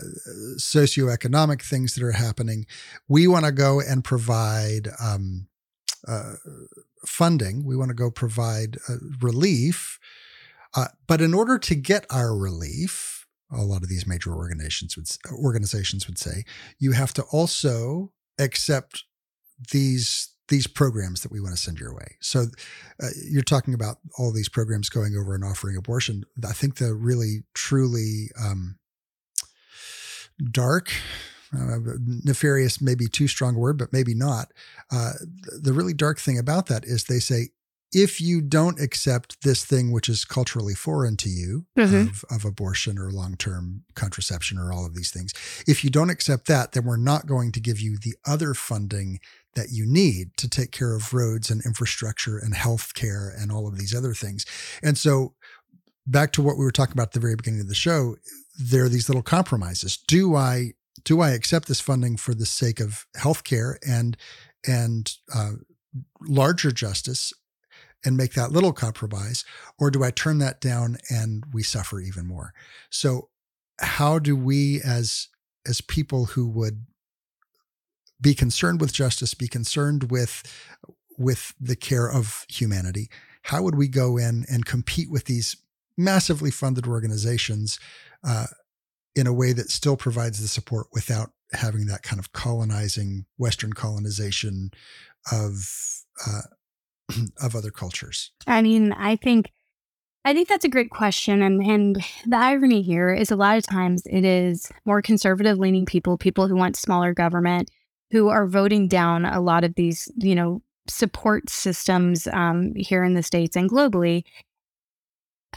socioeconomic 0.57 1.62
things 1.62 1.95
that 1.95 2.03
are 2.03 2.12
happening. 2.12 2.66
We 3.07 3.28
want 3.28 3.45
to 3.45 3.53
go 3.53 3.80
and 3.80 4.03
provide 4.03 4.89
um, 5.01 5.47
uh, 6.09 6.34
funding. 7.07 7.64
We 7.64 7.76
want 7.76 7.91
to 7.91 7.95
go 7.95 8.11
provide 8.11 8.78
uh, 8.89 8.97
relief. 9.20 10.01
Uh, 10.74 10.89
but 11.07 11.20
in 11.20 11.32
order 11.32 11.57
to 11.59 11.74
get 11.76 12.05
our 12.11 12.36
relief, 12.36 13.18
a 13.51 13.62
lot 13.62 13.82
of 13.82 13.88
these 13.88 14.07
major 14.07 14.34
organizations 14.34 14.96
would 14.96 15.09
organizations 15.32 16.07
would 16.07 16.18
say 16.18 16.44
you 16.78 16.92
have 16.92 17.12
to 17.14 17.22
also 17.32 18.12
accept 18.38 19.05
these 19.72 20.30
these 20.49 20.66
programs 20.66 21.20
that 21.22 21.30
we 21.30 21.40
want 21.40 21.55
to 21.55 21.61
send 21.61 21.78
your 21.78 21.94
way. 21.94 22.16
So 22.20 22.46
uh, 23.03 23.09
you're 23.22 23.42
talking 23.42 23.74
about 23.74 23.99
all 24.18 24.32
these 24.32 24.49
programs 24.49 24.88
going 24.88 25.14
over 25.14 25.34
and 25.34 25.44
offering 25.44 25.76
abortion. 25.76 26.24
I 26.46 26.53
think 26.53 26.76
the 26.76 26.94
really 26.94 27.42
truly 27.55 28.30
um, 28.42 28.78
dark, 30.51 30.90
uh, 31.55 31.78
nefarious, 32.24 32.80
maybe 32.80 33.09
too 33.09 33.28
strong 33.28 33.57
a 33.57 33.59
word, 33.59 33.78
but 33.78 33.92
maybe 33.92 34.14
not. 34.14 34.49
Uh, 34.90 35.12
the 35.61 35.72
really 35.72 35.94
dark 35.94 36.18
thing 36.18 36.38
about 36.38 36.66
that 36.66 36.84
is 36.84 37.05
they 37.05 37.18
say 37.18 37.51
if 37.93 38.20
you 38.20 38.41
don't 38.41 38.80
accept 38.80 39.43
this 39.43 39.64
thing 39.64 39.91
which 39.91 40.09
is 40.09 40.24
culturally 40.24 40.74
foreign 40.74 41.16
to 41.16 41.28
you 41.28 41.66
mm-hmm. 41.76 42.09
of, 42.09 42.24
of, 42.30 42.45
abortion 42.45 42.99
or 42.99 43.11
long-term 43.11 43.82
contraception 43.95 44.59
or 44.59 44.72
all 44.72 44.84
of 44.84 44.95
these 44.95 45.11
things 45.11 45.32
if 45.66 45.82
you 45.82 45.91
don't 45.91 46.11
accept 46.11 46.47
that 46.47 46.72
then 46.72 46.84
we're 46.84 46.97
not 46.97 47.26
going 47.26 47.53
to 47.53 47.61
give 47.61 47.80
you 47.80 47.97
the 47.97 48.14
other 48.26 48.55
funding 48.55 49.18
that 49.55 49.68
you 49.70 49.86
need 49.86 50.36
to 50.36 50.49
take 50.49 50.70
care 50.70 50.95
of 50.95 51.12
roads 51.12 51.51
and 51.51 51.64
infrastructure 51.64 52.39
and 52.39 52.55
health 52.55 52.95
care 52.95 53.32
and 53.39 53.51
all 53.51 53.66
of 53.66 53.78
these 53.78 53.95
other 53.95 54.14
things 54.14 54.45
and 54.82 54.99
so 54.99 55.34
back 56.07 56.32
to 56.32 56.43
what 56.43 56.57
we 56.57 56.64
were 56.64 56.72
talking 56.72 56.93
about 56.93 57.09
at 57.09 57.12
the 57.12 57.20
very 57.20 57.36
beginning 57.36 57.61
of 57.61 57.68
the 57.68 57.74
show 57.74 58.16
there 58.59 58.84
are 58.84 58.89
these 58.89 59.09
little 59.09 59.22
compromises 59.22 59.97
do 59.97 60.34
i 60.34 60.72
do 61.05 61.20
i 61.20 61.30
accept 61.30 61.68
this 61.68 61.80
funding 61.80 62.16
for 62.16 62.34
the 62.34 62.47
sake 62.47 62.80
of 62.80 63.07
healthcare 63.16 63.76
and 63.86 64.16
and 64.66 65.14
uh, 65.34 65.53
larger 66.22 66.70
justice 66.70 67.32
and 68.05 68.16
make 68.16 68.34
that 68.34 68.53
little 68.53 68.72
compromise? 68.72 69.44
Or 69.78 69.90
do 69.90 70.05
I 70.05 70.11
turn 70.11 70.38
that 70.38 70.61
down 70.61 70.99
and 71.11 71.44
we 71.53 71.62
suffer 71.62 72.01
even 72.01 72.26
more? 72.26 72.53
So 72.90 73.28
how 73.80 74.18
do 74.18 74.36
we 74.36 74.80
as 74.84 75.28
as 75.66 75.80
people 75.80 76.26
who 76.26 76.49
would 76.49 76.86
be 78.20 78.34
concerned 78.34 78.80
with 78.80 78.92
justice, 78.92 79.34
be 79.34 79.49
concerned 79.49 80.11
with 80.11 80.42
with 81.16 81.55
the 81.61 81.76
care 81.76 82.11
of 82.11 82.46
humanity, 82.49 83.09
how 83.42 83.62
would 83.62 83.74
we 83.74 83.88
go 83.88 84.16
in 84.16 84.44
and 84.49 84.64
compete 84.64 85.11
with 85.11 85.24
these 85.24 85.57
massively 85.96 86.51
funded 86.51 86.86
organizations 86.86 87.80
uh, 88.22 88.46
in 89.16 89.26
a 89.26 89.32
way 89.32 89.53
that 89.53 89.70
still 89.70 89.96
provides 89.96 90.40
the 90.40 90.46
support 90.46 90.86
without 90.92 91.30
having 91.53 91.86
that 91.86 92.03
kind 92.03 92.20
of 92.20 92.32
colonizing 92.32 93.24
Western 93.36 93.72
colonization 93.72 94.70
of 95.32 96.05
uh, 96.26 96.42
of 97.43 97.55
other 97.55 97.71
cultures? 97.71 98.33
I 98.47 98.63
mean, 98.63 98.93
I 98.93 99.17
think 99.17 99.51
I 100.25 100.35
think 100.35 100.49
that's 100.49 100.65
a 100.65 100.69
great 100.69 100.91
question. 100.91 101.41
And, 101.41 101.63
and 101.63 102.05
the 102.27 102.37
irony 102.37 102.83
here 102.83 103.15
is 103.15 103.31
a 103.31 103.37
lot 103.37 103.57
of 103.57 103.65
times 103.65 104.03
it 104.05 104.25
is 104.27 104.71
more 104.85 105.01
conservative 105.01 105.59
leaning 105.59 105.87
people, 105.87 106.19
people 106.19 106.49
who 106.49 106.57
want 106.57 106.77
smaller 106.77 107.15
government, 107.15 107.71
who 108.11 108.29
are 108.29 108.47
voting 108.47 108.89
down 108.89 109.25
a 109.25 109.41
lot 109.41 109.65
of 109.65 109.75
these, 109.77 110.11
you 110.17 110.35
know, 110.35 110.61
support 110.87 111.49
systems 111.49 112.27
um, 112.29 112.75
here 112.75 113.05
in 113.05 113.15
the 113.15 113.23
States 113.23 113.57
and 113.57 113.71
globally. 113.71 114.25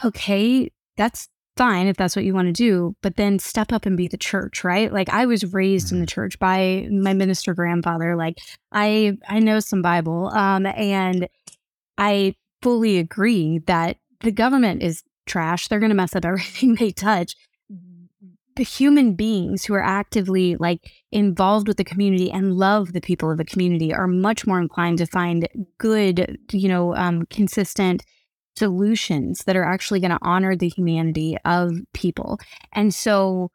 Okay, 0.06 0.72
that's 0.95 1.28
fine 1.58 1.88
if 1.88 1.97
that's 1.97 2.16
what 2.16 2.26
you 2.26 2.34
want 2.34 2.47
to 2.47 2.54
do, 2.54 2.95
but 3.02 3.18
then 3.18 3.39
step 3.39 3.72
up 3.72 3.86
and 3.86 3.97
be 3.97 4.08
the 4.08 4.18
church, 4.18 4.64
right? 4.64 4.91
Like 4.91 5.10
I 5.10 5.26
was 5.26 5.54
raised 5.54 5.91
in 5.91 5.99
the 5.99 6.06
mm-hmm. 6.06 6.14
church 6.14 6.39
by 6.39 6.88
my 6.91 7.14
minister 7.14 7.54
grandfather. 7.54 8.16
Like 8.16 8.38
I 8.72 9.18
I 9.28 9.39
know 9.39 9.60
some 9.60 9.82
Bible. 9.82 10.30
Um 10.34 10.66
and 10.66 11.28
I 11.97 12.36
fully 12.62 12.97
agree 12.97 13.60
that 13.68 13.97
the 14.22 14.32
government 14.32 14.82
is 14.82 15.04
trash. 15.26 15.68
They're 15.68 15.80
going 15.80 15.89
to 15.89 15.95
mess 15.95 16.16
up 16.16 16.26
everything 16.26 16.76
they 16.76 16.91
touch. 16.91 17.36
The 18.58 18.64
human 18.64 19.14
beings 19.14 19.64
who 19.64 19.74
are 19.74 19.84
actively 19.84 20.58
like 20.58 20.91
involved 21.12 21.68
with 21.68 21.78
the 21.78 21.86
community 21.86 22.30
and 22.30 22.56
love 22.56 22.91
the 22.91 23.02
people 23.02 23.32
of 23.32 23.38
the 23.38 23.45
community 23.45 23.93
are 23.93 24.08
much 24.08 24.45
more 24.45 24.60
inclined 24.60 24.97
to 24.97 25.06
find 25.06 25.47
good, 25.78 26.38
you 26.52 26.68
know, 26.68 26.93
um, 26.95 27.26
consistent 27.28 28.04
solutions 28.56 29.43
that 29.45 29.56
are 29.56 29.64
actually 29.64 29.99
going 29.99 30.12
to 30.12 30.20
honor 30.22 30.56
the 30.56 30.70
humanity 30.70 31.38
of 31.45 31.72
people. 31.93 32.39
And 32.74 32.93
so 32.93 33.49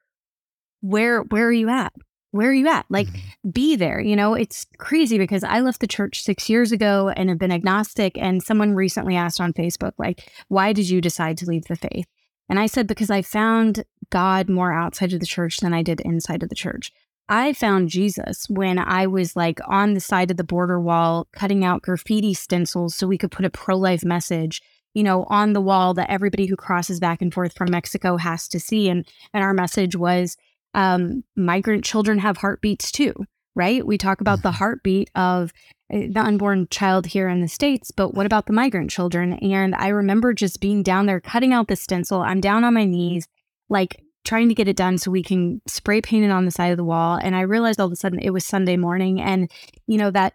where 0.80 1.22
where 1.22 1.46
are 1.46 1.52
you 1.52 1.68
at? 1.68 1.92
Where 2.30 2.50
are 2.50 2.54
you 2.54 2.68
at? 2.68 2.86
Like 2.90 3.08
mm-hmm. 3.08 3.50
be 3.50 3.76
there. 3.76 4.00
You 4.00 4.16
know, 4.16 4.34
it's 4.34 4.66
crazy 4.78 5.18
because 5.18 5.44
I 5.44 5.60
left 5.60 5.80
the 5.80 5.86
church 5.86 6.22
6 6.22 6.48
years 6.48 6.72
ago 6.72 7.10
and 7.16 7.28
have 7.28 7.38
been 7.38 7.52
agnostic 7.52 8.18
and 8.18 8.42
someone 8.42 8.74
recently 8.74 9.16
asked 9.16 9.40
on 9.40 9.52
Facebook 9.52 9.92
like, 9.98 10.30
"Why 10.48 10.72
did 10.72 10.88
you 10.88 11.00
decide 11.00 11.38
to 11.38 11.46
leave 11.46 11.64
the 11.64 11.76
faith?" 11.76 12.06
And 12.48 12.58
I 12.58 12.66
said 12.66 12.86
because 12.86 13.10
I 13.10 13.22
found 13.22 13.84
God 14.10 14.48
more 14.48 14.72
outside 14.72 15.12
of 15.12 15.20
the 15.20 15.26
church 15.26 15.58
than 15.58 15.74
I 15.74 15.82
did 15.82 16.00
inside 16.00 16.42
of 16.42 16.48
the 16.48 16.54
church. 16.54 16.92
I 17.28 17.54
found 17.54 17.88
Jesus 17.88 18.46
when 18.48 18.78
I 18.78 19.06
was 19.08 19.34
like 19.34 19.58
on 19.66 19.94
the 19.94 20.00
side 20.00 20.30
of 20.30 20.36
the 20.36 20.44
border 20.44 20.80
wall 20.80 21.26
cutting 21.32 21.64
out 21.64 21.82
graffiti 21.82 22.34
stencils 22.34 22.94
so 22.94 23.06
we 23.06 23.18
could 23.18 23.32
put 23.32 23.44
a 23.44 23.50
pro 23.50 23.76
life 23.76 24.04
message 24.04 24.62
you 24.96 25.02
know, 25.02 25.24
on 25.24 25.52
the 25.52 25.60
wall 25.60 25.92
that 25.92 26.08
everybody 26.08 26.46
who 26.46 26.56
crosses 26.56 26.98
back 27.00 27.20
and 27.20 27.32
forth 27.32 27.52
from 27.52 27.70
Mexico 27.70 28.16
has 28.16 28.48
to 28.48 28.58
see. 28.58 28.88
And 28.88 29.06
and 29.34 29.44
our 29.44 29.52
message 29.52 29.94
was 29.94 30.38
um, 30.72 31.22
migrant 31.36 31.84
children 31.84 32.18
have 32.18 32.38
heartbeats 32.38 32.90
too, 32.90 33.12
right? 33.54 33.86
We 33.86 33.98
talk 33.98 34.22
about 34.22 34.40
the 34.40 34.48
mm-hmm. 34.48 34.56
heartbeat 34.56 35.10
of 35.14 35.52
eh, 35.90 36.08
the 36.10 36.20
unborn 36.20 36.68
child 36.70 37.04
here 37.04 37.28
in 37.28 37.42
the 37.42 37.48
States, 37.48 37.90
but 37.90 38.14
what 38.14 38.24
about 38.24 38.46
the 38.46 38.54
migrant 38.54 38.90
children? 38.90 39.34
And 39.34 39.74
I 39.74 39.88
remember 39.88 40.32
just 40.32 40.62
being 40.62 40.82
down 40.82 41.04
there 41.04 41.20
cutting 41.20 41.52
out 41.52 41.68
the 41.68 41.76
stencil. 41.76 42.22
I'm 42.22 42.40
down 42.40 42.64
on 42.64 42.72
my 42.72 42.86
knees, 42.86 43.28
like 43.68 44.02
trying 44.24 44.48
to 44.48 44.54
get 44.54 44.66
it 44.66 44.78
done 44.78 44.96
so 44.96 45.10
we 45.10 45.22
can 45.22 45.60
spray 45.68 46.00
paint 46.00 46.24
it 46.24 46.30
on 46.30 46.46
the 46.46 46.50
side 46.50 46.70
of 46.70 46.78
the 46.78 46.84
wall. 46.84 47.18
And 47.22 47.36
I 47.36 47.42
realized 47.42 47.80
all 47.80 47.86
of 47.86 47.92
a 47.92 47.96
sudden 47.96 48.18
it 48.18 48.30
was 48.30 48.46
Sunday 48.46 48.78
morning. 48.78 49.20
And, 49.20 49.50
you 49.86 49.98
know, 49.98 50.10
that 50.12 50.32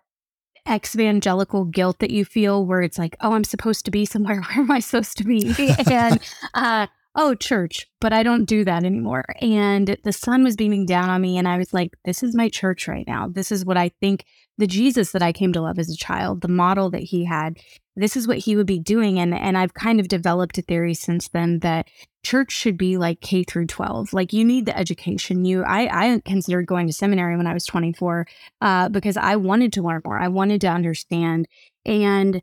evangelical 0.70 1.66
guilt 1.66 2.00
that 2.00 2.12
you 2.12 2.26
feel 2.26 2.66
where 2.66 2.82
it's 2.82 2.98
like, 2.98 3.16
oh, 3.22 3.34
I'm 3.34 3.44
supposed 3.44 3.86
to 3.86 3.92
be 3.92 4.06
somewhere. 4.06 4.42
Where 4.42 4.60
am 4.60 4.72
I 4.72 4.80
supposed 4.80 5.18
to 5.18 5.24
be? 5.24 5.54
and 5.92 6.20
uh, 6.54 6.88
oh, 7.16 7.36
church, 7.36 7.88
but 8.00 8.14
I 8.14 8.24
don't 8.24 8.46
do 8.46 8.64
that 8.64 8.84
anymore. 8.84 9.26
And 9.42 9.98
the 10.04 10.14
sun 10.14 10.44
was 10.44 10.56
beaming 10.56 10.86
down 10.86 11.10
on 11.10 11.22
me, 11.22 11.38
and 11.38 11.48
I 11.48 11.58
was 11.58 11.74
like, 11.74 11.92
this 12.06 12.24
is 12.24 12.36
my 12.36 12.50
church 12.50 12.88
right 12.88 13.06
now. 13.08 13.28
This 13.28 13.52
is 13.52 13.66
what 13.66 13.78
I 13.78 13.90
think 14.00 14.26
the 14.58 14.68
Jesus 14.68 15.12
that 15.12 15.24
I 15.24 15.34
came 15.34 15.52
to 15.54 15.62
love 15.62 15.80
as 15.80 15.90
a 15.90 15.98
child, 15.98 16.42
the 16.42 16.48
model 16.48 16.90
that 16.92 17.04
he 17.04 17.26
had. 17.26 17.58
This 17.96 18.16
is 18.16 18.28
what 18.28 18.38
he 18.38 18.56
would 18.56 18.68
be 18.68 18.80
doing. 18.80 19.20
And 19.20 19.34
and 19.34 19.58
I've 19.58 19.74
kind 19.74 20.00
of 20.00 20.08
developed 20.08 20.58
a 20.58 20.62
theory 20.62 20.94
since 20.94 21.28
then 21.30 21.60
that 21.60 21.88
church 22.24 22.52
should 22.52 22.78
be 22.78 22.98
like 22.98 23.22
K 23.22 23.44
through 23.44 23.68
12. 23.68 24.14
Like 24.14 24.32
you 24.32 24.46
need 24.46 24.66
the 24.66 24.78
education. 24.78 25.46
You 25.46 25.64
I, 25.64 26.14
I 26.14 26.22
considered 26.24 26.68
going 26.68 26.88
to 26.88 26.94
seminary 26.94 27.36
when 27.36 27.48
I 27.48 27.54
was 27.54 27.66
24 27.66 28.28
uh, 28.62 28.90
because 28.90 29.18
I 29.18 29.36
wanted 29.36 29.74
to 29.74 29.82
learn 29.82 30.02
more. 30.06 30.20
I 30.20 30.28
wanted 30.28 30.62
to 30.62 30.68
understand. 30.68 31.48
And 31.86 32.42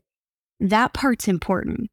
that 0.61 0.93
part's 0.93 1.29
important 1.29 1.91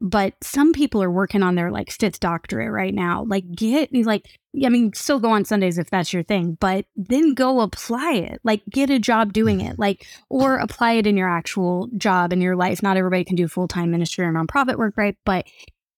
but 0.00 0.34
some 0.42 0.72
people 0.72 1.02
are 1.02 1.10
working 1.10 1.42
on 1.42 1.54
their 1.54 1.70
like 1.70 1.90
fifth 1.90 2.20
doctorate 2.20 2.70
right 2.70 2.94
now. 2.94 3.24
Like 3.26 3.50
get 3.50 3.90
like 3.92 4.26
I 4.64 4.68
mean, 4.68 4.92
still 4.94 5.20
go 5.20 5.30
on 5.30 5.44
Sundays 5.44 5.78
if 5.78 5.90
that's 5.90 6.12
your 6.12 6.22
thing, 6.22 6.56
but 6.60 6.86
then 6.96 7.34
go 7.34 7.60
apply 7.60 8.14
it. 8.14 8.40
Like 8.44 8.62
get 8.70 8.90
a 8.90 8.98
job 8.98 9.32
doing 9.32 9.60
it. 9.60 9.78
Like 9.78 10.06
or 10.28 10.56
apply 10.56 10.92
it 10.92 11.06
in 11.06 11.16
your 11.16 11.28
actual 11.28 11.88
job 11.96 12.32
in 12.32 12.40
your 12.40 12.56
life. 12.56 12.82
Not 12.82 12.96
everybody 12.96 13.24
can 13.24 13.36
do 13.36 13.48
full-time 13.48 13.90
ministry 13.90 14.24
or 14.24 14.32
nonprofit 14.32 14.76
work, 14.76 14.96
right? 14.96 15.16
But 15.24 15.46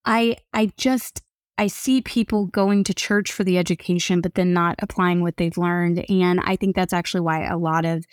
I 0.04 0.36
I 0.52 0.72
just 0.76 1.22
I 1.58 1.66
see 1.66 2.00
people 2.00 2.46
going 2.46 2.84
to 2.84 2.94
church 2.94 3.32
for 3.32 3.42
the 3.42 3.58
education, 3.58 4.20
but 4.20 4.34
then 4.34 4.52
not 4.52 4.76
applying 4.78 5.22
what 5.22 5.36
they've 5.36 5.58
learned. 5.58 6.04
And 6.08 6.40
I 6.40 6.54
think 6.54 6.76
that's 6.76 6.92
actually 6.92 7.22
why 7.22 7.46
a 7.46 7.58
lot 7.58 7.84
of 7.84 8.04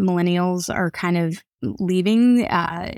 millennials 0.00 0.74
are 0.74 0.90
kind 0.90 1.18
of 1.18 1.42
leaving 1.62 2.46
uh, 2.46 2.92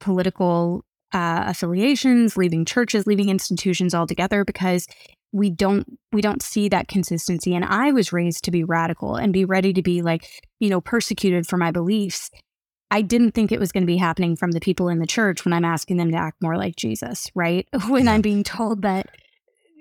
political 0.00 0.84
uh, 1.14 1.44
affiliations, 1.46 2.36
leaving 2.36 2.64
churches, 2.64 3.06
leaving 3.06 3.28
institutions 3.28 3.94
altogether 3.94 4.44
because 4.44 4.86
we 5.32 5.48
don't 5.48 5.98
we 6.12 6.20
don't 6.20 6.42
see 6.42 6.68
that 6.68 6.88
consistency. 6.88 7.54
And 7.54 7.64
i 7.64 7.92
was 7.92 8.12
raised 8.12 8.44
to 8.44 8.50
be 8.50 8.64
radical 8.64 9.16
and 9.16 9.32
be 9.32 9.44
ready 9.44 9.72
to 9.72 9.82
be 9.82 10.02
like 10.02 10.28
you 10.58 10.68
know 10.68 10.80
persecuted 10.80 11.46
for 11.46 11.56
my 11.56 11.70
beliefs. 11.70 12.30
I 12.90 13.02
didn't 13.02 13.32
think 13.32 13.50
it 13.50 13.58
was 13.58 13.72
going 13.72 13.82
to 13.82 13.88
be 13.88 13.96
happening 13.96 14.36
from 14.36 14.52
the 14.52 14.60
people 14.60 14.88
in 14.88 14.98
the 14.98 15.06
church 15.06 15.44
when 15.44 15.52
i'm 15.52 15.64
asking 15.64 15.96
them 15.96 16.10
to 16.10 16.16
act 16.16 16.42
more 16.42 16.56
like 16.56 16.76
jesus 16.76 17.30
right? 17.34 17.66
When 17.88 18.08
i'm 18.08 18.20
being 18.20 18.44
told 18.44 18.82
that 18.82 19.06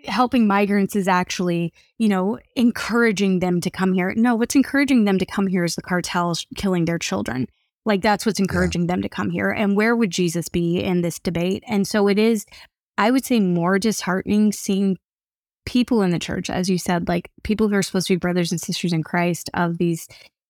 helping 0.06 0.48
migrants 0.48 0.96
is 0.96 1.08
actually 1.08 1.74
you 1.98 2.10
know 2.10 2.40
encouraging 2.56 3.40
them 3.40 3.60
to 3.62 3.70
come 3.70 3.94
here. 3.94 4.14
No 4.16 4.36
what's 4.36 4.56
encouraging 4.56 5.06
them 5.06 5.18
to 5.20 5.26
come 5.26 5.48
here 5.48 5.64
is 5.64 5.76
the 5.76 5.82
cartels 5.82 6.46
killing 6.56 6.86
their 6.86 7.00
children 7.00 7.48
like 7.86 8.02
that's 8.02 8.26
what's 8.26 8.40
encouraging 8.40 8.84
yeah. 8.84 8.88
them 8.88 9.02
to 9.02 9.10
come 9.10 9.30
here 9.30 9.50
and 9.50 9.76
where 9.76 9.96
would 9.96 10.12
jesus 10.12 10.50
be 10.50 10.80
in 10.80 11.02
this 11.02 11.20
debate 11.20 11.64
and 11.68 11.88
so 11.88 12.08
it 12.08 12.18
is 12.18 12.46
I 12.98 13.12
would 13.12 13.26
say 13.26 13.40
more 13.40 13.80
disheartening 13.80 14.52
seeing 14.52 14.98
people 15.66 16.02
in 16.02 16.12
the 16.12 16.20
church, 16.20 16.50
as 16.50 16.70
you 16.70 16.78
said, 16.78 17.08
like 17.08 17.32
people 17.44 17.68
who 17.68 17.76
are 17.76 17.82
supposed 17.82 18.08
to 18.08 18.14
be 18.14 18.18
brothers 18.18 18.52
and 18.52 18.62
sisters 18.62 18.94
in 18.94 19.04
Christ 19.04 19.50
of 19.54 19.78
these 19.78 20.08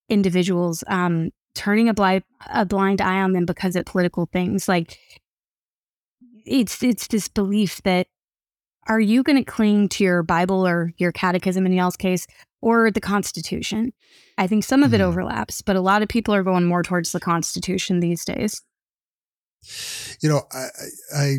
individuals, 0.09 0.83
um, 0.87 1.31
turning 1.55 1.87
a 1.87 1.93
blind 1.93 2.23
a 2.51 2.65
blind 2.65 2.99
eye 2.99 3.21
on 3.21 3.33
them 3.33 3.45
because 3.45 3.75
of 3.75 3.85
political 3.85 4.27
things. 4.31 4.67
Like 4.67 4.97
it's 6.45 6.81
it's 6.83 7.07
this 7.07 7.27
belief 7.27 7.81
that 7.83 8.07
are 8.87 8.99
you 8.99 9.23
going 9.23 9.37
to 9.37 9.49
cling 9.49 9.87
to 9.89 10.03
your 10.03 10.23
Bible 10.23 10.67
or 10.67 10.93
your 10.97 11.13
catechism 11.13 11.65
in 11.65 11.71
y'all's 11.71 11.95
case 11.95 12.27
or 12.63 12.89
the 12.89 13.01
Constitution? 13.01 13.91
I 14.37 14.47
think 14.47 14.63
some 14.63 14.83
of 14.83 14.93
it 14.93 14.97
mm-hmm. 14.97 15.09
overlaps, 15.09 15.61
but 15.61 15.75
a 15.75 15.81
lot 15.81 16.01
of 16.01 16.07
people 16.07 16.33
are 16.33 16.43
going 16.43 16.65
more 16.65 16.81
towards 16.81 17.11
the 17.11 17.19
Constitution 17.19 17.99
these 17.99 18.23
days. 18.23 18.61
You 20.21 20.29
know, 20.29 20.41
I, 20.51 20.67
I 21.15 21.37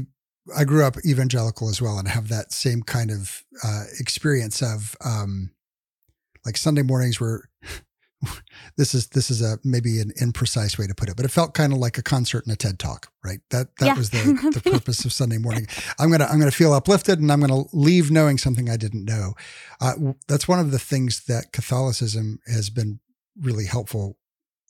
I 0.57 0.65
grew 0.65 0.85
up 0.85 0.97
evangelical 1.07 1.71
as 1.71 1.81
well 1.81 1.99
and 1.99 2.07
have 2.07 2.29
that 2.29 2.53
same 2.53 2.83
kind 2.83 3.11
of 3.11 3.43
uh, 3.63 3.85
experience 3.99 4.63
of 4.63 4.95
um, 5.05 5.51
like 6.45 6.57
Sunday 6.57 6.83
mornings 6.83 7.19
were. 7.19 7.49
this 8.77 8.95
is 8.95 9.09
this 9.09 9.31
is 9.31 9.43
a 9.43 9.59
maybe 9.65 10.01
an 10.01 10.13
imprecise 10.21 10.79
way 10.79 10.87
to 10.87 10.95
put 10.95 11.09
it, 11.09 11.17
but 11.17 11.25
it 11.25 11.31
felt 11.31 11.55
kind 11.55 11.73
of 11.73 11.79
like 11.79 11.99
a 11.99 12.03
concert 12.03 12.45
and 12.45 12.53
a 12.53 12.57
TED 12.57 12.79
talk, 12.79 13.11
right? 13.25 13.41
That 13.51 13.77
that 13.77 13.87
yeah. 13.87 13.95
was 13.95 14.11
the 14.11 14.51
the 14.63 14.71
purpose 14.71 15.05
of 15.05 15.13
Sunday 15.13 15.39
morning. 15.39 15.67
I'm 15.99 16.11
gonna 16.11 16.27
I'm 16.27 16.39
gonna 16.39 16.51
feel 16.51 16.73
uplifted 16.73 17.21
and 17.21 17.31
I'm 17.31 17.41
gonna 17.41 17.65
leave 17.73 18.11
knowing 18.11 18.39
something 18.39 18.69
I 18.69 18.77
didn't 18.77 19.05
know. 19.05 19.35
Uh, 19.81 19.95
that's 20.29 20.49
one 20.49 20.61
of 20.61 20.71
the 20.71 20.79
things 20.79 21.25
that 21.25 21.53
Catholicism 21.53 22.41
has 22.47 22.71
been 22.71 23.01
really 23.41 23.67
helpful 23.67 24.17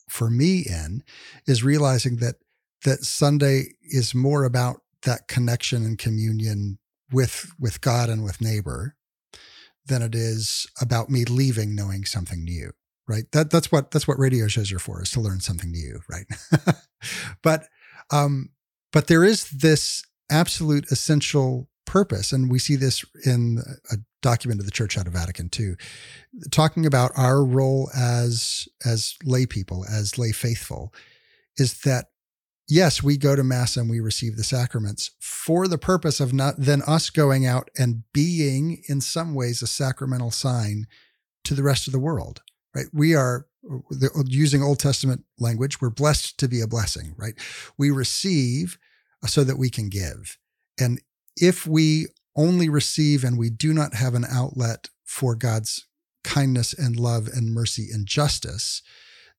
for 0.09 0.29
me 0.29 0.59
in 0.59 1.03
is 1.47 1.63
realizing 1.63 2.17
that 2.17 2.35
that 2.83 3.03
Sunday 3.03 3.73
is 3.81 4.13
more 4.13 4.43
about 4.43 4.81
that 5.03 5.27
connection 5.27 5.83
and 5.83 5.97
communion 5.97 6.79
with 7.11 7.51
with 7.59 7.81
God 7.81 8.09
and 8.09 8.23
with 8.23 8.41
neighbor 8.41 8.95
than 9.85 10.01
it 10.01 10.15
is 10.15 10.67
about 10.81 11.09
me 11.09 11.25
leaving 11.25 11.75
knowing 11.75 12.05
something 12.05 12.43
new 12.43 12.71
right? 13.07 13.25
That 13.31 13.49
that's 13.49 13.71
what 13.71 13.91
that's 13.91 14.07
what 14.07 14.19
radio 14.19 14.47
shows 14.47 14.71
are 14.71 14.79
for 14.79 15.01
is 15.01 15.11
to 15.11 15.21
learn 15.21 15.39
something 15.39 15.71
new 15.71 15.99
right? 16.09 16.25
But 17.43 17.67
um 18.11 18.49
but 18.91 19.07
there 19.07 19.23
is 19.23 19.49
this 19.49 20.03
absolute 20.31 20.91
essential 20.91 21.69
purpose 21.85 22.31
and 22.31 22.49
we 22.49 22.57
see 22.57 22.75
this 22.75 23.05
in 23.25 23.59
a 23.91 23.97
document 24.23 24.59
of 24.59 24.65
the 24.65 24.71
church 24.71 24.97
out 24.97 25.05
of 25.05 25.13
vatican 25.13 25.51
II 25.57 25.75
talking 26.49 26.83
about 26.83 27.11
our 27.15 27.45
role 27.45 27.91
as 27.95 28.67
as 28.83 29.15
lay 29.23 29.45
people 29.45 29.85
as 29.87 30.17
lay 30.17 30.31
faithful 30.31 30.91
is 31.57 31.81
that 31.81 32.07
yes, 32.67 33.03
we 33.03 33.17
go 33.17 33.35
to 33.35 33.43
mass 33.43 33.77
and 33.77 33.89
we 33.89 33.99
receive 33.99 34.37
the 34.37 34.43
sacraments 34.43 35.11
for 35.19 35.67
the 35.67 35.77
purpose 35.77 36.19
of 36.19 36.33
not 36.33 36.55
then 36.57 36.81
us 36.87 37.09
going 37.09 37.45
out 37.45 37.69
and 37.77 38.03
being 38.13 38.81
in 38.87 39.01
some 39.01 39.33
ways 39.33 39.61
a 39.61 39.67
sacramental 39.67 40.31
sign 40.31 40.87
to 41.43 41.53
the 41.53 41.63
rest 41.63 41.87
of 41.87 41.93
the 41.93 41.99
world, 41.99 42.41
right? 42.75 42.87
We 42.93 43.15
are 43.15 43.47
using 44.25 44.61
Old 44.61 44.79
Testament 44.79 45.23
language, 45.39 45.81
we're 45.81 45.89
blessed 45.89 46.37
to 46.39 46.47
be 46.47 46.61
a 46.61 46.67
blessing, 46.67 47.15
right? 47.17 47.33
We 47.77 47.89
receive 47.89 48.77
uh, 49.23 49.27
so 49.27 49.43
that 49.43 49.57
we 49.57 49.69
can 49.69 49.89
give. 49.89 50.37
And 50.79 51.01
if 51.35 51.65
we 51.65 52.07
only 52.35 52.69
receive 52.69 53.23
and 53.23 53.37
we 53.37 53.49
do 53.49 53.73
not 53.73 53.95
have 53.95 54.13
an 54.13 54.25
outlet 54.29 54.89
for 55.03 55.35
God's 55.35 55.87
kindness 56.23 56.73
and 56.73 56.99
love 56.99 57.27
and 57.27 57.53
mercy 57.53 57.87
and 57.91 58.05
justice, 58.05 58.81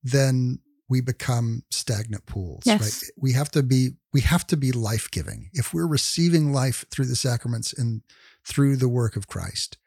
then 0.03 0.61
we 0.89 1.01
become 1.01 1.65
stagnant 1.71 2.25
pools 2.27 2.63
yes. 2.65 2.81
right 2.81 3.11
we 3.21 3.33
have 3.33 3.51
to 3.51 3.63
be 3.63 3.91
we 4.13 4.21
have 4.21 4.47
to 4.47 4.57
be 4.57 4.71
life-giving 4.71 5.51
if 5.53 5.75
we're 5.75 5.87
receiving 5.87 6.53
life 6.53 6.85
through 6.91 7.07
the 7.07 7.17
sacraments 7.17 7.73
and 7.73 8.03
through 8.45 8.77
the 8.77 8.89
work 8.89 9.17
of 9.17 9.27
christ 9.27 9.79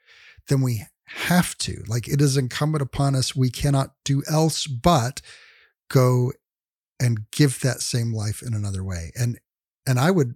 then 0.50 0.62
we 0.62 0.84
have 1.16 1.58
to 1.58 1.84
like 1.88 2.08
it 2.08 2.22
is 2.22 2.38
incumbent 2.38 2.82
upon 2.82 3.16
us 3.16 3.36
we 3.36 3.50
cannot 3.50 3.94
do 4.06 4.24
else 4.30 4.68
but 4.68 5.22
go 5.90 6.32
and 7.00 7.32
give 7.32 7.60
that 7.62 7.82
same 7.82 8.14
life 8.14 8.42
in 8.42 8.54
another 8.54 8.84
way 8.84 9.12
and 9.20 9.40
and 9.88 10.00
i 10.00 10.12
would 10.12 10.36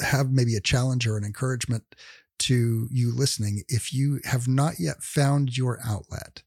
have 0.00 0.30
maybe 0.30 0.56
a 0.56 0.60
challenge 0.60 1.06
or 1.06 1.16
an 1.16 1.24
encouragement 1.24 1.94
to 2.38 2.88
you 2.90 3.12
listening 3.12 3.62
if 3.68 3.92
you 3.92 4.20
have 4.24 4.46
not 4.48 4.74
yet 4.78 5.02
found 5.02 5.56
your 5.56 5.78
outlet 5.84 6.42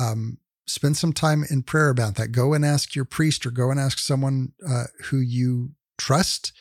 um, 0.00 0.38
spend 0.66 0.96
some 0.96 1.12
time 1.12 1.44
in 1.50 1.62
prayer 1.62 1.88
about 1.88 2.14
that. 2.16 2.32
Go 2.32 2.54
and 2.54 2.64
ask 2.64 2.94
your 2.94 3.04
priest 3.04 3.44
or 3.46 3.50
go 3.50 3.70
and 3.70 3.80
ask 3.80 3.98
someone 3.98 4.52
uh, 4.68 4.84
who 5.04 5.18
you 5.18 5.72
trust. 5.98 6.52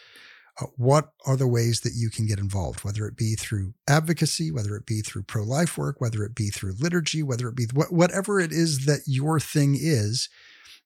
What 0.75 1.11
are 1.25 1.37
the 1.37 1.47
ways 1.47 1.81
that 1.81 1.93
you 1.95 2.09
can 2.09 2.25
get 2.25 2.39
involved, 2.39 2.83
whether 2.83 3.05
it 3.05 3.15
be 3.15 3.35
through 3.35 3.73
advocacy, 3.87 4.51
whether 4.51 4.75
it 4.75 4.85
be 4.85 5.01
through 5.01 5.23
pro 5.23 5.43
life 5.43 5.77
work, 5.77 5.99
whether 5.99 6.23
it 6.23 6.35
be 6.35 6.49
through 6.49 6.75
liturgy, 6.79 7.23
whether 7.23 7.47
it 7.47 7.55
be 7.55 7.65
wh- 7.65 7.91
whatever 7.91 8.39
it 8.39 8.51
is 8.51 8.85
that 8.85 9.01
your 9.05 9.39
thing 9.39 9.75
is? 9.79 10.29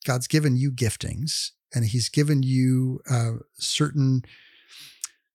God's 0.05 0.27
given 0.27 0.55
you 0.55 0.71
giftings 0.71 1.51
and 1.73 1.85
He's 1.85 2.09
given 2.09 2.43
you 2.43 3.01
uh, 3.09 3.31
certain 3.55 4.23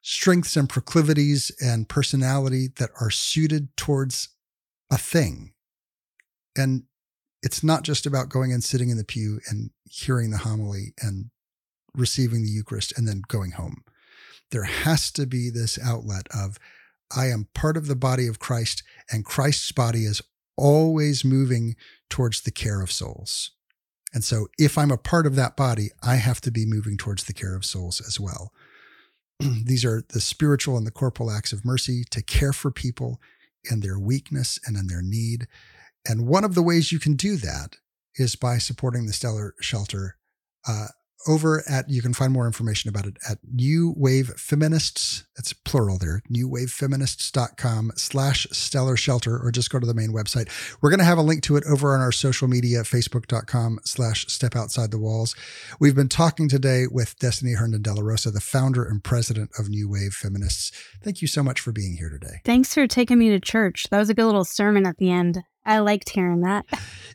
strengths 0.02 0.56
and 0.56 0.68
proclivities 0.68 1.52
and 1.60 1.88
personality 1.88 2.68
that 2.78 2.90
are 3.00 3.10
suited 3.10 3.76
towards 3.76 4.28
a 4.90 4.98
thing. 4.98 5.52
And 6.56 6.84
it's 7.42 7.62
not 7.62 7.82
just 7.82 8.06
about 8.06 8.28
going 8.28 8.52
and 8.52 8.64
sitting 8.64 8.90
in 8.90 8.96
the 8.96 9.04
pew 9.04 9.40
and 9.48 9.70
hearing 9.84 10.30
the 10.30 10.38
homily 10.38 10.94
and 11.00 11.30
receiving 11.94 12.42
the 12.42 12.50
Eucharist 12.50 12.96
and 12.96 13.06
then 13.06 13.22
going 13.28 13.52
home. 13.52 13.82
There 14.50 14.64
has 14.64 15.10
to 15.12 15.26
be 15.26 15.50
this 15.50 15.78
outlet 15.78 16.26
of, 16.34 16.58
I 17.14 17.26
am 17.26 17.48
part 17.54 17.76
of 17.76 17.86
the 17.86 17.96
body 17.96 18.26
of 18.26 18.38
Christ, 18.38 18.82
and 19.10 19.24
Christ's 19.24 19.72
body 19.72 20.04
is 20.04 20.22
always 20.56 21.24
moving 21.24 21.76
towards 22.08 22.42
the 22.42 22.50
care 22.50 22.80
of 22.80 22.92
souls. 22.92 23.52
And 24.12 24.24
so, 24.24 24.48
if 24.58 24.76
I'm 24.76 24.90
a 24.90 24.98
part 24.98 25.26
of 25.26 25.36
that 25.36 25.56
body, 25.56 25.90
I 26.02 26.16
have 26.16 26.40
to 26.42 26.50
be 26.50 26.66
moving 26.66 26.96
towards 26.96 27.24
the 27.24 27.32
care 27.32 27.54
of 27.54 27.64
souls 27.64 28.02
as 28.06 28.18
well. 28.18 28.52
These 29.40 29.84
are 29.84 30.02
the 30.08 30.20
spiritual 30.20 30.76
and 30.76 30.86
the 30.86 30.90
corporal 30.90 31.30
acts 31.30 31.52
of 31.52 31.64
mercy 31.64 32.02
to 32.10 32.22
care 32.22 32.52
for 32.52 32.72
people 32.72 33.20
in 33.70 33.80
their 33.80 33.98
weakness 33.98 34.58
and 34.66 34.76
in 34.76 34.88
their 34.88 35.02
need 35.02 35.46
and 36.06 36.26
one 36.26 36.44
of 36.44 36.54
the 36.54 36.62
ways 36.62 36.92
you 36.92 36.98
can 36.98 37.14
do 37.14 37.36
that 37.36 37.76
is 38.16 38.36
by 38.36 38.58
supporting 38.58 39.06
the 39.06 39.12
Stellar 39.12 39.54
Shelter. 39.60 40.16
Uh, 40.66 40.88
over 41.26 41.62
at, 41.68 41.88
you 41.88 42.02
can 42.02 42.14
find 42.14 42.32
more 42.32 42.46
information 42.46 42.88
about 42.88 43.06
it 43.06 43.16
at 43.28 43.38
New 43.52 43.94
Wave 43.96 44.28
Feminists. 44.36 45.24
It's 45.36 45.52
plural 45.52 45.98
there, 45.98 46.22
newwavefeminists.com 46.30 47.92
slash 47.96 48.46
stellar 48.50 48.96
shelter, 48.96 49.38
or 49.38 49.50
just 49.50 49.70
go 49.70 49.78
to 49.78 49.86
the 49.86 49.94
main 49.94 50.12
website. 50.12 50.48
We're 50.80 50.90
going 50.90 50.98
to 50.98 51.04
have 51.04 51.18
a 51.18 51.22
link 51.22 51.42
to 51.44 51.56
it 51.56 51.64
over 51.68 51.94
on 51.94 52.00
our 52.00 52.12
social 52.12 52.48
media, 52.48 52.82
facebook.com 52.82 53.80
slash 53.84 54.26
step 54.26 54.56
outside 54.56 54.90
the 54.90 54.98
walls. 54.98 55.34
We've 55.78 55.94
been 55.94 56.08
talking 56.08 56.48
today 56.48 56.86
with 56.90 57.18
Destiny 57.18 57.54
Herndon 57.54 57.82
De 57.82 57.94
La 57.94 58.02
Rosa, 58.02 58.30
the 58.30 58.40
founder 58.40 58.84
and 58.84 59.02
president 59.02 59.50
of 59.58 59.68
New 59.68 59.88
Wave 59.88 60.12
Feminists. 60.12 60.72
Thank 61.02 61.22
you 61.22 61.28
so 61.28 61.42
much 61.42 61.60
for 61.60 61.72
being 61.72 61.96
here 61.96 62.10
today. 62.10 62.40
Thanks 62.44 62.74
for 62.74 62.86
taking 62.86 63.18
me 63.18 63.30
to 63.30 63.40
church. 63.40 63.86
That 63.90 63.98
was 63.98 64.10
a 64.10 64.14
good 64.14 64.26
little 64.26 64.44
sermon 64.44 64.86
at 64.86 64.98
the 64.98 65.10
end. 65.10 65.42
I 65.64 65.78
liked 65.78 66.08
hearing 66.10 66.40
that. 66.40 66.66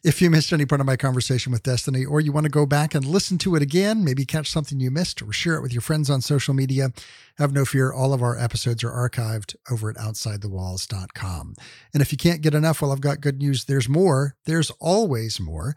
If 0.04 0.22
you 0.22 0.30
missed 0.30 0.54
any 0.54 0.66
part 0.66 0.82
of 0.82 0.88
my 0.88 0.98
conversation 0.98 1.52
with 1.52 1.64
Destiny, 1.64 2.06
or 2.06 2.22
you 2.22 2.32
want 2.32 2.46
to 2.46 2.52
go 2.52 2.66
back 2.66 2.94
and 2.94 3.04
listen 3.04 3.38
to 3.40 3.56
it 3.56 3.64
again, 3.64 4.04
maybe 4.04 4.24
catch 4.24 4.52
something 4.52 4.80
you 4.80 4.92
missed, 4.92 5.22
or 5.22 5.34
share 5.34 5.56
it 5.56 5.62
with 5.62 5.74
your 5.74 5.82
friends 5.82 6.10
on 6.10 6.22
social 6.22 6.54
media, 6.54 6.92
have 7.38 7.52
no 7.52 7.66
fear. 7.66 7.92
All 7.92 8.14
of 8.14 8.22
our 8.22 8.38
episodes 8.38 8.84
are 8.84 8.92
archived 8.92 9.56
over 9.72 9.90
at 9.90 9.96
OutsideTheWalls.com. 9.96 11.56
And 11.94 12.02
if 12.02 12.12
you 12.12 12.18
can't 12.18 12.42
get 12.42 12.54
enough, 12.54 12.82
well, 12.82 12.92
I've 12.92 13.02
got 13.02 13.20
good 13.20 13.40
news. 13.40 13.66
There's 13.66 13.90
more. 13.90 14.36
There's 14.46 14.70
always 14.80 15.40
more. 15.40 15.76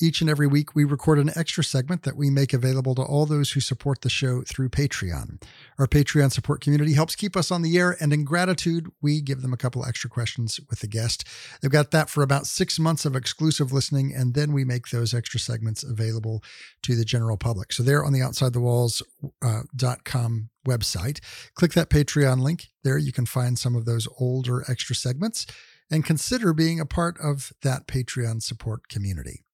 Each 0.00 0.20
and 0.20 0.28
every 0.28 0.46
week, 0.46 0.74
we 0.74 0.84
record 0.84 1.18
an 1.18 1.30
extra 1.36 1.62
segment 1.62 2.02
that 2.02 2.16
we 2.16 2.28
make 2.28 2.52
available 2.52 2.94
to 2.96 3.02
all 3.02 3.26
those 3.26 3.52
who 3.52 3.60
support 3.60 4.00
the 4.00 4.10
show 4.10 4.42
through 4.42 4.70
Patreon. 4.70 5.40
Our 5.78 5.86
Patreon 5.86 6.32
support 6.32 6.60
community 6.60 6.94
helps 6.94 7.14
keep 7.14 7.36
us 7.36 7.50
on 7.50 7.62
the 7.62 7.78
air, 7.78 7.96
and 8.00 8.12
in 8.12 8.24
gratitude, 8.24 8.88
we 9.00 9.20
give 9.20 9.42
them 9.42 9.52
a 9.52 9.56
couple 9.56 9.84
extra 9.84 10.10
questions 10.10 10.58
with 10.68 10.80
the 10.80 10.88
guest. 10.88 11.24
They've 11.60 11.70
got 11.70 11.92
that 11.92 12.10
for 12.10 12.22
about 12.22 12.46
six 12.46 12.78
months 12.78 13.04
of 13.04 13.14
exclusive 13.14 13.72
listening, 13.72 14.12
and 14.14 14.34
then 14.34 14.52
we 14.52 14.64
make 14.64 14.88
those 14.88 15.14
extra 15.14 15.38
segments 15.38 15.84
available 15.84 16.42
to 16.82 16.96
the 16.96 17.04
general 17.04 17.36
public. 17.36 17.72
So 17.72 17.82
they're 17.82 18.04
on 18.04 18.12
the 18.12 18.22
outside 18.22 18.52
the 18.52 18.60
walls.com 18.60 19.30
uh, 19.42 20.70
website. 20.70 21.20
Click 21.54 21.72
that 21.74 21.90
Patreon 21.90 22.40
link. 22.40 22.70
There 22.82 22.98
you 22.98 23.12
can 23.12 23.26
find 23.26 23.58
some 23.58 23.76
of 23.76 23.84
those 23.84 24.08
older 24.18 24.64
extra 24.68 24.96
segments 24.96 25.46
and 25.90 26.04
consider 26.04 26.52
being 26.52 26.80
a 26.80 26.86
part 26.86 27.16
of 27.22 27.52
that 27.62 27.86
Patreon 27.86 28.42
support 28.42 28.88
community. 28.88 29.44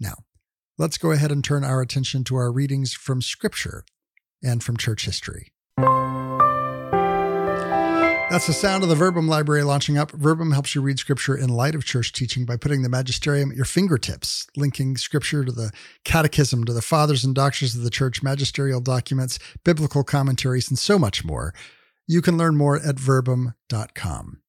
Now, 0.00 0.24
let's 0.76 0.98
go 0.98 1.10
ahead 1.10 1.32
and 1.32 1.42
turn 1.42 1.64
our 1.64 1.80
attention 1.80 2.24
to 2.24 2.36
our 2.36 2.52
readings 2.52 2.92
from 2.92 3.22
Scripture 3.22 3.84
and 4.42 4.62
from 4.62 4.76
church 4.76 5.04
history. 5.04 5.52
That's 8.30 8.46
the 8.46 8.52
sound 8.52 8.82
of 8.82 8.90
the 8.90 8.94
Verbum 8.94 9.26
library 9.26 9.62
launching 9.62 9.96
up. 9.96 10.10
Verbum 10.10 10.52
helps 10.52 10.74
you 10.74 10.82
read 10.82 10.98
scripture 10.98 11.34
in 11.34 11.48
light 11.48 11.74
of 11.74 11.86
church 11.86 12.12
teaching 12.12 12.44
by 12.44 12.58
putting 12.58 12.82
the 12.82 12.90
magisterium 12.90 13.50
at 13.50 13.56
your 13.56 13.64
fingertips, 13.64 14.46
linking 14.54 14.98
scripture 14.98 15.46
to 15.46 15.52
the 15.52 15.72
catechism, 16.04 16.64
to 16.64 16.74
the 16.74 16.82
fathers 16.82 17.24
and 17.24 17.34
doctors 17.34 17.74
of 17.74 17.84
the 17.84 17.90
church, 17.90 18.22
magisterial 18.22 18.82
documents, 18.82 19.38
biblical 19.64 20.04
commentaries, 20.04 20.68
and 20.68 20.78
so 20.78 20.98
much 20.98 21.24
more. 21.24 21.54
You 22.06 22.20
can 22.20 22.36
learn 22.36 22.54
more 22.54 22.76
at 22.76 22.98
verbum.com. 22.98 24.42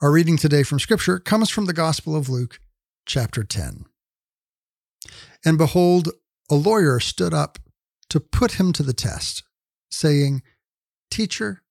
Our 0.00 0.10
reading 0.10 0.38
today 0.38 0.62
from 0.62 0.80
scripture 0.80 1.18
comes 1.18 1.50
from 1.50 1.66
the 1.66 1.74
Gospel 1.74 2.16
of 2.16 2.30
Luke, 2.30 2.58
chapter 3.04 3.44
10. 3.44 3.84
And 5.44 5.58
behold, 5.58 6.08
a 6.50 6.54
lawyer 6.54 7.00
stood 7.00 7.34
up 7.34 7.58
to 8.10 8.20
put 8.20 8.52
him 8.52 8.72
to 8.72 8.82
the 8.82 8.92
test, 8.92 9.42
saying, 9.90 10.42
Teacher, 11.10 11.62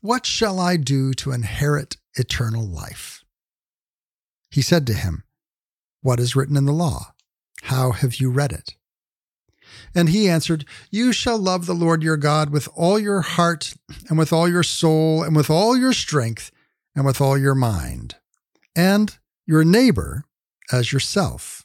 what 0.00 0.26
shall 0.26 0.58
I 0.58 0.76
do 0.76 1.12
to 1.14 1.32
inherit 1.32 1.96
eternal 2.14 2.66
life? 2.66 3.24
He 4.50 4.62
said 4.62 4.86
to 4.86 4.94
him, 4.94 5.24
What 6.02 6.20
is 6.20 6.34
written 6.34 6.56
in 6.56 6.64
the 6.64 6.72
law? 6.72 7.14
How 7.64 7.92
have 7.92 8.16
you 8.16 8.30
read 8.30 8.52
it? 8.52 8.74
And 9.94 10.08
he 10.08 10.28
answered, 10.28 10.64
You 10.90 11.12
shall 11.12 11.38
love 11.38 11.66
the 11.66 11.74
Lord 11.74 12.02
your 12.02 12.16
God 12.16 12.50
with 12.50 12.68
all 12.74 12.98
your 12.98 13.20
heart, 13.20 13.74
and 14.08 14.18
with 14.18 14.32
all 14.32 14.48
your 14.48 14.62
soul, 14.62 15.22
and 15.22 15.36
with 15.36 15.50
all 15.50 15.76
your 15.76 15.92
strength, 15.92 16.50
and 16.94 17.04
with 17.04 17.20
all 17.20 17.38
your 17.38 17.54
mind, 17.54 18.16
and 18.74 19.18
your 19.46 19.64
neighbor 19.64 20.24
as 20.72 20.92
yourself. 20.92 21.64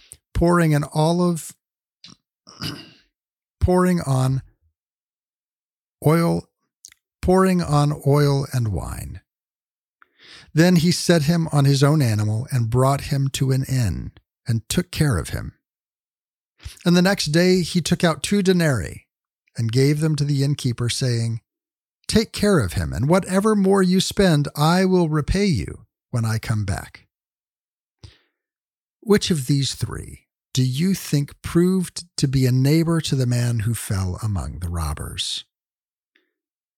pouring 0.33 0.73
an 0.73 0.83
olive, 0.93 1.55
pouring 3.59 4.01
on 4.01 4.41
oil, 6.05 6.47
pouring 7.21 7.61
on 7.61 8.01
oil 8.05 8.47
and 8.53 8.69
wine. 8.69 9.21
Then 10.53 10.77
he 10.77 10.91
set 10.91 11.23
him 11.23 11.47
on 11.51 11.65
his 11.65 11.83
own 11.83 12.01
animal 12.01 12.47
and 12.51 12.69
brought 12.69 13.01
him 13.01 13.29
to 13.29 13.51
an 13.51 13.63
inn 13.63 14.11
and 14.47 14.67
took 14.67 14.91
care 14.91 15.17
of 15.17 15.29
him. 15.29 15.53
And 16.85 16.95
the 16.95 17.01
next 17.01 17.27
day 17.27 17.61
he 17.61 17.81
took 17.81 18.03
out 18.03 18.23
two 18.23 18.41
denarii 18.41 19.07
and 19.57 19.71
gave 19.71 19.99
them 19.99 20.15
to 20.15 20.23
the 20.23 20.43
innkeeper, 20.43 20.89
saying, 20.89 21.41
Take 22.07 22.33
care 22.33 22.59
of 22.59 22.73
him, 22.73 22.93
and 22.93 23.07
whatever 23.07 23.55
more 23.55 23.81
you 23.81 24.01
spend, 24.01 24.47
I 24.55 24.85
will 24.85 25.09
repay 25.09 25.45
you 25.45 25.85
when 26.09 26.25
I 26.25 26.39
come 26.39 26.65
back. 26.65 27.07
Which 29.11 29.29
of 29.29 29.47
these 29.47 29.75
three 29.75 30.27
do 30.53 30.63
you 30.63 30.93
think 30.93 31.41
proved 31.41 32.05
to 32.15 32.29
be 32.29 32.45
a 32.45 32.51
neighbor 32.53 33.01
to 33.01 33.13
the 33.13 33.25
man 33.25 33.59
who 33.59 33.73
fell 33.73 34.17
among 34.23 34.59
the 34.59 34.69
robbers? 34.69 35.43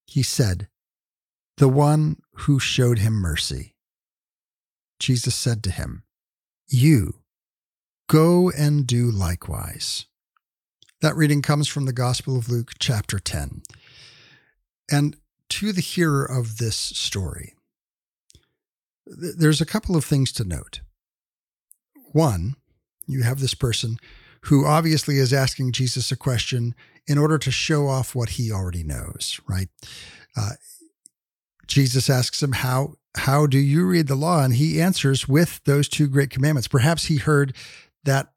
He 0.08 0.24
said, 0.24 0.68
the 1.58 1.70
one 1.70 2.24
who 2.38 2.60
showed 2.60 2.98
him 2.98 3.14
mercy. 3.14 3.76
Jesus 4.98 5.36
said 5.36 5.64
to 5.66 5.70
him, 5.70 6.06
You 6.68 7.20
go 8.10 8.50
and 8.50 8.88
do 8.88 9.12
likewise. 9.12 10.08
That 11.02 11.16
reading 11.16 11.44
comes 11.44 11.68
from 11.68 11.86
the 11.86 11.94
Gospel 11.94 12.36
of 12.36 12.50
Luke, 12.50 12.72
chapter 12.80 13.20
10. 13.20 13.62
And 14.92 15.18
to 15.50 15.72
the 15.72 15.82
hearer 15.82 16.26
of 16.26 16.58
this 16.58 16.78
story, 16.78 17.54
there's 19.06 19.62
a 19.62 19.68
couple 19.68 19.96
of 19.96 20.04
things 20.04 20.32
to 20.32 20.44
note. 20.44 20.80
One, 22.14 22.56
you 23.06 23.24
have 23.24 23.40
this 23.40 23.54
person 23.54 23.98
who 24.44 24.66
obviously 24.66 25.18
is 25.18 25.34
asking 25.34 25.74
Jesus 25.74 26.12
a 26.12 26.16
question 26.16 26.76
in 27.08 27.18
order 27.18 27.38
to 27.38 27.52
show 27.52 27.88
off 27.88 28.16
what 28.16 28.30
he 28.30 28.52
already 28.52 28.84
knows, 28.84 29.40
right? 29.48 29.68
Uh, 30.38 30.52
Jesus 31.68 32.10
asks 32.10 32.42
him, 32.42 32.54
How 32.54 32.96
how 33.16 33.46
do 33.46 33.60
you 33.60 33.86
read 33.86 34.08
the 34.08 34.16
law? 34.16 34.44
And 34.44 34.56
he 34.56 34.82
answers 34.82 35.28
with 35.28 35.62
those 35.66 35.88
two 35.88 36.08
great 36.08 36.32
commandments. 36.32 36.68
Perhaps 36.68 37.06
he 37.06 37.18
heard 37.18 37.56
that 38.04 38.30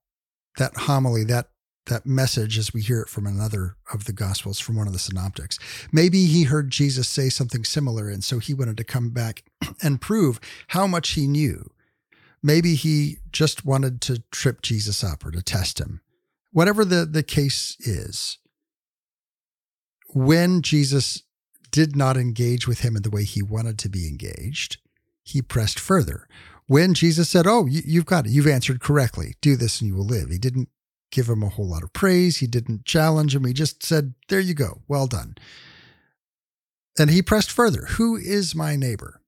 that 0.59 0.77
homily, 0.77 1.25
that 1.25 1.49
that 1.87 2.05
message 2.05 2.59
as 2.59 2.75
we 2.75 2.83
hear 2.83 3.01
it 3.01 3.09
from 3.09 3.27
another 3.27 3.77
of 3.93 4.05
the 4.05 4.13
gospels 4.13 4.59
from 4.59 4.77
one 4.77 4.87
of 4.87 4.93
the 4.93 4.99
synoptics. 4.99 5.59
Maybe 5.93 6.27
he 6.27 6.45
heard 6.45 6.71
Jesus 6.71 7.09
say 7.09 7.29
something 7.29 7.65
similar 7.65 8.09
and 8.09 8.25
so 8.25 8.39
he 8.39 8.55
wanted 8.55 8.77
to 8.79 8.85
come 8.85 9.11
back 9.11 9.45
and 9.83 10.01
prove 10.01 10.41
how 10.69 10.87
much 10.87 11.11
he 11.11 11.27
knew. 11.27 11.71
Maybe 12.47 12.77
he 12.77 13.17
just 13.33 13.65
wanted 13.65 14.01
to 14.03 14.23
trip 14.31 14.63
Jesus 14.63 15.03
up 15.03 15.27
or 15.27 15.33
to 15.33 15.43
test 15.43 15.81
him. 15.81 16.01
Whatever 16.53 16.85
the, 16.85 17.05
the 17.05 17.25
case 17.25 17.77
is, 17.81 18.39
when 20.15 20.63
Jesus 20.63 21.25
did 21.73 21.97
not 21.97 22.17
engage 22.17 22.69
with 22.69 22.83
him 22.83 22.95
in 22.95 23.03
the 23.03 23.11
way 23.11 23.25
he 23.25 23.43
wanted 23.43 23.81
to 23.81 23.89
be 23.89 24.07
engaged, 24.07 24.77
he 25.25 25.43
pressed 25.43 25.81
further. 25.81 26.29
When 26.69 26.95
Jesus 26.95 27.29
said, 27.29 27.49
Oh, 27.49 27.67
you've 27.67 28.07
got 28.07 28.27
it, 28.27 28.31
you've 28.31 28.47
answered 28.47 28.79
correctly, 28.79 29.35
do 29.41 29.57
this 29.57 29.81
and 29.81 29.89
you 29.89 29.97
will 29.97 30.07
live, 30.07 30.31
he 30.31 30.39
didn't 30.39 30.69
give 31.11 31.29
him 31.29 31.43
a 31.43 31.49
whole 31.49 31.69
lot 31.69 31.83
of 31.83 31.93
praise. 31.93 32.37
He 32.37 32.47
didn't 32.47 32.85
challenge 32.85 33.35
him. 33.35 33.45
He 33.45 33.55
just 33.55 33.83
said, 33.83 34.15
There 34.29 34.39
you 34.39 34.55
go, 34.55 34.83
well 34.87 35.09
done. 35.09 35.35
And 36.97 37.11
he 37.11 37.23
pressed 37.23 37.51
further, 37.51 37.87
Who 37.97 38.15
is 38.15 38.55
my 38.55 38.77
neighbor? 38.77 39.21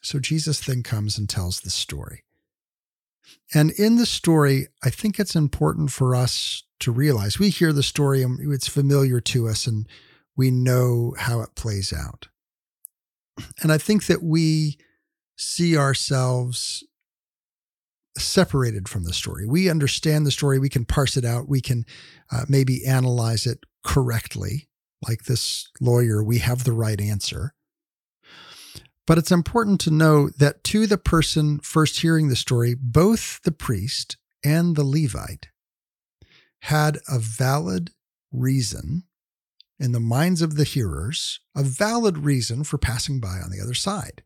So 0.00 0.18
Jesus 0.18 0.58
then 0.58 0.82
comes 0.82 1.18
and 1.18 1.28
tells 1.28 1.60
the 1.60 1.68
story. 1.68 2.22
And 3.54 3.70
in 3.72 3.96
the 3.96 4.06
story, 4.06 4.68
I 4.82 4.90
think 4.90 5.18
it's 5.18 5.36
important 5.36 5.90
for 5.90 6.14
us 6.14 6.64
to 6.80 6.90
realize 6.90 7.38
we 7.38 7.50
hear 7.50 7.72
the 7.72 7.82
story 7.82 8.22
and 8.22 8.52
it's 8.52 8.68
familiar 8.68 9.20
to 9.20 9.48
us 9.48 9.66
and 9.66 9.86
we 10.36 10.50
know 10.50 11.14
how 11.18 11.40
it 11.40 11.54
plays 11.54 11.92
out. 11.92 12.28
And 13.62 13.72
I 13.72 13.78
think 13.78 14.06
that 14.06 14.22
we 14.22 14.78
see 15.36 15.76
ourselves 15.76 16.84
separated 18.18 18.88
from 18.88 19.04
the 19.04 19.12
story. 19.12 19.46
We 19.46 19.70
understand 19.70 20.26
the 20.26 20.30
story, 20.30 20.58
we 20.58 20.68
can 20.68 20.84
parse 20.84 21.16
it 21.16 21.24
out, 21.24 21.48
we 21.48 21.60
can 21.60 21.84
uh, 22.30 22.44
maybe 22.48 22.84
analyze 22.84 23.46
it 23.46 23.60
correctly. 23.84 24.68
Like 25.06 25.24
this 25.24 25.68
lawyer, 25.80 26.22
we 26.22 26.38
have 26.38 26.64
the 26.64 26.72
right 26.72 27.00
answer. 27.00 27.54
But 29.06 29.18
it's 29.18 29.32
important 29.32 29.80
to 29.82 29.90
know 29.90 30.28
that 30.30 30.62
to 30.64 30.86
the 30.86 30.98
person 30.98 31.58
first 31.58 32.00
hearing 32.00 32.28
the 32.28 32.36
story, 32.36 32.74
both 32.74 33.40
the 33.42 33.52
priest 33.52 34.16
and 34.44 34.76
the 34.76 34.84
Levite 34.84 35.48
had 36.62 36.98
a 37.08 37.18
valid 37.18 37.90
reason 38.30 39.04
in 39.78 39.92
the 39.92 40.00
minds 40.00 40.40
of 40.42 40.54
the 40.56 40.64
hearers 40.64 41.40
a 41.56 41.62
valid 41.64 42.18
reason 42.18 42.62
for 42.62 42.78
passing 42.78 43.18
by 43.18 43.38
on 43.38 43.50
the 43.50 43.60
other 43.60 43.74
side. 43.74 44.22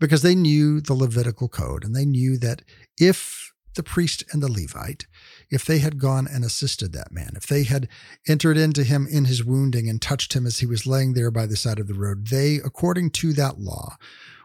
Because 0.00 0.22
they 0.22 0.34
knew 0.34 0.80
the 0.80 0.94
Levitical 0.94 1.48
code 1.48 1.84
and 1.84 1.94
they 1.94 2.06
knew 2.06 2.38
that 2.38 2.62
if 2.98 3.52
the 3.76 3.82
priest 3.82 4.24
and 4.32 4.42
the 4.42 4.50
Levite, 4.50 5.06
if 5.52 5.64
they 5.64 5.78
had 5.78 5.98
gone 5.98 6.26
and 6.26 6.44
assisted 6.44 6.92
that 6.92 7.12
man, 7.12 7.32
if 7.36 7.46
they 7.46 7.64
had 7.64 7.88
entered 8.26 8.56
into 8.56 8.82
him 8.82 9.06
in 9.10 9.26
his 9.26 9.44
wounding 9.44 9.88
and 9.88 10.00
touched 10.00 10.32
him 10.32 10.46
as 10.46 10.58
he 10.58 10.66
was 10.66 10.86
laying 10.86 11.12
there 11.12 11.30
by 11.30 11.46
the 11.46 11.56
side 11.56 11.78
of 11.78 11.86
the 11.86 11.94
road, 11.94 12.28
they, 12.28 12.56
according 12.56 13.10
to 13.10 13.32
that 13.34 13.60
law, 13.60 13.96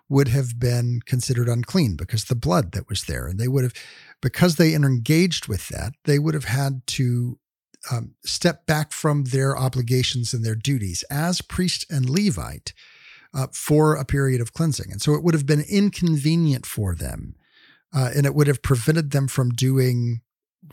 would 0.09 0.27
have 0.27 0.59
been 0.59 0.99
considered 1.05 1.49
unclean 1.49 1.95
because 1.95 2.25
the 2.25 2.35
blood 2.35 2.73
that 2.73 2.89
was 2.89 3.03
there. 3.03 3.27
And 3.27 3.39
they 3.39 3.47
would 3.47 3.63
have, 3.63 3.73
because 4.21 4.55
they 4.55 4.73
engaged 4.73 5.47
with 5.47 5.69
that, 5.69 5.93
they 6.03 6.19
would 6.19 6.33
have 6.33 6.45
had 6.45 6.85
to 6.87 7.39
um, 7.91 8.15
step 8.25 8.65
back 8.65 8.91
from 8.91 9.25
their 9.25 9.57
obligations 9.57 10.33
and 10.33 10.45
their 10.45 10.55
duties 10.55 11.03
as 11.09 11.41
priest 11.41 11.85
and 11.89 12.09
Levite 12.09 12.73
uh, 13.33 13.47
for 13.53 13.95
a 13.95 14.05
period 14.05 14.41
of 14.41 14.53
cleansing. 14.53 14.91
And 14.91 15.01
so 15.01 15.13
it 15.13 15.23
would 15.23 15.33
have 15.33 15.45
been 15.45 15.63
inconvenient 15.69 16.65
for 16.65 16.95
them 16.95 17.35
uh, 17.93 18.11
and 18.15 18.25
it 18.25 18.35
would 18.35 18.47
have 18.47 18.61
prevented 18.61 19.11
them 19.11 19.27
from 19.27 19.49
doing 19.51 20.21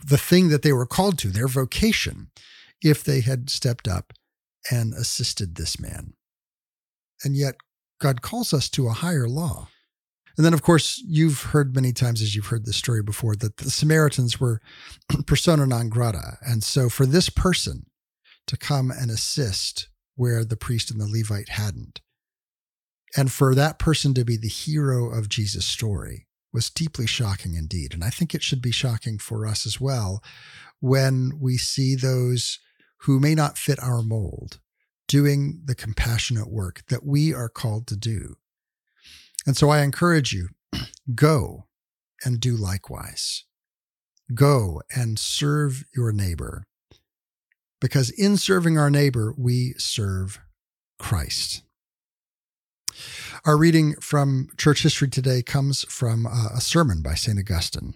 the 0.03 0.17
thing 0.17 0.49
that 0.49 0.61
they 0.61 0.73
were 0.73 0.85
called 0.85 1.17
to, 1.19 1.29
their 1.29 1.47
vocation, 1.47 2.31
if 2.81 3.03
they 3.03 3.21
had 3.21 3.49
stepped 3.49 3.87
up 3.87 4.13
and 4.71 4.93
assisted 4.93 5.55
this 5.55 5.79
man. 5.79 6.13
And 7.23 7.35
yet, 7.35 7.55
God 7.99 8.21
calls 8.21 8.53
us 8.53 8.69
to 8.71 8.87
a 8.87 8.93
higher 8.93 9.27
law. 9.27 9.69
And 10.37 10.45
then, 10.45 10.53
of 10.53 10.61
course, 10.61 11.01
you've 11.07 11.41
heard 11.41 11.75
many 11.75 11.93
times 11.93 12.21
as 12.21 12.35
you've 12.35 12.47
heard 12.47 12.65
this 12.65 12.75
story 12.75 13.01
before 13.01 13.35
that 13.37 13.57
the 13.57 13.71
Samaritans 13.71 14.39
were 14.39 14.59
persona 15.25 15.65
non 15.65 15.89
grata. 15.89 16.37
And 16.41 16.63
so, 16.63 16.89
for 16.89 17.05
this 17.05 17.29
person 17.29 17.85
to 18.47 18.57
come 18.57 18.91
and 18.91 19.09
assist 19.09 19.87
where 20.15 20.43
the 20.43 20.57
priest 20.57 20.91
and 20.91 20.99
the 20.99 21.07
Levite 21.07 21.49
hadn't, 21.49 22.01
and 23.15 23.31
for 23.31 23.55
that 23.55 23.79
person 23.79 24.13
to 24.13 24.25
be 24.25 24.35
the 24.35 24.49
hero 24.49 25.09
of 25.09 25.29
Jesus' 25.29 25.65
story 25.65 26.24
was 26.55 26.69
deeply 26.69 27.05
shocking 27.05 27.53
indeed. 27.53 27.93
And 27.93 28.03
I 28.03 28.09
think 28.09 28.33
it 28.33 28.41
should 28.41 28.61
be 28.61 28.71
shocking 28.71 29.19
for 29.19 29.45
us 29.45 29.65
as 29.65 29.79
well 29.79 30.23
when 30.79 31.33
we 31.39 31.57
see 31.57 31.95
those 31.95 32.59
who 33.01 33.19
may 33.19 33.35
not 33.35 33.57
fit 33.57 33.77
our 33.83 34.01
mold 34.01 34.59
doing 35.07 35.61
the 35.65 35.75
compassionate 35.75 36.49
work 36.49 36.83
that 36.87 37.05
we 37.05 37.33
are 37.33 37.49
called 37.49 37.87
to 37.87 37.97
do. 37.97 38.37
And 39.45 39.57
so 39.57 39.69
I 39.69 39.83
encourage 39.83 40.31
you 40.31 40.47
go 41.15 41.67
and 42.23 42.39
do 42.39 42.55
likewise. 42.55 43.43
Go 44.33 44.81
and 44.95 45.19
serve 45.19 45.83
your 45.93 46.13
neighbor. 46.13 46.63
Because 47.81 48.09
in 48.09 48.37
serving 48.37 48.77
our 48.77 48.89
neighbor, 48.89 49.35
we 49.37 49.73
serve 49.77 50.39
Christ. 50.97 51.64
Our 53.45 53.57
reading 53.57 53.95
from 53.95 54.49
church 54.57 54.83
history 54.83 55.09
today 55.09 55.41
comes 55.41 55.83
from 55.89 56.25
uh, 56.25 56.49
a 56.55 56.61
sermon 56.61 57.01
by 57.01 57.13
St. 57.13 57.37
Augustine. 57.37 57.95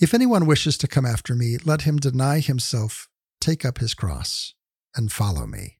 If 0.00 0.12
anyone 0.12 0.46
wishes 0.46 0.76
to 0.78 0.88
come 0.88 1.06
after 1.06 1.34
me, 1.34 1.56
let 1.64 1.82
him 1.82 1.98
deny 1.98 2.40
himself, 2.40 3.08
take 3.40 3.64
up 3.64 3.78
his 3.78 3.94
cross, 3.94 4.54
and 4.96 5.12
follow 5.12 5.46
me. 5.46 5.78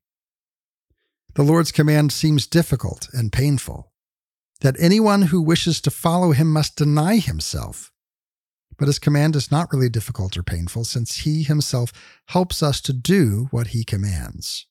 The 1.35 1.43
Lord's 1.43 1.72
command 1.72 2.12
seems 2.12 2.47
difficult 2.47 3.09
and 3.12 3.33
painful, 3.33 3.93
that 4.61 4.77
anyone 4.79 5.22
who 5.22 5.43
wishes 5.43 5.81
to 5.81 5.91
follow 5.91 6.31
him 6.31 6.53
must 6.53 6.77
deny 6.77 7.16
himself. 7.16 7.91
But 8.79 8.87
his 8.87 9.01
command 9.01 9.35
is 9.35 9.51
not 9.51 9.72
really 9.72 9.89
difficult 9.89 10.37
or 10.37 10.43
painful, 10.45 10.85
since 10.85 11.18
he 11.18 11.43
himself 11.43 11.93
helps 12.29 12.62
us 12.62 12.81
to 12.83 12.93
do 12.93 13.49
what 13.51 13.68
he 13.68 13.85
commands. 13.85 14.66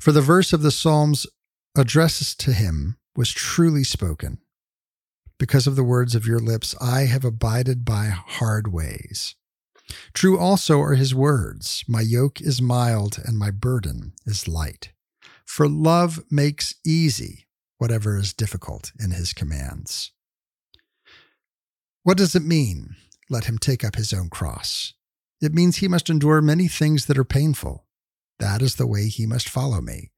For 0.00 0.10
the 0.10 0.20
verse 0.20 0.52
of 0.52 0.62
the 0.62 0.70
Psalms 0.70 1.26
addresses 1.76 2.34
to 2.36 2.52
him 2.52 2.96
was 3.16 3.30
truly 3.30 3.84
spoken. 3.84 4.38
Because 5.38 5.66
of 5.66 5.76
the 5.76 5.84
words 5.84 6.14
of 6.14 6.26
your 6.26 6.38
lips, 6.38 6.74
I 6.80 7.02
have 7.02 7.24
abided 7.24 7.84
by 7.84 8.06
hard 8.06 8.72
ways. 8.72 9.34
True 10.12 10.38
also 10.38 10.80
are 10.80 10.94
his 10.94 11.14
words 11.14 11.84
My 11.88 12.00
yoke 12.00 12.40
is 12.40 12.62
mild 12.62 13.18
and 13.24 13.38
my 13.38 13.50
burden 13.50 14.12
is 14.26 14.48
light. 14.48 14.92
For 15.44 15.68
love 15.68 16.22
makes 16.30 16.74
easy 16.86 17.46
whatever 17.78 18.16
is 18.16 18.32
difficult 18.32 18.92
in 19.02 19.10
his 19.10 19.32
commands. 19.32 20.12
What 22.04 22.16
does 22.16 22.34
it 22.34 22.44
mean? 22.44 22.94
Let 23.28 23.44
him 23.44 23.58
take 23.58 23.82
up 23.84 23.96
his 23.96 24.12
own 24.12 24.28
cross. 24.28 24.94
It 25.40 25.52
means 25.52 25.78
he 25.78 25.88
must 25.88 26.08
endure 26.08 26.40
many 26.40 26.68
things 26.68 27.06
that 27.06 27.18
are 27.18 27.24
painful. 27.24 27.84
That 28.38 28.62
is 28.62 28.76
the 28.76 28.86
way 28.86 29.08
he 29.08 29.26
must 29.26 29.48
follow 29.48 29.80
me. 29.80 30.10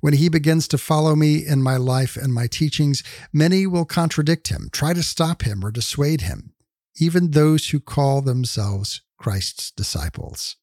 When 0.00 0.14
he 0.14 0.28
begins 0.28 0.68
to 0.68 0.78
follow 0.78 1.16
me 1.16 1.46
in 1.46 1.62
my 1.62 1.76
life 1.76 2.16
and 2.16 2.32
my 2.32 2.46
teachings, 2.46 3.02
many 3.32 3.66
will 3.66 3.84
contradict 3.84 4.48
him, 4.48 4.68
try 4.72 4.92
to 4.92 5.02
stop 5.02 5.42
him 5.42 5.64
or 5.64 5.70
dissuade 5.70 6.22
him, 6.22 6.52
even 6.96 7.30
those 7.30 7.68
who 7.68 7.80
call 7.80 8.20
themselves 8.20 9.02
Christ's 9.18 9.70
disciples. 9.70 10.56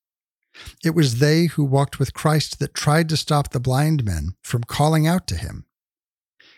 It 0.83 0.93
was 0.93 1.19
they 1.19 1.45
who 1.45 1.63
walked 1.63 1.99
with 1.99 2.13
Christ 2.13 2.59
that 2.59 2.73
tried 2.73 3.09
to 3.09 3.17
stop 3.17 3.49
the 3.49 3.59
blind 3.59 4.03
men 4.03 4.35
from 4.41 4.63
calling 4.63 5.07
out 5.07 5.27
to 5.27 5.35
him. 5.35 5.65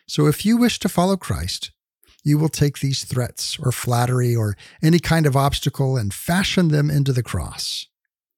So 0.08 0.28
if 0.28 0.46
you 0.46 0.58
wish 0.58 0.80
to 0.80 0.90
follow 0.90 1.16
Christ, 1.16 1.72
you 2.24 2.38
will 2.38 2.50
take 2.50 2.80
these 2.80 3.04
threats 3.04 3.58
or 3.60 3.72
flattery 3.72 4.36
or 4.36 4.56
any 4.82 5.00
kind 5.00 5.26
of 5.26 5.36
obstacle 5.36 5.98
and 5.98 6.14
fashion 6.14 6.70
them 6.70 6.90
into 6.90 7.14
the 7.14 7.24
cross. 7.24 7.88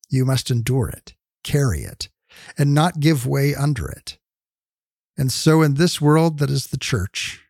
You 0.09 0.26
must 0.26 0.51
endure 0.51 0.89
it, 0.89 1.13
carry 1.43 1.82
it, 1.82 2.09
and 2.57 2.73
not 2.73 2.99
give 2.99 3.25
way 3.25 3.53
under 3.55 3.88
it. 3.88 4.17
And 5.17 5.31
so, 5.31 5.61
in 5.61 5.75
this 5.75 6.01
world 6.01 6.39
that 6.39 6.49
is 6.49 6.67
the 6.67 6.77
church, 6.77 7.41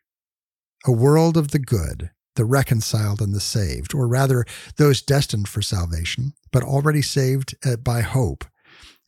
a 0.86 0.92
world 0.92 1.36
of 1.36 1.50
the 1.50 1.58
good, 1.58 2.10
the 2.36 2.44
reconciled 2.44 3.20
and 3.20 3.34
the 3.34 3.40
saved, 3.40 3.94
or 3.94 4.06
rather 4.06 4.44
those 4.76 5.02
destined 5.02 5.48
for 5.48 5.62
salvation, 5.62 6.34
but 6.52 6.62
already 6.62 7.02
saved 7.02 7.56
uh, 7.64 7.76
by 7.76 8.02
hope, 8.02 8.44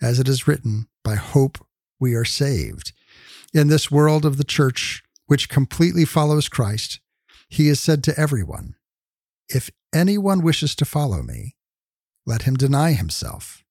as 0.03 0.19
it 0.19 0.29
is 0.29 0.49
written, 0.49 0.89
by 1.05 1.15
hope 1.15 1.59
we 2.01 2.15
are 2.15 2.25
saved. 2.25 2.93
In 3.55 3.69
this 3.69 3.91
world 3.91 4.25
of 4.25 4.37
the 4.37 4.45
church, 4.45 5.03
which 5.27 5.49
completely 5.49 6.05
follows 6.05 6.49
Christ, 6.49 7.01
he 7.49 7.69
has 7.69 7.81
said 7.81 8.03
to 8.05 8.19
everyone, 8.19 8.75
If 9.49 9.71
anyone 9.95 10.43
wishes 10.43 10.75
to 10.77 10.85
follow 10.85 11.23
me, 11.23 11.57
let 12.27 12.43
him 12.43 12.57
deny 12.57 12.93
himself. 12.93 13.65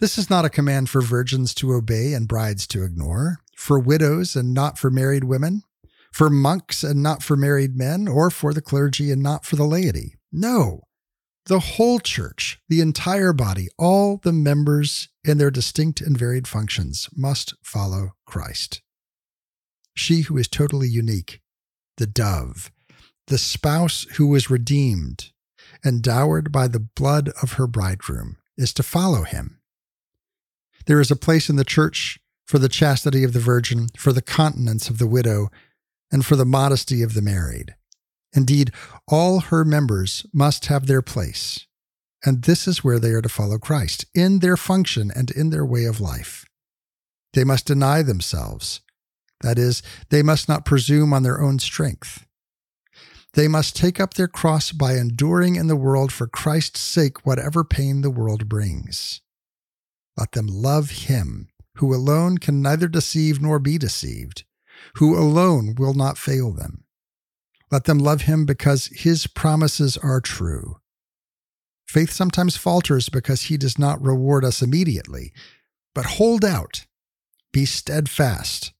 This 0.00 0.16
is 0.16 0.30
not 0.30 0.46
a 0.46 0.50
command 0.50 0.88
for 0.88 1.02
virgins 1.02 1.52
to 1.56 1.74
obey 1.74 2.14
and 2.14 2.26
brides 2.26 2.66
to 2.68 2.84
ignore, 2.84 3.40
for 3.54 3.78
widows 3.78 4.34
and 4.34 4.54
not 4.54 4.78
for 4.78 4.90
married 4.90 5.24
women, 5.24 5.62
for 6.10 6.30
monks 6.30 6.82
and 6.82 7.02
not 7.02 7.22
for 7.22 7.36
married 7.36 7.76
men, 7.76 8.08
or 8.08 8.30
for 8.30 8.54
the 8.54 8.62
clergy 8.62 9.10
and 9.10 9.22
not 9.22 9.44
for 9.44 9.56
the 9.56 9.64
laity. 9.64 10.14
No, 10.32 10.84
the 11.44 11.60
whole 11.60 12.00
church, 12.00 12.58
the 12.66 12.80
entire 12.80 13.34
body, 13.34 13.68
all 13.78 14.16
the 14.16 14.32
members 14.32 15.10
in 15.22 15.36
their 15.36 15.50
distinct 15.50 16.00
and 16.00 16.16
varied 16.16 16.48
functions 16.48 17.10
must 17.14 17.52
follow 17.62 18.12
Christ. 18.24 18.80
She 19.94 20.22
who 20.22 20.38
is 20.38 20.48
totally 20.48 20.88
unique, 20.88 21.42
the 21.98 22.06
dove, 22.06 22.72
the 23.26 23.36
spouse 23.36 24.06
who 24.16 24.28
was 24.28 24.48
redeemed 24.48 25.30
and 25.84 26.02
dowered 26.02 26.50
by 26.50 26.68
the 26.68 26.80
blood 26.80 27.28
of 27.42 27.52
her 27.52 27.66
bridegroom, 27.66 28.38
is 28.56 28.72
to 28.72 28.82
follow 28.82 29.24
him 29.24 29.59
there 30.90 31.00
is 31.00 31.12
a 31.12 31.16
place 31.16 31.48
in 31.48 31.54
the 31.54 31.62
church 31.62 32.18
for 32.48 32.58
the 32.58 32.68
chastity 32.68 33.22
of 33.22 33.32
the 33.32 33.38
virgin, 33.38 33.86
for 33.96 34.12
the 34.12 34.20
continence 34.20 34.90
of 34.90 34.98
the 34.98 35.06
widow, 35.06 35.48
and 36.10 36.26
for 36.26 36.34
the 36.34 36.44
modesty 36.44 37.00
of 37.00 37.14
the 37.14 37.22
married. 37.22 37.76
Indeed, 38.32 38.72
all 39.06 39.38
her 39.38 39.64
members 39.64 40.26
must 40.32 40.66
have 40.66 40.88
their 40.88 41.00
place. 41.00 41.64
And 42.24 42.42
this 42.42 42.66
is 42.66 42.82
where 42.82 42.98
they 42.98 43.10
are 43.10 43.22
to 43.22 43.28
follow 43.28 43.56
Christ, 43.56 44.04
in 44.16 44.40
their 44.40 44.56
function 44.56 45.12
and 45.14 45.30
in 45.30 45.50
their 45.50 45.64
way 45.64 45.84
of 45.84 46.00
life. 46.00 46.44
They 47.34 47.44
must 47.44 47.66
deny 47.66 48.02
themselves. 48.02 48.80
That 49.42 49.60
is, 49.60 49.84
they 50.08 50.24
must 50.24 50.48
not 50.48 50.64
presume 50.64 51.12
on 51.12 51.22
their 51.22 51.40
own 51.40 51.60
strength. 51.60 52.26
They 53.34 53.46
must 53.46 53.76
take 53.76 54.00
up 54.00 54.14
their 54.14 54.26
cross 54.26 54.72
by 54.72 54.96
enduring 54.96 55.54
in 55.54 55.68
the 55.68 55.76
world 55.76 56.10
for 56.10 56.26
Christ's 56.26 56.80
sake 56.80 57.24
whatever 57.24 57.62
pain 57.62 58.00
the 58.00 58.10
world 58.10 58.48
brings. 58.48 59.20
Let 60.20 60.32
them 60.32 60.48
love 60.48 60.90
him, 60.90 61.48
who 61.76 61.94
alone 61.94 62.36
can 62.36 62.60
neither 62.60 62.88
deceive 62.88 63.40
nor 63.40 63.58
be 63.58 63.78
deceived, 63.78 64.44
who 64.96 65.18
alone 65.18 65.74
will 65.76 65.94
not 65.94 66.18
fail 66.18 66.52
them. 66.52 66.84
Let 67.70 67.84
them 67.84 67.98
love 67.98 68.22
him 68.22 68.44
because 68.44 68.86
his 68.92 69.26
promises 69.26 69.96
are 69.96 70.20
true. 70.20 70.76
Faith 71.88 72.10
sometimes 72.12 72.56
falters 72.56 73.08
because 73.08 73.42
he 73.42 73.56
does 73.56 73.78
not 73.78 74.02
reward 74.02 74.44
us 74.44 74.60
immediately, 74.60 75.32
but 75.94 76.04
hold 76.04 76.44
out, 76.44 76.84
be 77.52 77.64
steadfast, 77.64 78.72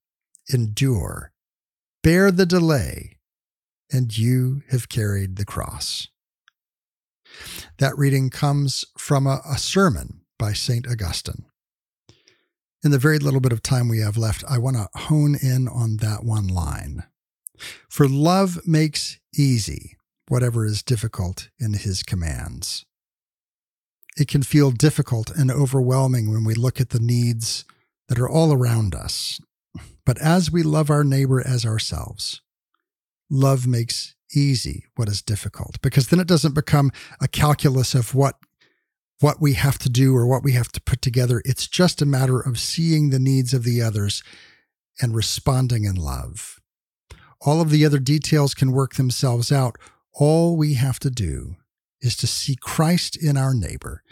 endure, 0.53 1.33
bear 2.03 2.31
the 2.31 2.47
delay, 2.47 3.17
and 3.91 4.17
you 4.17 4.63
have 4.69 4.91
carried 4.91 5.37
the 5.37 5.47
cross. 5.47 6.09
That 7.79 7.97
reading 7.97 8.29
comes 8.29 8.85
from 8.99 9.27
a, 9.27 9.41
a 9.49 9.57
sermon 9.57 10.21
by 10.41 10.55
St. 10.55 10.89
Augustine. 10.89 11.45
In 12.83 12.91
the 12.91 12.99
very 12.99 13.19
little 13.19 13.41
bit 13.41 13.53
of 13.53 13.63
time 13.63 13.89
we 13.89 14.01
have 14.01 14.17
left, 14.17 14.43
I 14.49 14.57
want 14.57 14.77
to 14.77 14.89
hone 14.99 15.37
in 15.41 15.69
on 15.69 15.99
that 15.99 16.25
one 16.25 16.49
line. 16.49 17.05
For 17.91 18.09
love 18.09 18.67
makes 18.67 19.21
easy 19.37 19.99
whatever 20.29 20.65
is 20.65 20.83
difficult 20.83 21.51
in 21.59 21.75
his 21.75 22.03
commands. 22.03 22.87
It 24.17 24.29
can 24.29 24.43
feel 24.43 24.71
difficult 24.71 25.31
and 25.31 25.51
overwhelming 25.51 26.33
when 26.33 26.45
we 26.45 26.55
look 26.55 26.81
at 26.81 26.89
the 26.89 27.01
needs 27.01 27.67
that 28.09 28.19
are 28.19 28.29
all 28.29 28.53
around 28.53 28.95
us. 28.95 29.41
But 30.07 30.19
as 30.19 30.51
we 30.51 30.63
love 30.63 30.89
our 30.89 31.05
neighbor 31.05 31.47
as 31.47 31.67
ourselves, 31.67 32.41
love 33.29 33.67
makes 33.67 34.15
easy 34.35 34.87
what 34.97 35.09
is 35.09 35.21
difficult 35.21 35.81
because 35.83 36.09
then 36.09 36.19
it 36.19 36.27
doesn't 36.27 36.55
become 36.55 36.93
a 37.21 37.29
calculus 37.29 37.95
of 37.95 38.15
what 38.15 38.37
what 39.21 39.41
we 39.41 39.53
have 39.55 39.79
to 39.79 39.89
do 39.89 40.17
or 40.17 40.27
what 40.27 40.43
we 40.43 40.53
have 40.53 40.73
to 40.73 40.81
put 40.81 41.03
together. 41.03 41.43
It's 41.45 41.67
just 41.67 42.03
a 42.03 42.07
matter 42.07 42.41
of 42.41 42.59
seeing 42.59 43.11
the 43.11 43.19
needs 43.19 43.55
of 43.55 43.65
the 43.65 43.83
others 43.83 44.23
and 45.01 45.15
responding 45.15 45.85
in 45.85 45.97
love. 45.97 46.61
All 47.41 47.61
of 47.61 47.71
the 47.71 47.85
other 47.87 47.99
details 47.99 48.55
can 48.55 48.73
work 48.73 48.95
themselves 48.95 49.51
out. 49.51 49.77
All 50.13 50.57
we 50.57 50.75
have 50.75 50.99
to 51.01 51.11
do 51.11 51.57
is 52.01 52.17
to 52.17 52.27
see 52.27 52.57
Christ 52.57 53.17
in 53.17 53.37
our 53.37 53.55
neighbor 53.55 54.03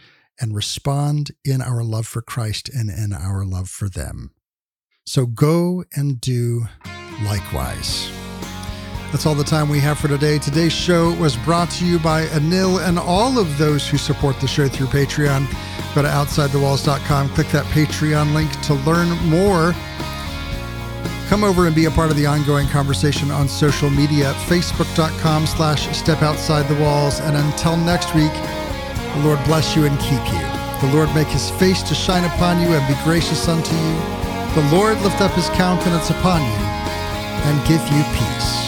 and 0.41 0.55
respond 0.55 1.33
in 1.45 1.61
our 1.61 1.83
love 1.83 2.07
for 2.07 2.23
Christ 2.23 2.69
and 2.69 2.91
in 2.91 3.13
our 3.13 3.45
love 3.45 3.69
for 3.69 3.89
them. 3.89 4.33
So 5.07 5.27
go 5.27 5.85
and 5.95 6.21
do 6.21 6.69
likewise. 7.25 8.18
That's 9.11 9.25
all 9.25 9.35
the 9.35 9.43
time 9.43 9.71
we 9.71 9.81
have 9.81 9.99
for 9.99 10.09
today. 10.09 10.39
Today's 10.39 10.73
show 10.73 11.15
was 11.15 11.35
brought 11.35 11.71
to 11.71 11.87
you 11.87 11.99
by 11.99 12.27
Anil 12.27 12.87
and 12.87 12.99
all 12.99 13.39
of 13.39 13.57
those 13.57 13.89
who 13.89 13.97
support 13.97 14.39
the 14.39 14.47
show 14.47 14.69
through 14.69 14.89
Patreon. 14.89 15.47
Go 15.95 16.03
to 16.03 16.09
OutsideTheWalls.com, 16.09 17.31
click 17.31 17.49
that 17.49 17.65
Patreon 17.67 18.35
link 18.35 18.51
to 18.63 18.75
learn 18.75 19.09
more. 19.29 19.75
Come 21.29 21.43
over 21.43 21.67
and 21.67 21.75
be 21.75 21.87
a 21.87 21.91
part 21.91 22.11
of 22.11 22.17
the 22.17 22.27
ongoing 22.27 22.69
conversation 22.69 23.31
on 23.31 23.49
social 23.49 23.89
media, 23.89 24.31
at 24.31 24.37
facebook.com 24.47 25.47
slash 25.47 25.89
step 25.97 26.23
outside 26.23 26.69
the 26.69 26.81
walls. 26.83 27.21
And 27.21 27.35
until 27.35 27.77
next 27.79 28.15
week, 28.15 28.33
the 28.33 29.23
Lord 29.25 29.43
bless 29.45 29.75
you 29.75 29.87
and 29.87 29.99
keep 30.01 30.25
you. 30.33 30.87
The 30.87 30.95
Lord 30.95 31.13
make 31.15 31.29
his 31.29 31.51
face 31.53 31.83
to 31.83 31.95
shine 31.95 32.25
upon 32.25 32.61
you 32.61 32.69
and 32.69 32.87
be 32.87 33.03
gracious 33.05 33.49
unto 33.49 33.75
you. 33.75 33.95
The 34.55 34.69
Lord 34.71 35.01
lift 35.01 35.21
up 35.21 35.33
his 35.33 35.49
countenance 35.51 36.11
upon 36.11 36.43
you 36.43 36.59
and 37.49 37.67
give 37.67 37.81
you 37.93 38.03
peace. 38.15 38.68